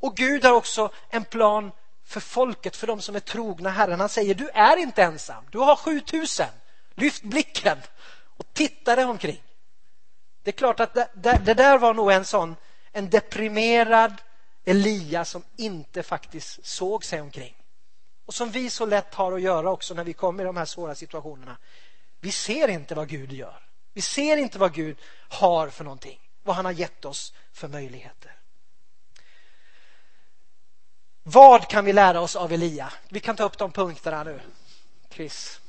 Och 0.00 0.16
Gud 0.16 0.44
har 0.44 0.52
också 0.52 0.90
en 1.08 1.24
plan 1.24 1.72
för 2.04 2.20
folket, 2.20 2.76
för 2.76 2.86
de 2.86 3.00
som 3.00 3.16
är 3.16 3.20
trogna 3.20 3.70
Herren. 3.70 4.00
Han 4.00 4.08
säger, 4.08 4.34
du 4.34 4.48
är 4.48 4.76
inte 4.76 5.02
ensam, 5.02 5.44
du 5.50 5.58
har 5.58 5.76
7000. 5.76 6.46
Lyft 6.94 7.22
blicken 7.22 7.78
och 8.36 8.46
titta 8.52 8.96
dig 8.96 9.04
omkring. 9.04 9.42
Det 10.42 10.50
är 10.50 10.52
klart 10.52 10.80
att 10.80 10.94
det, 10.94 11.08
det, 11.14 11.40
det 11.44 11.54
där 11.54 11.78
var 11.78 11.94
nog 11.94 12.12
en 12.12 12.24
sån, 12.24 12.56
en 12.92 13.10
deprimerad 13.10 14.14
Elia 14.64 15.24
som 15.24 15.42
inte 15.56 16.02
faktiskt 16.02 16.66
såg 16.66 17.04
sig 17.04 17.20
omkring. 17.20 17.56
Och 18.26 18.34
som 18.34 18.50
vi 18.50 18.70
så 18.70 18.86
lätt 18.86 19.14
har 19.14 19.32
att 19.32 19.42
göra 19.42 19.70
också 19.70 19.94
när 19.94 20.04
vi 20.04 20.12
kommer 20.12 20.42
i 20.42 20.46
de 20.46 20.56
här 20.56 20.64
svåra 20.64 20.94
situationerna. 20.94 21.56
Vi 22.20 22.32
ser 22.32 22.68
inte 22.68 22.94
vad 22.94 23.08
Gud 23.08 23.32
gör. 23.32 23.64
Vi 23.94 24.00
ser 24.00 24.36
inte 24.36 24.58
vad 24.58 24.74
Gud 24.74 24.98
har 25.28 25.68
för 25.68 25.84
någonting, 25.84 26.20
vad 26.42 26.56
han 26.56 26.64
har 26.64 26.72
gett 26.72 27.04
oss 27.04 27.32
för 27.52 27.68
möjligheter. 27.68 28.36
Vad 31.22 31.68
kan 31.68 31.84
vi 31.84 31.92
lära 31.92 32.20
oss 32.20 32.36
av 32.36 32.52
Elia? 32.52 32.92
Vi 33.08 33.20
kan 33.20 33.36
ta 33.36 33.44
upp 33.44 33.58
de 33.58 33.72
punkterna 33.72 34.24
nu. 34.24 34.40
Chris. 35.10 35.60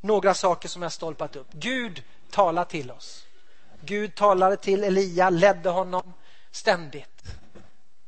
några 0.00 0.34
saker 0.34 0.68
som 0.68 0.82
jag 0.82 0.92
stolpat 0.92 1.36
upp. 1.36 1.46
Gud 1.52 2.02
talar 2.30 2.64
till 2.64 2.90
oss. 2.90 3.26
Gud 3.80 4.14
talade 4.14 4.56
till 4.56 4.84
Elia, 4.84 5.30
ledde 5.30 5.70
honom 5.70 6.12
ständigt. 6.50 7.22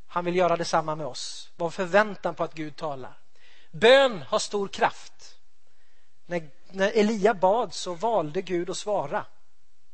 Han 0.06 0.24
vill 0.24 0.36
göra 0.36 0.56
detsamma 0.56 0.94
med 0.94 1.06
oss. 1.06 1.50
Var 1.56 1.70
förväntan 1.70 2.34
på 2.34 2.44
att 2.44 2.54
Gud 2.54 2.76
talar. 2.76 3.18
Bön 3.70 4.22
har 4.22 4.38
stor 4.38 4.68
kraft. 4.68 5.38
När, 6.26 6.50
när 6.76 6.92
Elia 6.94 7.34
bad 7.34 7.74
så 7.74 7.94
valde 7.94 8.42
Gud 8.42 8.70
att 8.70 8.76
svara 8.76 9.24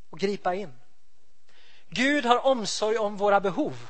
och 0.09 0.19
gripa 0.19 0.55
in. 0.55 0.73
Gud 1.89 2.25
har 2.25 2.45
omsorg 2.45 2.97
om 2.97 3.17
våra 3.17 3.39
behov. 3.39 3.87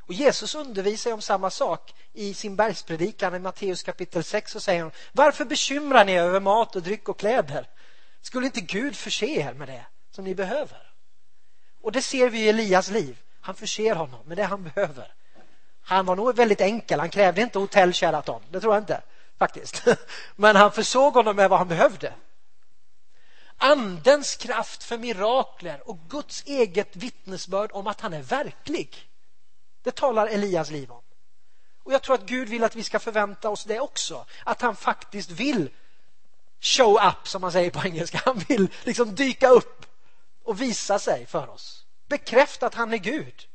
Och 0.00 0.12
Jesus 0.12 0.54
undervisar 0.54 1.12
om 1.12 1.20
samma 1.20 1.50
sak 1.50 1.94
i 2.12 2.34
sin 2.34 2.56
bergspredikan 2.56 3.34
i 3.34 3.38
Matteus 3.38 3.82
kapitel 3.82 4.24
6 4.24 4.54
och 4.56 4.62
säger 4.62 4.82
han 4.82 4.92
Varför 5.12 5.44
bekymrar 5.44 6.04
ni 6.04 6.12
er 6.12 6.22
över 6.22 6.40
mat 6.40 6.76
och 6.76 6.82
dryck 6.82 7.08
och 7.08 7.18
kläder? 7.18 7.68
Skulle 8.20 8.46
inte 8.46 8.60
Gud 8.60 8.96
förse 8.96 9.26
er 9.26 9.54
med 9.54 9.68
det 9.68 9.86
som 10.10 10.24
ni 10.24 10.34
behöver? 10.34 10.92
Och 11.82 11.92
det 11.92 12.02
ser 12.02 12.30
vi 12.30 12.40
i 12.40 12.48
Elias 12.48 12.90
liv. 12.90 13.18
Han 13.40 13.54
förser 13.54 13.94
honom 13.94 14.20
med 14.26 14.36
det 14.36 14.44
han 14.44 14.62
behöver. 14.74 15.14
Han 15.82 16.06
var 16.06 16.16
nog 16.16 16.36
väldigt 16.36 16.60
enkel. 16.60 17.00
Han 17.00 17.10
krävde 17.10 17.42
inte 17.42 17.58
hotell 17.58 17.92
Sheraton. 17.92 18.42
Det 18.50 18.60
tror 18.60 18.74
jag 18.74 18.82
inte 18.82 19.02
faktiskt. 19.40 19.84
Men 20.36 20.56
han 20.56 20.72
försåg 20.72 21.14
honom 21.14 21.36
med 21.36 21.50
vad 21.50 21.58
han 21.58 21.68
behövde. 21.68 22.14
Andens 23.56 24.36
kraft 24.36 24.84
för 24.84 24.98
mirakler 24.98 25.88
och 25.88 25.98
Guds 26.08 26.42
eget 26.46 26.96
vittnesbörd 26.96 27.70
om 27.72 27.86
att 27.86 28.00
han 28.00 28.12
är 28.12 28.22
verklig. 28.22 29.08
Det 29.82 29.90
talar 29.94 30.26
Elias 30.26 30.70
liv 30.70 30.90
om. 30.92 31.02
Och 31.82 31.92
jag 31.92 32.02
tror 32.02 32.14
att 32.14 32.26
Gud 32.26 32.48
vill 32.48 32.64
att 32.64 32.76
vi 32.76 32.84
ska 32.84 32.98
förvänta 32.98 33.50
oss 33.50 33.64
det 33.64 33.80
också. 33.80 34.26
Att 34.44 34.60
han 34.60 34.76
faktiskt 34.76 35.30
vill 35.30 35.70
show 36.60 36.98
up, 37.08 37.28
som 37.28 37.40
man 37.40 37.52
säger 37.52 37.70
på 37.70 37.86
engelska. 37.86 38.22
Han 38.24 38.38
vill 38.48 38.68
liksom 38.84 39.14
dyka 39.14 39.48
upp 39.48 39.86
och 40.44 40.60
visa 40.60 40.98
sig 40.98 41.26
för 41.26 41.48
oss. 41.48 41.84
Bekräfta 42.08 42.66
att 42.66 42.74
han 42.74 42.92
är 42.92 42.98
Gud. 42.98 43.48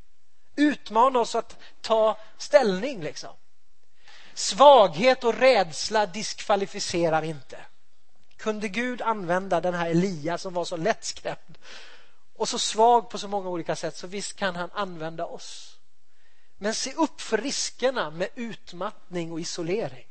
Utmana 0.55 1.19
oss 1.19 1.35
att 1.35 1.57
ta 1.81 2.17
ställning. 2.37 3.03
liksom. 3.03 3.33
Svaghet 4.35 5.23
och 5.23 5.33
rädsla 5.33 6.05
diskvalificerar 6.05 7.21
inte. 7.21 7.57
Kunde 8.37 8.67
Gud 8.67 9.01
använda 9.01 9.61
den 9.61 9.73
här 9.73 9.89
Elia 9.89 10.37
som 10.37 10.53
var 10.53 10.65
så 10.65 10.77
lättskrämd 10.77 11.57
och 12.35 12.49
så 12.49 12.59
svag 12.59 13.09
på 13.09 13.17
så 13.17 13.27
många 13.27 13.49
olika 13.49 13.75
sätt 13.75 13.95
så 13.95 14.07
visst 14.07 14.35
kan 14.35 14.55
han 14.55 14.69
använda 14.73 15.25
oss. 15.25 15.79
Men 16.57 16.73
se 16.73 16.93
upp 16.93 17.21
för 17.21 17.37
riskerna 17.37 18.09
med 18.09 18.29
utmattning 18.35 19.31
och 19.31 19.39
isolering. 19.39 20.07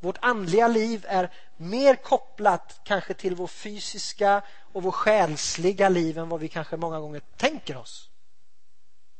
Vårt 0.00 0.18
andliga 0.20 0.68
liv 0.68 1.04
är 1.08 1.32
mer 1.56 1.94
kopplat 1.94 2.80
kanske 2.84 3.14
till 3.14 3.34
vår 3.34 3.46
fysiska 3.46 4.42
och 4.72 4.82
vår 4.82 4.92
själsliga 4.92 5.88
liv 5.88 6.18
än 6.18 6.28
vad 6.28 6.40
vi 6.40 6.48
kanske 6.48 6.76
många 6.76 7.00
gånger 7.00 7.22
tänker 7.36 7.76
oss. 7.76 8.10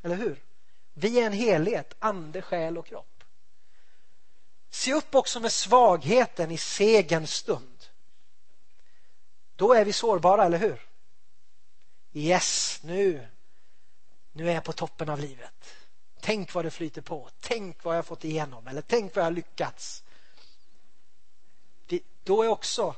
Eller 0.02 0.16
hur? 0.16 0.42
Vi 0.94 1.20
är 1.20 1.26
en 1.26 1.32
helhet, 1.32 1.94
ande, 1.98 2.42
själ 2.42 2.78
och 2.78 2.86
kropp. 2.86 3.15
Se 4.70 4.94
upp 4.94 5.14
också 5.14 5.40
med 5.40 5.52
svagheten 5.52 6.50
i 6.50 6.58
segerns 6.58 7.34
stund. 7.34 7.84
Då 9.56 9.72
är 9.72 9.84
vi 9.84 9.92
sårbara, 9.92 10.44
eller 10.44 10.58
hur? 10.58 10.86
Yes, 12.12 12.80
nu, 12.82 13.28
nu 14.32 14.50
är 14.50 14.54
jag 14.54 14.64
på 14.64 14.72
toppen 14.72 15.08
av 15.08 15.20
livet. 15.20 15.74
Tänk 16.20 16.54
vad 16.54 16.64
det 16.64 16.70
flyter 16.70 17.00
på. 17.00 17.28
Tänk 17.40 17.84
vad 17.84 17.96
jag 17.96 18.06
fått 18.06 18.24
igenom. 18.24 18.66
Eller 18.66 18.82
tänk 18.82 19.16
vad 19.16 19.24
jag 19.24 19.32
lyckats. 19.32 20.02
Då 22.24 22.42
är 22.42 22.48
också 22.48 22.94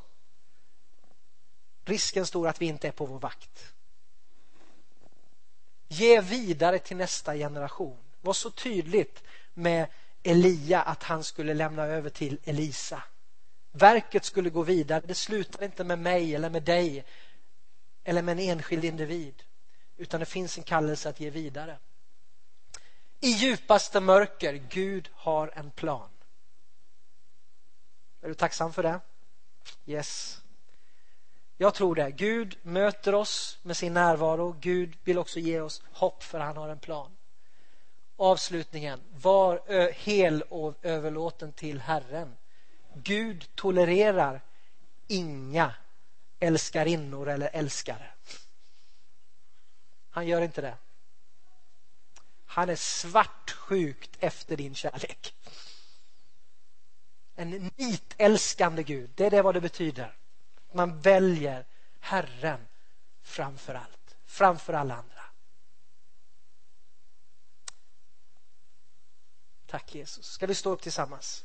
risken 1.84 2.26
stor 2.26 2.48
att 2.48 2.60
vi 2.60 2.66
inte 2.66 2.88
är 2.88 2.92
på 2.92 3.06
vår 3.06 3.18
vakt. 3.18 3.74
Ge 5.88 6.20
vidare 6.20 6.78
till 6.78 6.96
nästa 6.96 7.34
generation. 7.34 7.98
Var 8.20 8.32
så 8.32 8.50
tydligt 8.50 9.22
med 9.54 9.86
Elia 10.28 10.82
att 10.82 11.02
han 11.02 11.24
skulle 11.24 11.54
lämna 11.54 11.82
över 11.82 12.10
till 12.10 12.38
Elisa. 12.44 13.02
Verket 13.72 14.24
skulle 14.24 14.50
gå 14.50 14.62
vidare. 14.62 15.02
Det 15.06 15.14
slutar 15.14 15.64
inte 15.64 15.84
med 15.84 15.98
mig 15.98 16.34
eller 16.34 16.50
med 16.50 16.62
dig 16.62 17.04
eller 18.04 18.22
med 18.22 18.32
en 18.32 18.38
enskild 18.38 18.84
individ 18.84 19.42
utan 19.96 20.20
det 20.20 20.26
finns 20.26 20.58
en 20.58 20.64
kallelse 20.64 21.08
att 21.08 21.20
ge 21.20 21.30
vidare. 21.30 21.78
I 23.20 23.28
djupaste 23.28 24.00
mörker, 24.00 24.54
Gud 24.54 25.10
har 25.14 25.52
en 25.54 25.70
plan. 25.70 26.10
Är 28.20 28.28
du 28.28 28.34
tacksam 28.34 28.72
för 28.72 28.82
det? 28.82 29.00
Yes. 29.86 30.40
Jag 31.56 31.74
tror 31.74 31.94
det. 31.94 32.10
Gud 32.10 32.58
möter 32.62 33.14
oss 33.14 33.58
med 33.62 33.76
sin 33.76 33.94
närvaro. 33.94 34.56
Gud 34.60 34.98
vill 35.04 35.18
också 35.18 35.40
ge 35.40 35.60
oss 35.60 35.82
hopp 35.92 36.22
för 36.22 36.40
han 36.40 36.56
har 36.56 36.68
en 36.68 36.78
plan. 36.78 37.17
Avslutningen. 38.20 39.00
Var 39.12 39.62
hel 39.92 40.42
och 40.42 40.74
överlåten 40.82 41.52
till 41.52 41.80
Herren. 41.80 42.36
Gud 42.94 43.48
tolererar 43.54 44.40
inga 45.06 45.74
älskarinnor 46.40 47.28
eller 47.28 47.50
älskare. 47.52 48.10
Han 50.10 50.26
gör 50.26 50.42
inte 50.42 50.60
det. 50.60 50.76
Han 52.46 52.68
är 52.68 52.76
svartsjukt 52.76 54.16
efter 54.20 54.56
din 54.56 54.74
kärlek. 54.74 55.34
En 57.36 57.70
nitälskande 57.76 58.82
Gud, 58.82 59.10
det 59.14 59.26
är 59.26 59.30
det 59.30 59.42
vad 59.42 59.54
det 59.54 59.60
betyder. 59.60 60.16
Man 60.72 61.00
väljer 61.00 61.64
Herren 62.00 62.66
framför 63.22 63.74
allt, 63.74 64.16
framför 64.26 64.72
alla 64.72 64.94
andra. 64.94 65.17
Tack 69.70 69.94
Jesus. 69.94 70.26
Ska 70.26 70.46
vi 70.46 70.54
stå 70.54 70.70
upp 70.70 70.82
tillsammans? 70.82 71.44